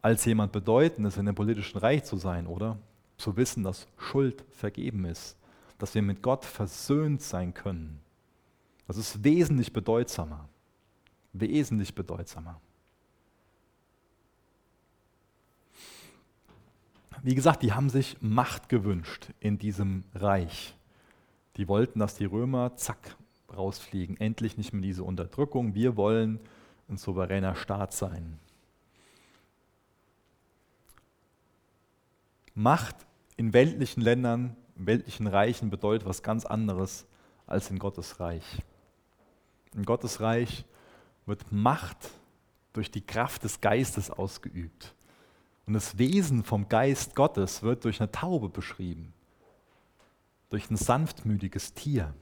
als 0.00 0.24
jemand 0.24 0.50
Bedeutendes 0.50 1.16
in 1.16 1.28
einem 1.28 1.36
politischen 1.36 1.78
Reich 1.78 2.02
zu 2.02 2.16
sein, 2.16 2.48
oder? 2.48 2.78
Zu 3.18 3.36
wissen, 3.36 3.62
dass 3.62 3.86
Schuld 3.96 4.44
vergeben 4.50 5.04
ist, 5.04 5.36
dass 5.78 5.94
wir 5.94 6.02
mit 6.02 6.22
Gott 6.22 6.44
versöhnt 6.44 7.22
sein 7.22 7.54
können. 7.54 8.00
Das 8.88 8.96
ist 8.96 9.22
wesentlich 9.22 9.72
bedeutsamer. 9.72 10.48
Wesentlich 11.32 11.94
bedeutsamer. 11.94 12.60
Wie 17.22 17.36
gesagt, 17.36 17.62
die 17.62 17.72
haben 17.72 17.88
sich 17.88 18.16
Macht 18.20 18.68
gewünscht 18.68 19.28
in 19.38 19.56
diesem 19.56 20.02
Reich. 20.14 20.74
Die 21.56 21.68
wollten, 21.68 21.98
dass 21.98 22.14
die 22.14 22.24
Römer 22.24 22.76
zack 22.76 23.16
rausfliegen. 23.54 24.16
Endlich 24.18 24.56
nicht 24.56 24.72
mehr 24.72 24.82
diese 24.82 25.04
Unterdrückung. 25.04 25.74
Wir 25.74 25.96
wollen 25.96 26.40
ein 26.88 26.96
souveräner 26.96 27.54
Staat 27.54 27.92
sein. 27.92 28.38
Macht 32.54 32.96
in 33.36 33.52
weltlichen 33.52 34.02
Ländern, 34.02 34.56
in 34.76 34.86
weltlichen 34.86 35.26
Reichen 35.26 35.70
bedeutet 35.70 36.06
was 36.06 36.22
ganz 36.22 36.44
anderes 36.44 37.06
als 37.46 37.70
in 37.70 37.78
Gottes 37.78 38.20
Reich. 38.20 38.62
In 39.74 39.84
Gottes 39.84 40.20
Reich 40.20 40.64
wird 41.26 41.50
Macht 41.50 42.10
durch 42.72 42.90
die 42.90 43.04
Kraft 43.04 43.44
des 43.44 43.60
Geistes 43.60 44.10
ausgeübt. 44.10 44.94
Und 45.66 45.74
das 45.74 45.98
Wesen 45.98 46.44
vom 46.44 46.68
Geist 46.68 47.14
Gottes 47.14 47.62
wird 47.62 47.84
durch 47.84 48.00
eine 48.00 48.10
Taube 48.10 48.48
beschrieben, 48.48 49.12
durch 50.52 50.70
ein 50.70 50.76
sanftmütiges 50.76 51.72
Tier. 51.72 52.12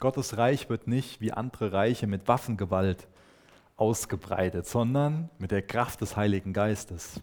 Gottes 0.00 0.36
Reich 0.36 0.68
wird 0.68 0.86
nicht 0.86 1.22
wie 1.22 1.32
andere 1.32 1.72
Reiche 1.72 2.06
mit 2.06 2.28
Waffengewalt 2.28 3.08
ausgebreitet, 3.78 4.66
sondern 4.66 5.30
mit 5.38 5.50
der 5.50 5.62
Kraft 5.62 6.02
des 6.02 6.16
Heiligen 6.16 6.52
Geistes. 6.52 7.22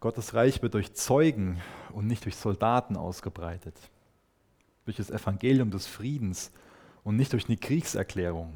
Gottes 0.00 0.32
Reich 0.32 0.62
wird 0.62 0.72
durch 0.72 0.94
Zeugen 0.94 1.60
und 1.92 2.06
nicht 2.06 2.24
durch 2.24 2.36
Soldaten 2.36 2.96
ausgebreitet, 2.96 3.76
durch 4.86 4.96
das 4.96 5.10
Evangelium 5.10 5.70
des 5.70 5.86
Friedens 5.86 6.50
und 7.04 7.16
nicht 7.16 7.34
durch 7.34 7.46
eine 7.46 7.58
Kriegserklärung 7.58 8.54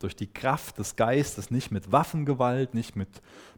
durch 0.00 0.16
die 0.16 0.26
Kraft 0.26 0.78
des 0.78 0.96
Geistes, 0.96 1.50
nicht 1.50 1.70
mit 1.70 1.92
Waffengewalt, 1.92 2.74
nicht 2.74 2.96
mit 2.96 3.08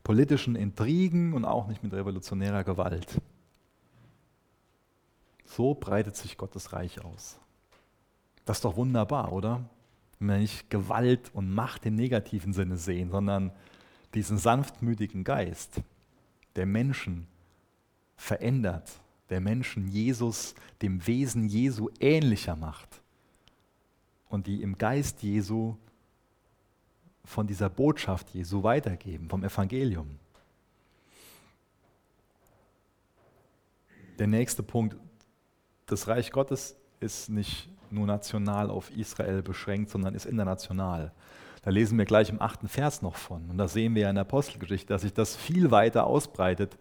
politischen 0.02 0.56
Intrigen 0.56 1.32
und 1.32 1.44
auch 1.44 1.68
nicht 1.68 1.82
mit 1.82 1.94
revolutionärer 1.94 2.64
Gewalt. 2.64 3.20
So 5.46 5.74
breitet 5.74 6.16
sich 6.16 6.36
Gottes 6.36 6.72
Reich 6.72 7.02
aus. 7.04 7.38
Das 8.44 8.58
ist 8.58 8.64
doch 8.64 8.76
wunderbar, 8.76 9.32
oder? 9.32 9.64
Wenn 10.18 10.28
wir 10.28 10.38
nicht 10.38 10.68
Gewalt 10.68 11.30
und 11.32 11.54
Macht 11.54 11.86
im 11.86 11.94
negativen 11.94 12.52
Sinne 12.52 12.76
sehen, 12.76 13.10
sondern 13.10 13.52
diesen 14.14 14.36
sanftmütigen 14.36 15.22
Geist, 15.22 15.80
der 16.56 16.66
Menschen 16.66 17.28
verändert, 18.16 18.90
der 19.30 19.40
Menschen 19.40 19.86
Jesus, 19.88 20.54
dem 20.82 21.06
Wesen 21.06 21.46
Jesu 21.46 21.88
ähnlicher 22.00 22.56
macht 22.56 23.00
und 24.28 24.48
die 24.48 24.62
im 24.62 24.76
Geist 24.76 25.22
Jesu 25.22 25.76
von 27.24 27.46
dieser 27.46 27.68
Botschaft 27.68 28.30
Jesu 28.30 28.62
weitergeben, 28.62 29.28
vom 29.28 29.44
Evangelium. 29.44 30.18
Der 34.18 34.26
nächste 34.26 34.62
Punkt, 34.62 34.96
das 35.86 36.08
Reich 36.08 36.30
Gottes 36.30 36.76
ist 37.00 37.28
nicht 37.28 37.68
nur 37.90 38.06
national 38.06 38.70
auf 38.70 38.90
Israel 38.96 39.42
beschränkt, 39.42 39.90
sondern 39.90 40.14
ist 40.14 40.26
international. 40.26 41.12
Da 41.62 41.70
lesen 41.70 41.96
wir 41.96 42.04
gleich 42.04 42.28
im 42.28 42.40
achten 42.40 42.68
Vers 42.68 43.02
noch 43.02 43.16
von. 43.16 43.48
Und 43.50 43.58
da 43.58 43.68
sehen 43.68 43.94
wir 43.94 44.02
ja 44.02 44.08
in 44.08 44.16
der 44.16 44.22
Apostelgeschichte, 44.22 44.88
dass 44.88 45.02
sich 45.02 45.14
das 45.14 45.36
viel 45.36 45.70
weiter 45.70 46.06
ausbreitet 46.06 46.76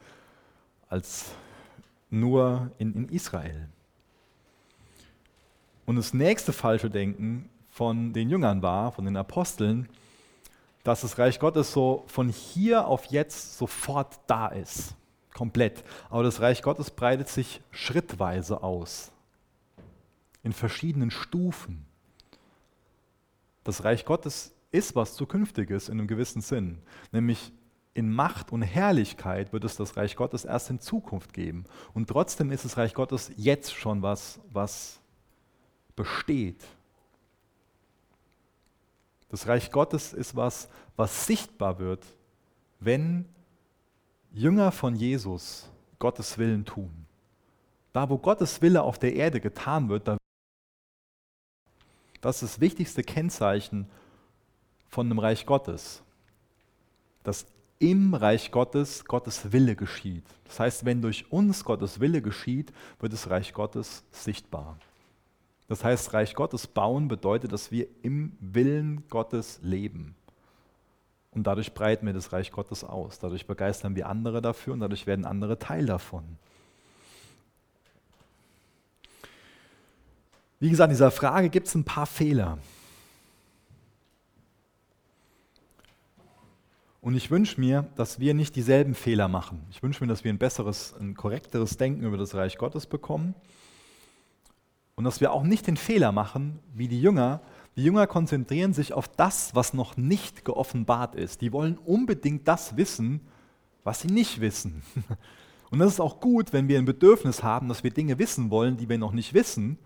als 0.90 1.32
nur 2.10 2.72
in, 2.78 2.94
in 2.94 3.10
Israel. 3.10 3.70
Und 5.86 5.96
das 5.98 6.14
nächste 6.14 6.54
falsche 6.54 6.90
Denken 6.90 7.50
von 7.70 8.14
den 8.14 8.30
Jüngern 8.30 8.62
war, 8.62 8.92
von 8.92 9.06
den 9.06 9.18
Aposteln, 9.18 9.88
dass 10.84 11.02
das 11.02 11.18
Reich 11.18 11.40
Gottes 11.40 11.72
so 11.72 12.04
von 12.08 12.30
hier 12.30 12.88
auf 12.88 13.06
jetzt 13.06 13.58
sofort 13.58 14.20
da 14.28 14.48
ist. 14.48 14.96
Komplett. 15.34 15.84
Aber 16.10 16.24
das 16.24 16.42
Reich 16.42 16.62
Gottes 16.62 16.92
breitet 16.92 17.30
sich 17.30 17.62
schrittweise 17.72 18.64
aus. 18.64 19.12
In 20.44 20.54
verschiedenen 20.54 21.12
Stufen. 21.12 21.86
Das 23.64 23.84
Reich 23.84 24.06
Gottes 24.06 24.54
ist 24.72 24.96
was 24.96 25.16
Zukünftiges 25.16 25.90
in 25.90 26.00
einem 26.00 26.08
gewissen 26.08 26.42
Sinn. 26.42 26.80
Nämlich 27.12 27.52
in 27.94 28.12
Macht 28.12 28.52
und 28.52 28.62
Herrlichkeit 28.62 29.54
wird 29.54 29.64
es 29.66 29.76
das 29.76 29.98
Reich 29.98 30.16
Gottes 30.16 30.46
erst 30.46 30.70
in 30.70 30.80
Zukunft 30.80 31.34
geben. 31.34 31.66
Und 31.94 32.08
trotzdem 32.08 32.52
ist 32.52 32.66
das 32.66 32.78
Reich 32.78 32.94
Gottes 32.94 33.32
jetzt 33.36 33.74
schon 33.74 34.02
was, 34.02 34.40
was 34.52 35.00
besteht. 35.96 36.64
Das 39.32 39.48
Reich 39.48 39.72
Gottes 39.72 40.12
ist 40.12 40.36
was, 40.36 40.68
was 40.98 41.26
sichtbar 41.26 41.80
wird, 41.80 42.06
wenn 42.82 43.26
Jünger 44.34 44.74
von 44.74 44.94
Jesus 44.96 45.72
Gottes 46.00 46.38
Willen 46.38 46.66
tun. 46.66 47.06
Da, 47.94 48.10
wo 48.10 48.18
Gottes 48.18 48.62
Wille 48.62 48.84
auf 48.84 49.00
der 49.00 49.16
Erde 49.16 49.40
getan 49.40 49.88
wird, 49.88 50.08
da 50.08 50.18
das 52.20 52.44
ist 52.44 52.56
das 52.56 52.62
wichtigste 52.62 53.04
Kennzeichen 53.04 53.90
von 54.88 55.08
einem 55.08 55.18
Reich 55.18 55.46
Gottes. 55.46 56.04
Dass 57.24 57.46
im 57.80 58.14
Reich 58.14 58.52
Gottes 58.52 59.06
Gottes 59.06 59.52
Wille 59.54 59.76
geschieht. 59.76 60.26
Das 60.44 60.60
heißt, 60.60 60.86
wenn 60.86 61.02
durch 61.02 61.32
uns 61.32 61.64
Gottes 61.64 62.00
Wille 62.00 62.22
geschieht, 62.22 62.72
wird 63.00 63.14
das 63.14 63.30
Reich 63.30 63.54
Gottes 63.54 64.04
sichtbar. 64.12 64.78
Das 65.72 65.86
heißt, 65.86 66.12
Reich 66.12 66.36
Gottes 66.36 66.68
bauen 66.68 67.08
bedeutet, 67.08 67.54
dass 67.54 67.72
wir 67.72 67.88
im 68.02 68.36
Willen 68.42 69.08
Gottes 69.08 69.58
leben. 69.64 70.16
Und 71.32 71.48
dadurch 71.48 71.74
breiten 71.74 72.06
wir 72.06 72.12
das 72.12 72.34
Reich 72.34 72.52
Gottes 72.52 72.84
aus. 72.84 73.20
Dadurch 73.20 73.48
begeistern 73.48 73.96
wir 73.96 74.10
andere 74.10 74.42
dafür 74.42 74.74
und 74.74 74.82
dadurch 74.82 75.08
werden 75.08 75.24
andere 75.24 75.60
Teil 75.60 75.86
davon. 75.86 76.26
Wie 80.60 80.70
gesagt, 80.70 80.90
in 80.90 80.96
dieser 80.96 81.10
Frage 81.10 81.48
gibt 81.48 81.68
es 81.68 81.76
ein 81.76 81.86
paar 81.86 82.06
Fehler. 82.06 82.58
Und 87.00 87.16
ich 87.16 87.32
wünsche 87.32 87.62
mir, 87.62 87.88
dass 87.96 88.20
wir 88.20 88.34
nicht 88.34 88.58
dieselben 88.58 88.94
Fehler 88.94 89.30
machen. 89.30 89.66
Ich 89.72 89.82
wünsche 89.82 90.04
mir, 90.04 90.10
dass 90.10 90.26
wir 90.26 90.34
ein 90.34 90.38
besseres, 90.38 90.94
ein 91.00 91.16
korrekteres 91.16 91.78
Denken 91.78 92.04
über 92.04 92.18
das 92.18 92.36
Reich 92.36 92.58
Gottes 92.58 92.88
bekommen. 92.88 93.36
Und 94.96 95.04
dass 95.04 95.22
wir 95.22 95.32
auch 95.32 95.44
nicht 95.44 95.68
den 95.68 95.78
Fehler 95.78 96.12
machen, 96.12 96.60
wie 96.74 96.88
die 96.88 97.02
Jünger. 97.02 97.42
Die 97.76 97.84
Jünger 97.84 98.08
konzentrieren 98.08 98.74
sich 98.74 98.94
auf 98.94 99.08
das, 99.08 99.56
was 99.56 99.74
noch 99.74 99.98
nicht 99.98 100.46
geoffenbart 100.46 101.16
ist. 101.16 101.42
Die 101.42 101.54
wollen 101.54 101.78
unbedingt 101.78 102.48
das 102.48 102.78
wissen, 102.78 103.22
was 103.84 104.02
sie 104.02 104.10
nicht 104.10 104.42
wissen. 104.42 104.84
Und 105.72 105.80
das 105.80 105.94
ist 105.94 106.00
auch 106.02 106.20
gut, 106.20 106.52
wenn 106.52 106.68
wir 106.68 106.78
ein 106.78 106.86
Bedürfnis 106.86 107.44
haben, 107.44 107.70
dass 107.70 107.84
wir 107.84 107.92
Dinge 107.92 108.20
wissen 108.20 108.52
wollen, 108.52 108.76
die 108.76 108.90
wir 108.90 108.98
noch 108.98 109.14
nicht 109.14 109.34
wissen 109.34 109.80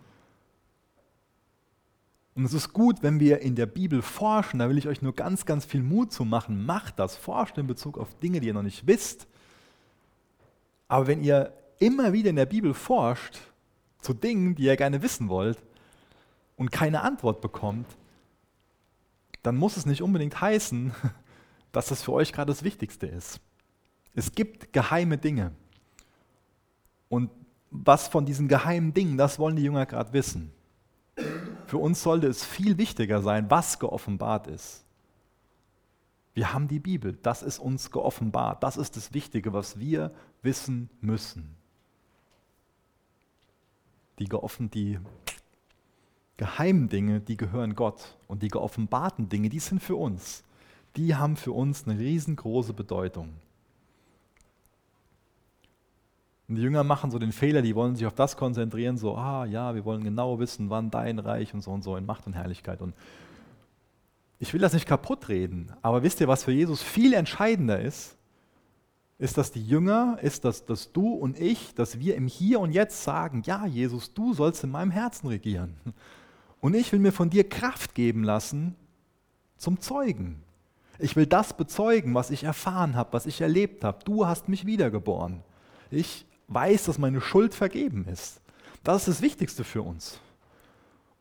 und 2.36 2.44
es 2.44 2.54
ist 2.54 2.74
gut, 2.74 3.02
wenn 3.02 3.22
wir 3.22 3.40
in 3.40 3.56
der 3.56 3.66
Bibel 3.66 4.02
forschen, 4.02 4.60
da 4.60 4.70
will 4.70 4.78
ich 4.78 4.90
euch 4.90 5.02
nur 5.02 5.14
ganz, 5.16 5.46
ganz 5.46 5.64
viel 5.64 5.82
Mut 5.82 6.12
zu 6.12 6.26
machen. 6.26 6.66
Macht 6.66 7.00
das, 7.00 7.16
forscht 7.16 7.58
in 7.58 7.66
Bezug 7.66 7.98
auf 7.98 8.14
Dinge, 8.20 8.42
die 8.42 8.48
ihr 8.48 8.54
noch 8.54 8.62
nicht 8.62 8.86
wisst. 8.86 9.26
Aber 10.90 11.08
wenn 11.08 11.24
ihr 11.24 11.54
immer 11.80 12.12
wieder 12.12 12.30
in 12.30 12.36
der 12.36 12.46
Bibel 12.46 12.74
forscht 12.74 13.40
zu 14.06 14.14
Dingen, 14.14 14.56
die 14.56 14.64
ihr 14.64 14.78
gerne 14.78 15.02
wissen 15.02 15.28
wollt 15.28 15.62
und 16.56 16.72
keine 16.72 17.02
Antwort 17.02 17.42
bekommt, 17.42 17.88
dann 19.44 19.58
muss 19.58 19.78
es 19.78 19.86
nicht 19.86 20.02
unbedingt 20.02 20.40
heißen, 20.40 20.94
dass 21.72 21.88
das 21.88 22.04
für 22.04 22.14
euch 22.14 22.32
gerade 22.32 22.52
das 22.52 22.64
Wichtigste 22.64 23.08
ist. 23.08 23.42
Es 24.14 24.32
gibt 24.32 24.72
geheime 24.72 25.18
Dinge. 25.18 25.52
Und 27.10 27.30
was 27.70 28.08
von 28.08 28.26
diesen 28.26 28.48
geheimen 28.48 28.94
Dingen, 28.94 29.18
das 29.18 29.40
wollen 29.40 29.58
die 29.58 29.64
Jünger 29.64 29.86
gerade 29.86 30.14
wissen. 30.14 30.54
Für 31.68 31.78
uns 31.78 32.02
sollte 32.02 32.28
es 32.28 32.46
viel 32.46 32.78
wichtiger 32.78 33.22
sein, 33.22 33.50
was 33.50 33.80
geoffenbart 33.80 34.48
ist. 34.48 34.86
Wir 36.34 36.54
haben 36.54 36.68
die 36.68 36.80
Bibel, 36.80 37.18
das 37.22 37.42
ist 37.42 37.60
uns 37.60 37.92
geoffenbart, 37.92 38.62
das 38.62 38.78
ist 38.78 38.98
das 38.98 39.14
Wichtige, 39.14 39.54
was 39.54 39.80
wir 39.80 40.14
wissen 40.42 40.90
müssen. 41.02 41.55
Die, 44.20 44.26
geoffen, 44.26 44.72
die 44.72 45.00
geheimen 46.38 46.90
Dinge, 46.90 47.20
die 47.20 47.38
gehören 47.38 47.76
Gott 47.76 48.18
und 48.28 48.44
die 48.44 48.48
geoffenbarten 48.48 49.30
Dinge, 49.30 49.50
die 49.50 49.60
sind 49.60 49.82
für 49.82 49.96
uns. 49.96 50.44
Die 50.96 51.16
haben 51.16 51.36
für 51.36 51.52
uns 51.52 51.88
eine 51.88 52.00
riesengroße 52.00 52.74
Bedeutung. 52.74 53.34
Und 56.48 56.56
die 56.56 56.62
Jünger 56.62 56.84
machen 56.84 57.10
so 57.10 57.18
den 57.18 57.32
Fehler, 57.32 57.62
die 57.62 57.76
wollen 57.76 57.96
sich 57.96 58.06
auf 58.06 58.14
das 58.14 58.38
konzentrieren, 58.38 58.98
so, 58.98 59.16
ah 59.18 59.46
ja, 59.46 59.74
wir 59.74 59.84
wollen 59.84 60.04
genau 60.04 60.40
wissen, 60.40 60.70
wann 60.70 60.92
dein 60.92 61.18
Reich 61.20 61.54
und 61.54 61.62
so 61.62 61.72
und 61.72 61.84
so 61.84 61.98
in 61.98 62.06
Macht 62.06 62.28
und 62.28 62.34
Herrlichkeit. 62.34 62.82
Und 62.82 62.94
ich 64.38 64.54
will 64.54 64.62
das 64.62 64.74
nicht 64.74 64.88
kaputt 64.88 65.28
reden, 65.28 65.72
aber 65.82 66.04
wisst 66.04 66.22
ihr, 66.22 66.28
was 66.28 66.44
für 66.44 66.52
Jesus 66.52 66.84
viel 66.84 67.14
entscheidender 67.14 67.80
ist? 67.80 68.16
Ist, 69.18 69.38
dass 69.38 69.52
die 69.52 69.66
Jünger, 69.66 70.18
ist, 70.22 70.44
dass, 70.44 70.66
dass 70.66 70.92
du 70.92 71.14
und 71.14 71.40
ich, 71.40 71.74
dass 71.74 72.00
wir 72.00 72.16
im 72.16 72.28
Hier 72.28 72.60
und 72.60 72.72
Jetzt 72.72 73.04
sagen, 73.04 73.44
ja, 73.46 73.66
Jesus, 73.66 74.14
du 74.14 74.34
sollst 74.34 74.64
in 74.64 74.72
meinem 74.72 74.92
Herzen 74.92 75.28
regieren. 75.28 75.76
Und 76.60 76.74
ich 76.74 76.92
will 76.92 77.00
mir 77.00 77.14
von 77.14 77.30
dir 77.30 77.48
Kraft 77.48 77.96
geben 77.96 78.24
lassen 78.24 78.76
zum 79.58 79.80
Zeugen. 79.80 80.42
Ich 81.00 81.16
will 81.16 81.26
das 81.26 81.56
bezeugen, 81.56 82.14
was 82.14 82.32
ich 82.32 82.44
erfahren 82.44 82.96
habe, 82.96 83.14
was 83.14 83.26
ich 83.26 83.42
erlebt 83.42 83.84
habe. 83.84 84.04
Du 84.04 84.26
hast 84.26 84.50
mich 84.50 84.66
wiedergeboren. 84.66 85.44
Ich 85.92 86.26
weiß, 86.48 86.86
dass 86.86 86.98
meine 86.98 87.22
Schuld 87.22 87.54
vergeben 87.54 88.06
ist. 88.08 88.42
Das 88.84 89.08
ist 89.08 89.08
das 89.08 89.22
Wichtigste 89.22 89.64
für 89.64 89.82
uns. 89.82 90.20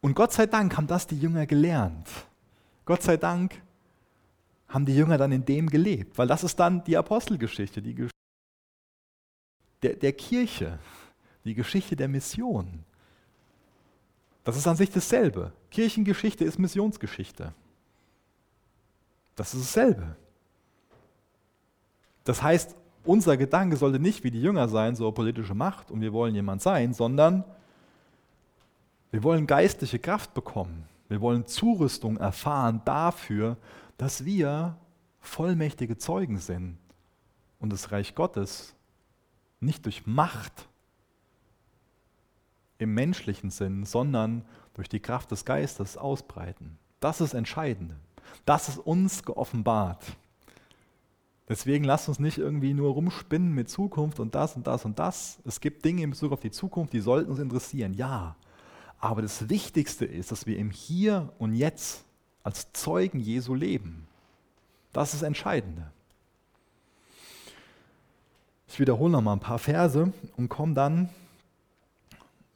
Und 0.01 0.14
Gott 0.14 0.32
sei 0.32 0.47
Dank 0.47 0.76
haben 0.76 0.86
das 0.86 1.07
die 1.07 1.18
Jünger 1.18 1.47
gelernt. 1.47 2.09
Gott 2.84 3.03
sei 3.03 3.16
Dank 3.16 3.61
haben 4.75 4.85
die 4.85 4.97
Jünger 4.97 5.16
dann 5.16 5.31
in 5.31 5.45
dem 5.45 5.70
gelebt, 5.70 6.18
weil 6.18 6.27
das 6.27 6.43
ist 6.43 6.59
dann 6.59 6.83
die 6.83 6.97
Apostelgeschichte, 6.97 7.81
die 7.81 7.95
Geschichte 7.95 8.14
der, 9.85 9.95
der 9.95 10.12
Kirche, 10.12 10.81
die 11.45 11.55
Geschichte 11.55 11.95
der 11.95 12.09
Mission. 12.09 12.83
Das 14.43 14.57
ist 14.57 14.66
an 14.66 14.75
sich 14.75 14.91
dasselbe. 14.91 15.53
Kirchengeschichte 15.70 16.45
ist 16.45 16.59
Missionsgeschichte. 16.59 17.55
Das 19.37 19.55
ist 19.55 19.62
dasselbe. 19.62 20.16
Das 22.25 22.43
heißt, 22.43 22.75
unser 23.05 23.37
Gedanke 23.37 23.77
sollte 23.77 24.01
nicht 24.01 24.25
wie 24.25 24.33
die 24.33 24.43
Jünger 24.43 24.68
sein, 24.68 24.97
so 24.97 25.12
politische 25.12 25.55
Macht 25.55 25.93
und 25.93 26.01
wir 26.01 26.12
wollen 26.12 26.35
jemand 26.35 26.62
sein, 26.62 26.95
sondern 26.95 27.45
wir 29.12 29.22
wollen 29.22 29.47
geistliche 29.47 30.01
Kraft 30.01 30.35
bekommen. 30.35 30.89
Wir 31.09 31.20
wollen 31.20 31.47
Zurüstung 31.47 32.16
erfahren 32.16 32.81
dafür, 32.85 33.57
dass 33.97 34.24
wir 34.24 34.76
vollmächtige 35.20 35.97
Zeugen 35.97 36.38
sind 36.38 36.78
und 37.59 37.72
das 37.72 37.92
Reich 37.92 38.14
Gottes 38.14 38.74
nicht 39.61 39.84
durch 39.84 40.07
Macht 40.07 40.68
im 42.78 42.95
menschlichen 42.95 43.51
Sinn, 43.51 43.84
sondern 43.84 44.45
durch 44.74 44.88
die 44.88 45.01
Kraft 45.01 45.30
des 45.30 45.45
Geistes 45.45 45.97
ausbreiten. 45.97 46.78
Das 47.01 47.20
ist 47.20 47.34
entscheidend. 47.34 47.95
Das 48.45 48.68
ist 48.68 48.78
uns 48.78 49.24
geoffenbart. 49.24 50.05
Deswegen 51.49 51.84
lasst 51.84 52.09
uns 52.09 52.18
nicht 52.18 52.38
irgendwie 52.38 52.72
nur 52.72 52.92
rumspinnen 52.92 53.53
mit 53.53 53.68
Zukunft 53.68 54.18
und 54.18 54.34
das 54.34 54.57
und 54.57 54.66
das 54.66 54.84
und 54.84 54.99
das. 54.99 55.38
Es 55.45 55.61
gibt 55.61 55.84
Dinge 55.84 56.03
in 56.03 56.11
Bezug 56.11 56.32
auf 56.32 56.40
die 56.40 56.51
Zukunft, 56.51 56.92
die 56.92 57.01
sollten 57.01 57.30
uns 57.30 57.38
interessieren, 57.38 57.92
ja. 57.95 58.36
Aber 58.99 59.20
das 59.20 59.51
Wichtigste 59.51 60.07
ist, 60.07 60.32
dass 60.32 60.47
wir 60.47 60.57
im 60.57 60.70
Hier 60.70 61.32
und 61.38 61.55
Jetzt 61.55 62.05
als 62.45 62.72
Zeugen 62.72 63.18
Jesu 63.18 63.55
leben. 63.55 64.07
Das 64.92 65.12
ist 65.12 65.22
das 65.22 65.26
Entscheidende. 65.26 65.90
Ich 68.68 68.78
wiederhole 68.78 69.11
noch 69.11 69.22
mal 69.22 69.32
ein 69.32 69.40
paar 69.40 69.59
Verse 69.59 70.12
und 70.36 70.49
komme 70.49 70.74
dann 70.74 71.09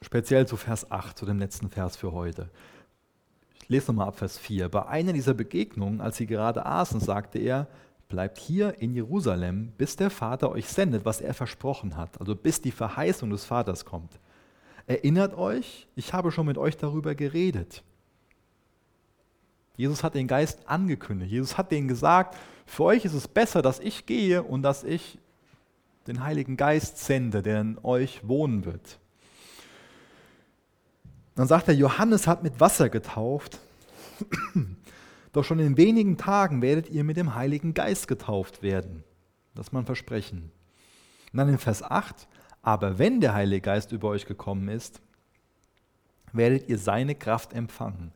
speziell 0.02 0.46
zu 0.46 0.56
Vers 0.56 0.90
8, 0.90 1.18
zu 1.18 1.26
dem 1.26 1.38
letzten 1.38 1.68
Vers 1.68 1.96
für 1.96 2.12
heute. 2.12 2.48
Ich 3.60 3.68
lese 3.68 3.88
nochmal 3.88 4.08
ab 4.08 4.18
Vers 4.18 4.38
4. 4.38 4.68
Bei 4.68 4.86
einer 4.86 5.12
dieser 5.12 5.34
Begegnungen, 5.34 6.00
als 6.00 6.16
sie 6.16 6.26
gerade 6.26 6.64
aßen, 6.64 7.00
sagte 7.00 7.38
er, 7.38 7.66
bleibt 8.08 8.38
hier 8.38 8.80
in 8.80 8.94
Jerusalem, 8.94 9.72
bis 9.76 9.96
der 9.96 10.10
Vater 10.10 10.50
euch 10.50 10.68
sendet, 10.68 11.04
was 11.04 11.20
er 11.20 11.34
versprochen 11.34 11.96
hat, 11.96 12.20
also 12.20 12.34
bis 12.34 12.60
die 12.60 12.70
Verheißung 12.72 13.30
des 13.30 13.44
Vaters 13.44 13.84
kommt. 13.84 14.18
Erinnert 14.86 15.36
euch, 15.36 15.86
ich 15.96 16.14
habe 16.14 16.32
schon 16.32 16.46
mit 16.46 16.56
euch 16.56 16.76
darüber 16.76 17.14
geredet. 17.14 17.82
Jesus 19.78 20.02
hat 20.02 20.16
den 20.16 20.26
Geist 20.26 20.68
angekündigt. 20.68 21.30
Jesus 21.30 21.56
hat 21.56 21.70
denen 21.70 21.86
gesagt, 21.86 22.36
für 22.66 22.82
euch 22.82 23.04
ist 23.04 23.14
es 23.14 23.28
besser, 23.28 23.62
dass 23.62 23.78
ich 23.78 24.06
gehe 24.06 24.42
und 24.42 24.62
dass 24.62 24.82
ich 24.82 25.20
den 26.08 26.24
Heiligen 26.24 26.56
Geist 26.56 26.98
sende, 26.98 27.42
der 27.42 27.60
in 27.60 27.78
euch 27.84 28.26
wohnen 28.26 28.64
wird. 28.64 28.98
Dann 31.36 31.46
sagt 31.46 31.68
er, 31.68 31.74
Johannes 31.74 32.26
hat 32.26 32.42
mit 32.42 32.58
Wasser 32.58 32.88
getauft, 32.88 33.60
doch 35.32 35.44
schon 35.44 35.60
in 35.60 35.76
wenigen 35.76 36.18
Tagen 36.18 36.60
werdet 36.60 36.90
ihr 36.90 37.04
mit 37.04 37.16
dem 37.16 37.36
Heiligen 37.36 37.72
Geist 37.72 38.08
getauft 38.08 38.62
werden. 38.62 39.04
Das 39.54 39.68
ist 39.68 39.72
mein 39.72 39.86
Versprechen. 39.86 40.50
Und 41.32 41.36
dann 41.36 41.48
in 41.50 41.58
Vers 41.58 41.84
8, 41.84 42.26
aber 42.62 42.98
wenn 42.98 43.20
der 43.20 43.32
Heilige 43.32 43.60
Geist 43.60 43.92
über 43.92 44.08
euch 44.08 44.26
gekommen 44.26 44.68
ist, 44.68 45.00
werdet 46.32 46.68
ihr 46.68 46.78
seine 46.78 47.14
Kraft 47.14 47.52
empfangen. 47.52 48.10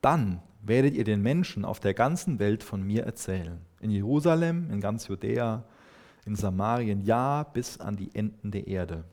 Dann 0.00 0.42
werdet 0.62 0.94
ihr 0.94 1.04
den 1.04 1.22
Menschen 1.22 1.64
auf 1.64 1.80
der 1.80 1.94
ganzen 1.94 2.38
Welt 2.38 2.62
von 2.62 2.82
mir 2.82 3.04
erzählen. 3.04 3.60
In 3.80 3.90
Jerusalem, 3.90 4.70
in 4.70 4.80
ganz 4.80 5.08
Judäa, 5.08 5.64
in 6.26 6.36
Samarien, 6.36 7.00
ja, 7.00 7.44
bis 7.44 7.78
an 7.80 7.96
die 7.96 8.14
Enden 8.14 8.50
der 8.50 8.66
Erde. 8.66 9.04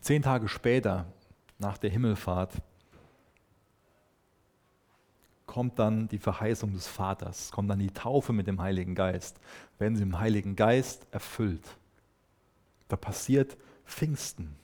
Zehn 0.00 0.22
Tage 0.22 0.48
später, 0.48 1.06
nach 1.58 1.78
der 1.78 1.90
Himmelfahrt, 1.90 2.54
kommt 5.46 5.78
dann 5.78 6.08
die 6.08 6.18
Verheißung 6.18 6.72
des 6.72 6.88
Vaters, 6.88 7.50
kommt 7.50 7.68
dann 7.70 7.78
die 7.78 7.90
Taufe 7.90 8.32
mit 8.32 8.46
dem 8.46 8.60
Heiligen 8.60 8.94
Geist, 8.94 9.38
werden 9.78 9.96
sie 9.96 10.02
im 10.02 10.18
Heiligen 10.18 10.56
Geist 10.56 11.06
erfüllt. 11.10 11.76
Da 12.88 12.96
passiert 12.96 13.56
Pfingsten. 13.84 14.56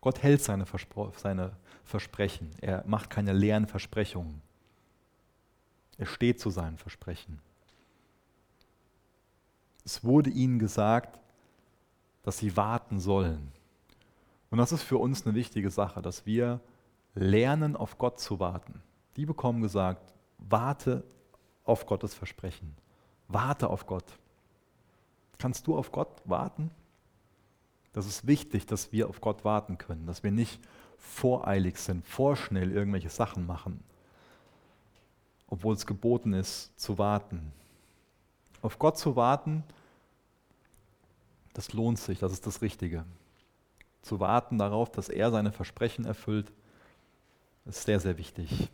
Gott 0.00 0.22
hält 0.22 0.42
seine, 0.42 0.66
Verspro 0.66 1.12
seine 1.16 1.56
Versprechen. 1.84 2.50
Er 2.60 2.84
macht 2.86 3.10
keine 3.10 3.32
leeren 3.32 3.66
Versprechungen. 3.66 4.42
Er 5.96 6.06
steht 6.06 6.40
zu 6.40 6.50
seinen 6.50 6.78
Versprechen. 6.78 7.40
Es 9.84 10.04
wurde 10.04 10.30
ihnen 10.30 10.58
gesagt, 10.58 11.18
dass 12.22 12.38
sie 12.38 12.56
warten 12.56 13.00
sollen. 13.00 13.52
Und 14.50 14.58
das 14.58 14.72
ist 14.72 14.82
für 14.82 14.98
uns 14.98 15.26
eine 15.26 15.34
wichtige 15.34 15.70
Sache, 15.70 16.02
dass 16.02 16.26
wir 16.26 16.60
lernen, 17.14 17.76
auf 17.76 17.98
Gott 17.98 18.20
zu 18.20 18.38
warten. 18.38 18.82
Die 19.16 19.26
bekommen 19.26 19.60
gesagt, 19.60 20.14
warte 20.38 21.02
auf 21.64 21.86
Gottes 21.86 22.14
Versprechen. 22.14 22.76
Warte 23.28 23.68
auf 23.68 23.86
Gott. 23.86 24.04
Kannst 25.38 25.66
du 25.66 25.76
auf 25.76 25.92
Gott 25.92 26.22
warten? 26.24 26.70
Das 27.92 28.06
ist 28.06 28.26
wichtig, 28.26 28.66
dass 28.66 28.92
wir 28.92 29.08
auf 29.08 29.20
Gott 29.20 29.44
warten 29.44 29.78
können, 29.78 30.06
dass 30.06 30.22
wir 30.22 30.30
nicht 30.30 30.60
voreilig 30.98 31.78
sind, 31.78 32.06
vorschnell 32.06 32.70
irgendwelche 32.72 33.08
Sachen 33.08 33.46
machen, 33.46 33.82
obwohl 35.48 35.74
es 35.74 35.86
geboten 35.86 36.32
ist, 36.32 36.78
zu 36.78 36.98
warten. 36.98 37.52
Auf 38.60 38.78
Gott 38.78 38.98
zu 38.98 39.16
warten, 39.16 39.64
das 41.54 41.72
lohnt 41.72 41.98
sich, 41.98 42.18
das 42.18 42.32
ist 42.32 42.46
das 42.46 42.62
Richtige. 42.62 43.04
Zu 44.02 44.20
warten 44.20 44.58
darauf, 44.58 44.90
dass 44.90 45.08
er 45.08 45.30
seine 45.30 45.52
Versprechen 45.52 46.04
erfüllt, 46.04 46.52
ist 47.64 47.82
sehr, 47.82 48.00
sehr 48.00 48.16
wichtig. 48.18 48.70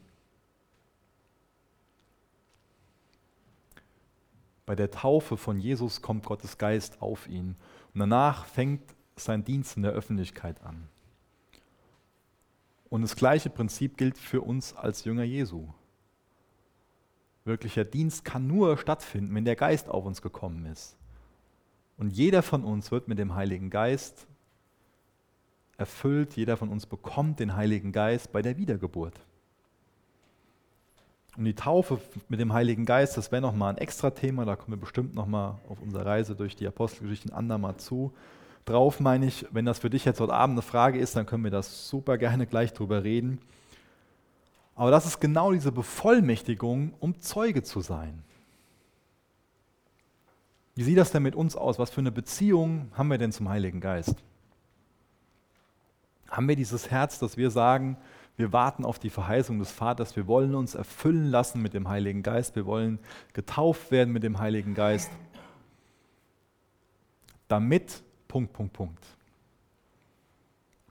Bei 4.66 4.74
der 4.74 4.90
Taufe 4.90 5.36
von 5.36 5.58
Jesus 5.58 6.00
kommt 6.00 6.24
Gottes 6.24 6.56
Geist 6.56 7.02
auf 7.02 7.26
ihn 7.26 7.56
und 7.92 8.00
danach 8.00 8.46
fängt 8.46 8.82
sein 9.16 9.44
Dienst 9.44 9.76
in 9.76 9.82
der 9.82 9.92
Öffentlichkeit 9.92 10.62
an. 10.62 10.88
Und 12.90 13.02
das 13.02 13.16
gleiche 13.16 13.50
Prinzip 13.50 13.96
gilt 13.96 14.18
für 14.18 14.40
uns 14.40 14.74
als 14.74 15.04
Jünger 15.04 15.24
Jesu. 15.24 15.68
Wirklicher 17.44 17.84
Dienst 17.84 18.24
kann 18.24 18.46
nur 18.46 18.78
stattfinden, 18.78 19.34
wenn 19.34 19.44
der 19.44 19.56
Geist 19.56 19.88
auf 19.88 20.06
uns 20.06 20.22
gekommen 20.22 20.64
ist. 20.66 20.96
Und 21.96 22.10
jeder 22.10 22.42
von 22.42 22.64
uns 22.64 22.90
wird 22.90 23.08
mit 23.08 23.18
dem 23.18 23.34
Heiligen 23.34 23.70
Geist 23.70 24.26
erfüllt, 25.76 26.36
jeder 26.36 26.56
von 26.56 26.68
uns 26.68 26.86
bekommt 26.86 27.40
den 27.40 27.56
Heiligen 27.56 27.92
Geist 27.92 28.32
bei 28.32 28.42
der 28.42 28.56
Wiedergeburt. 28.56 29.20
Und 31.36 31.44
die 31.44 31.54
Taufe 31.54 32.00
mit 32.28 32.38
dem 32.38 32.52
Heiligen 32.52 32.84
Geist, 32.84 33.16
das 33.16 33.32
wäre 33.32 33.42
nochmal 33.42 33.74
ein 33.74 33.78
extra 33.78 34.10
Thema, 34.10 34.44
da 34.44 34.54
kommen 34.54 34.76
wir 34.76 34.80
bestimmt 34.80 35.14
nochmal 35.14 35.58
auf 35.68 35.80
unserer 35.80 36.06
Reise 36.06 36.36
durch 36.36 36.54
die 36.54 36.66
Apostelgeschichten 36.66 37.32
andermal 37.32 37.76
zu 37.76 38.12
drauf, 38.64 39.00
meine 39.00 39.26
ich. 39.26 39.46
Wenn 39.50 39.64
das 39.64 39.78
für 39.78 39.90
dich 39.90 40.04
jetzt 40.04 40.20
heute 40.20 40.32
Abend 40.32 40.54
eine 40.54 40.62
Frage 40.62 40.98
ist, 40.98 41.16
dann 41.16 41.26
können 41.26 41.44
wir 41.44 41.50
das 41.50 41.88
super 41.88 42.18
gerne 42.18 42.46
gleich 42.46 42.72
drüber 42.72 43.04
reden. 43.04 43.40
Aber 44.74 44.90
das 44.90 45.06
ist 45.06 45.20
genau 45.20 45.52
diese 45.52 45.72
Bevollmächtigung, 45.72 46.94
um 46.98 47.20
Zeuge 47.20 47.62
zu 47.62 47.80
sein. 47.80 48.24
Wie 50.74 50.82
sieht 50.82 50.98
das 50.98 51.12
denn 51.12 51.22
mit 51.22 51.36
uns 51.36 51.54
aus? 51.54 51.78
Was 51.78 51.90
für 51.90 52.00
eine 52.00 52.10
Beziehung 52.10 52.90
haben 52.94 53.08
wir 53.08 53.18
denn 53.18 53.30
zum 53.30 53.48
Heiligen 53.48 53.80
Geist? 53.80 54.16
Haben 56.28 56.48
wir 56.48 56.56
dieses 56.56 56.90
Herz, 56.90 57.20
dass 57.20 57.36
wir 57.36 57.50
sagen, 57.50 57.96
wir 58.36 58.52
warten 58.52 58.84
auf 58.84 58.98
die 58.98 59.10
Verheißung 59.10 59.60
des 59.60 59.70
Vaters, 59.70 60.16
wir 60.16 60.26
wollen 60.26 60.56
uns 60.56 60.74
erfüllen 60.74 61.26
lassen 61.30 61.62
mit 61.62 61.74
dem 61.74 61.88
Heiligen 61.88 62.24
Geist, 62.24 62.56
wir 62.56 62.66
wollen 62.66 62.98
getauft 63.32 63.92
werden 63.92 64.12
mit 64.12 64.24
dem 64.24 64.40
Heiligen 64.40 64.74
Geist, 64.74 65.12
damit 67.46 68.02
Punkt, 68.34 68.52
Punkt, 68.52 68.72
Punkt. 68.72 69.04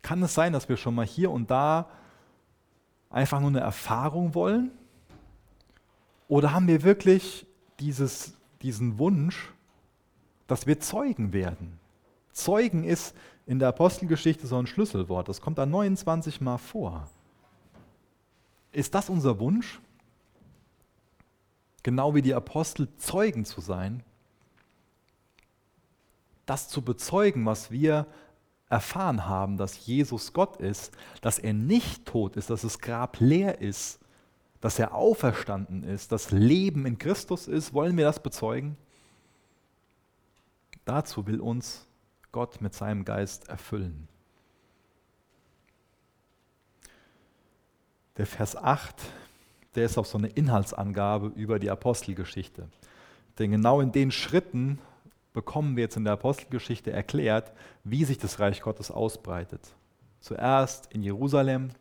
Kann 0.02 0.24
es 0.24 0.34
sein, 0.34 0.54
dass 0.54 0.70
wir 0.70 0.78
schon 0.78 0.96
mal 0.96 1.06
hier 1.06 1.30
und 1.30 1.52
da 1.52 1.90
einfach 3.10 3.42
nur 3.42 3.50
eine 3.50 3.60
Erfahrung 3.60 4.34
wollen? 4.34 4.72
Oder 6.30 6.54
haben 6.54 6.68
wir 6.68 6.84
wirklich 6.84 7.46
dieses, 7.82 8.38
diesen 8.62 8.98
Wunsch, 8.98 9.52
dass 10.48 10.68
wir 10.68 10.80
Zeugen 10.80 11.34
werden? 11.34 11.78
Zeugen 12.32 12.86
ist 12.86 13.14
in 13.46 13.60
der 13.60 13.68
Apostelgeschichte 13.68 14.48
so 14.48 14.58
ein 14.58 14.66
Schlüsselwort. 14.66 15.28
Das 15.28 15.42
kommt 15.42 15.58
da 15.58 15.66
29 15.66 16.40
Mal 16.40 16.58
vor. 16.58 17.10
Ist 18.72 18.96
das 18.96 19.10
unser 19.10 19.38
Wunsch? 19.42 19.82
Genau 21.84 22.16
wie 22.16 22.22
die 22.22 22.36
Apostel 22.36 22.88
Zeugen 22.96 23.44
zu 23.44 23.60
sein? 23.60 24.02
Das 26.46 26.68
zu 26.68 26.82
bezeugen, 26.82 27.46
was 27.46 27.72
wir 27.72 28.08
erfahren 28.70 29.28
haben, 29.28 29.58
dass 29.58 29.86
Jesus 29.86 30.34
Gott 30.34 30.58
ist, 30.58 30.92
dass 31.22 31.40
er 31.40 31.54
nicht 31.54 32.06
tot 32.06 32.36
ist, 32.36 32.50
dass 32.50 32.64
das 32.64 32.80
Grab 32.80 33.20
leer 33.20 33.62
ist, 33.62 34.00
dass 34.62 34.80
er 34.80 34.94
auferstanden 34.94 35.84
ist, 35.84 36.12
dass 36.12 36.32
Leben 36.32 36.86
in 36.86 36.98
Christus 36.98 37.48
ist, 37.48 37.74
wollen 37.74 37.98
wir 37.98 38.06
das 38.06 38.22
bezeugen? 38.22 38.78
Dazu 40.86 41.28
will 41.28 41.40
uns 41.40 41.86
Gott 42.32 42.62
mit 42.62 42.74
seinem 42.74 43.06
Geist 43.06 43.48
erfüllen. 43.48 44.08
Der 48.18 48.26
Vers 48.26 48.56
8, 48.56 48.96
der 49.76 49.86
ist 49.86 49.98
auch 49.98 50.06
so 50.06 50.18
eine 50.18 50.28
Inhaltsangabe 50.28 51.28
über 51.36 51.60
die 51.60 51.70
Apostelgeschichte. 51.70 52.70
Denn 53.40 53.52
genau 53.52 53.82
in 53.82 53.92
den 53.92 54.12
Schritten, 54.12 54.80
bekommen 55.34 55.76
wir 55.76 55.84
jetzt 55.84 55.98
in 55.98 56.04
der 56.04 56.14
Apostelgeschichte 56.14 56.92
erklärt, 56.92 57.52
wie 57.84 58.06
sich 58.06 58.18
das 58.18 58.40
Reich 58.40 58.62
Gottes 58.62 58.92
ausbreitet. 58.92 59.62
Zuerst 60.20 60.92
in 60.94 61.04
Jerusalem, 61.04 61.72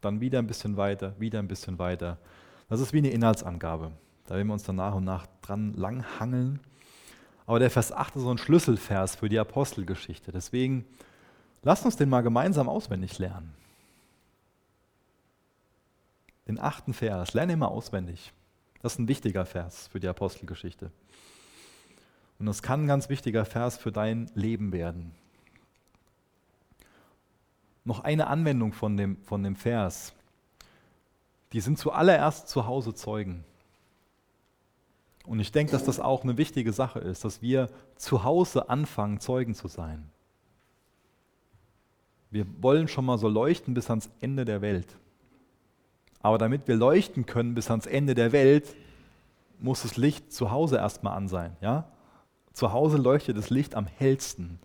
dann 0.00 0.20
wieder 0.20 0.38
ein 0.38 0.46
bisschen 0.46 0.76
weiter, 0.76 1.14
wieder 1.18 1.38
ein 1.38 1.48
bisschen 1.48 1.78
weiter. 1.78 2.18
Das 2.68 2.80
ist 2.80 2.92
wie 2.92 2.98
eine 2.98 3.10
Inhaltsangabe. 3.10 3.92
Da 4.26 4.36
werden 4.36 4.46
wir 4.46 4.54
uns 4.54 4.62
dann 4.62 4.76
nach 4.76 4.94
und 4.94 5.04
nach 5.04 5.26
dran 5.42 5.74
langhangeln. 5.74 6.60
Aber 7.46 7.58
der 7.58 7.70
Vers 7.70 7.92
8 7.92 8.16
ist 8.16 8.22
so 8.22 8.30
ein 8.30 8.38
Schlüsselvers 8.38 9.16
für 9.16 9.28
die 9.28 9.38
Apostelgeschichte. 9.38 10.32
Deswegen 10.32 10.86
lasst 11.62 11.84
uns 11.84 11.96
den 11.96 12.08
mal 12.08 12.22
gemeinsam 12.22 12.68
auswendig 12.68 13.18
lernen. 13.18 13.54
Den 16.48 16.58
achten 16.58 16.94
Vers, 16.94 17.34
lerne 17.34 17.52
ihn 17.52 17.58
mal 17.58 17.66
auswendig. 17.66 18.32
Das 18.80 18.94
ist 18.94 18.98
ein 18.98 19.08
wichtiger 19.08 19.46
Vers 19.46 19.88
für 19.88 20.00
die 20.00 20.08
Apostelgeschichte. 20.08 20.90
Und 22.42 22.46
das 22.46 22.60
kann 22.60 22.82
ein 22.82 22.86
ganz 22.88 23.08
wichtiger 23.08 23.44
Vers 23.44 23.76
für 23.76 23.92
dein 23.92 24.28
Leben 24.34 24.72
werden. 24.72 25.12
Noch 27.84 28.00
eine 28.00 28.26
Anwendung 28.26 28.72
von 28.72 28.96
dem, 28.96 29.16
von 29.22 29.44
dem 29.44 29.54
Vers. 29.54 30.12
Die 31.52 31.60
sind 31.60 31.78
zuallererst 31.78 32.48
zu 32.48 32.66
Hause 32.66 32.94
Zeugen. 32.94 33.44
Und 35.24 35.38
ich 35.38 35.52
denke, 35.52 35.70
dass 35.70 35.84
das 35.84 36.00
auch 36.00 36.24
eine 36.24 36.36
wichtige 36.36 36.72
Sache 36.72 36.98
ist, 36.98 37.24
dass 37.24 37.42
wir 37.42 37.68
zu 37.94 38.24
Hause 38.24 38.68
anfangen, 38.68 39.20
Zeugen 39.20 39.54
zu 39.54 39.68
sein. 39.68 40.10
Wir 42.32 42.44
wollen 42.60 42.88
schon 42.88 43.04
mal 43.04 43.18
so 43.18 43.28
leuchten 43.28 43.72
bis 43.72 43.88
ans 43.88 44.10
Ende 44.20 44.44
der 44.44 44.62
Welt. 44.62 44.96
Aber 46.22 46.38
damit 46.38 46.66
wir 46.66 46.74
leuchten 46.74 47.24
können 47.24 47.54
bis 47.54 47.70
ans 47.70 47.86
Ende 47.86 48.16
der 48.16 48.32
Welt, 48.32 48.74
muss 49.60 49.82
das 49.82 49.96
Licht 49.96 50.32
zu 50.32 50.50
Hause 50.50 50.78
erstmal 50.78 51.16
an 51.16 51.28
sein. 51.28 51.56
Ja? 51.60 51.86
Zu 52.52 52.72
Hause 52.72 52.98
leuchtet 52.98 53.36
das 53.36 53.50
Licht 53.50 53.74
am 53.74 53.86
hellsten 53.86 54.58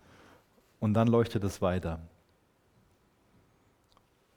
und 0.80 0.94
dann 0.94 1.08
leuchtet 1.08 1.44
es 1.44 1.62
weiter. 1.62 2.00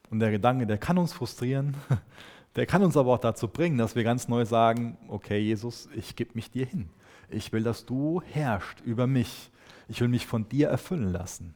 Und 0.10 0.20
der 0.20 0.32
Gedanke, 0.32 0.68
der 0.68 0.78
kann 0.78 0.98
uns 0.98 1.14
frustrieren, 1.14 1.76
der 2.56 2.66
kann 2.66 2.84
uns 2.84 2.98
aber 2.98 3.14
auch 3.14 3.20
dazu 3.20 3.48
bringen, 3.48 3.78
dass 3.78 3.96
wir 3.96 4.04
ganz 4.04 4.28
neu 4.28 4.46
sagen, 4.46 4.98
okay 5.08 5.40
Jesus, 5.40 5.90
ich 5.96 6.16
gebe 6.16 6.32
mich 6.34 6.52
dir 6.52 6.66
hin. 6.66 6.90
Ich 7.30 7.54
will, 7.54 7.64
dass 7.64 7.86
du 7.86 8.22
herrschst 8.22 8.82
über 8.82 9.08
mich. 9.08 9.52
Ich 9.88 10.02
will 10.02 10.10
mich 10.10 10.28
von 10.28 10.48
dir 10.50 10.68
erfüllen 10.68 11.12
lassen. 11.12 11.54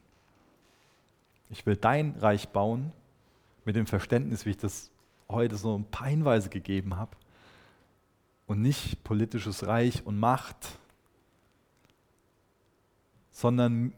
Ich 1.49 1.65
will 1.65 1.75
dein 1.75 2.15
Reich 2.19 2.49
bauen 2.49 2.91
mit 3.65 3.75
dem 3.75 3.87
Verständnis, 3.87 4.45
wie 4.45 4.51
ich 4.51 4.57
das 4.57 4.89
heute 5.29 5.57
so 5.57 5.77
ein 5.77 5.85
paar 5.85 6.07
Hinweise 6.07 6.49
gegeben 6.49 6.95
habe. 6.95 7.11
Und 8.47 8.61
nicht 8.61 9.03
politisches 9.03 9.65
Reich 9.67 10.05
und 10.05 10.19
Macht, 10.19 10.79
sondern 13.35 13.91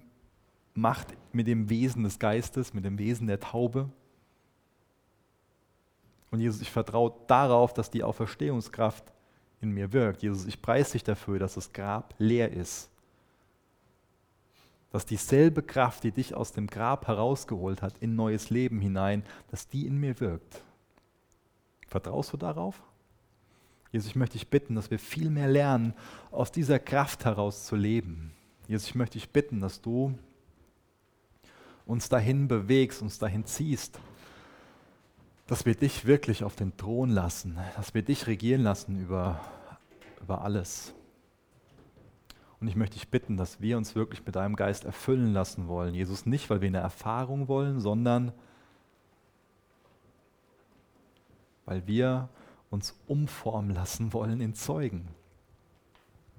Macht 0.74 1.16
mit 1.32 1.46
dem 1.46 1.70
Wesen 1.70 2.04
des 2.04 2.18
Geistes, 2.18 2.74
mit 2.74 2.86
dem 2.86 2.98
Wesen 2.98 3.28
der 3.28 3.40
Taube. 3.40 3.88
Und 6.32 6.40
Jesus, 6.40 6.60
ich 6.60 6.72
vertraue 6.72 7.14
darauf, 7.28 7.72
dass 7.74 7.92
die 7.92 8.04
Auferstehungskraft 8.04 9.14
in 9.62 9.72
mir 9.72 9.94
wirkt. 9.94 10.24
Jesus, 10.24 10.46
ich 10.46 10.60
preise 10.60 10.94
dich 10.94 11.04
dafür, 11.04 11.38
dass 11.38 11.54
das 11.54 11.72
Grab 11.72 12.16
leer 12.18 12.52
ist. 12.52 12.90
Dass 14.92 15.06
dieselbe 15.06 15.62
Kraft, 15.62 16.04
die 16.04 16.12
dich 16.12 16.34
aus 16.34 16.52
dem 16.52 16.66
Grab 16.66 17.08
herausgeholt 17.08 17.84
hat, 17.84 17.98
in 18.00 18.16
neues 18.16 18.50
Leben 18.50 18.82
hinein, 18.82 19.24
dass 19.52 19.68
die 19.68 19.86
in 19.86 20.00
mir 20.00 20.20
wirkt. 20.20 20.64
Vertraust 21.88 22.34
du 22.34 22.38
darauf? 22.38 22.82
Jesus, 23.92 24.10
ich 24.10 24.16
möchte 24.16 24.34
dich 24.34 24.50
bitten, 24.50 24.74
dass 24.74 24.90
wir 24.90 25.00
viel 25.00 25.30
mehr 25.30 25.48
lernen, 25.48 25.94
aus 26.32 26.52
dieser 26.52 26.80
Kraft 26.80 27.26
heraus 27.26 27.66
zu 27.66 27.76
leben. 27.76 28.34
Jesus, 28.68 28.90
ich 28.90 28.96
möchte 28.96 29.18
dich 29.18 29.30
bitten, 29.30 29.62
dass 29.62 29.82
du 29.82 30.18
uns 31.86 32.10
dahin 32.10 32.50
bewegst, 32.50 33.02
uns 33.02 33.18
dahin 33.18 33.46
ziehst, 33.46 33.98
dass 35.48 35.66
wir 35.66 35.76
dich 35.76 36.06
wirklich 36.06 36.44
auf 36.44 36.56
den 36.56 36.76
Thron 36.76 37.10
lassen, 37.10 37.58
dass 37.78 37.94
wir 37.94 38.02
dich 38.02 38.28
regieren 38.28 38.62
lassen 38.62 39.00
über, 39.00 39.40
über 40.22 40.42
alles. 40.42 40.94
Und 42.60 42.68
ich 42.68 42.76
möchte 42.76 42.96
dich 42.96 43.08
bitten, 43.08 43.38
dass 43.38 43.62
wir 43.62 43.78
uns 43.78 43.96
wirklich 43.96 44.26
mit 44.26 44.36
deinem 44.36 44.58
Geist 44.58 44.84
erfüllen 44.84 45.32
lassen 45.32 45.68
wollen. 45.70 45.94
Jesus, 45.94 46.26
nicht, 46.26 46.50
weil 46.50 46.60
wir 46.60 46.68
eine 46.68 46.80
Erfahrung 46.80 47.48
wollen, 47.48 47.80
sondern 47.80 48.34
weil 51.66 51.88
wir 51.88 52.28
uns 52.70 53.00
umformen 53.08 53.74
lassen 53.74 54.12
wollen 54.12 54.42
in 54.42 54.54
Zeugen. 54.54 55.08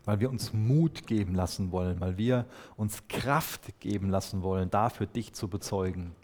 Weil 0.09 0.19
wir 0.21 0.31
uns 0.31 0.53
Mut 0.55 1.07
geben 1.07 1.35
lassen 1.35 1.71
wollen, 1.71 2.01
weil 2.01 2.17
wir 2.17 2.47
uns 2.77 3.07
Kraft 3.09 3.79
geben 3.79 4.09
lassen 4.09 4.43
wollen, 4.43 4.71
dafür 4.71 5.07
dich 5.07 5.35
zu 5.35 5.49
bezeugen. 5.49 6.15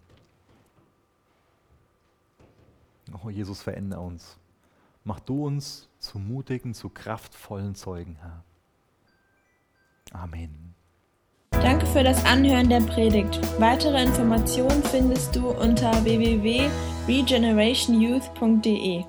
Oh 3.22 3.28
Jesus, 3.28 3.60
verändere 3.60 4.00
uns. 4.00 4.38
Mach 5.04 5.20
du 5.20 5.44
uns 5.44 5.90
zu 5.98 6.18
mutigen, 6.18 6.72
zu 6.72 6.88
kraftvollen 6.88 7.74
Zeugen, 7.74 8.16
Herr. 8.22 8.42
Amen. 10.12 10.74
Danke 11.50 11.84
für 11.84 12.02
das 12.02 12.24
Anhören 12.24 12.70
der 12.70 12.80
Predigt. 12.80 13.38
Weitere 13.60 14.02
Informationen 14.02 14.82
findest 14.82 15.36
du 15.36 15.50
unter 15.50 15.92
www.regenerationyouth.de. 16.04 19.04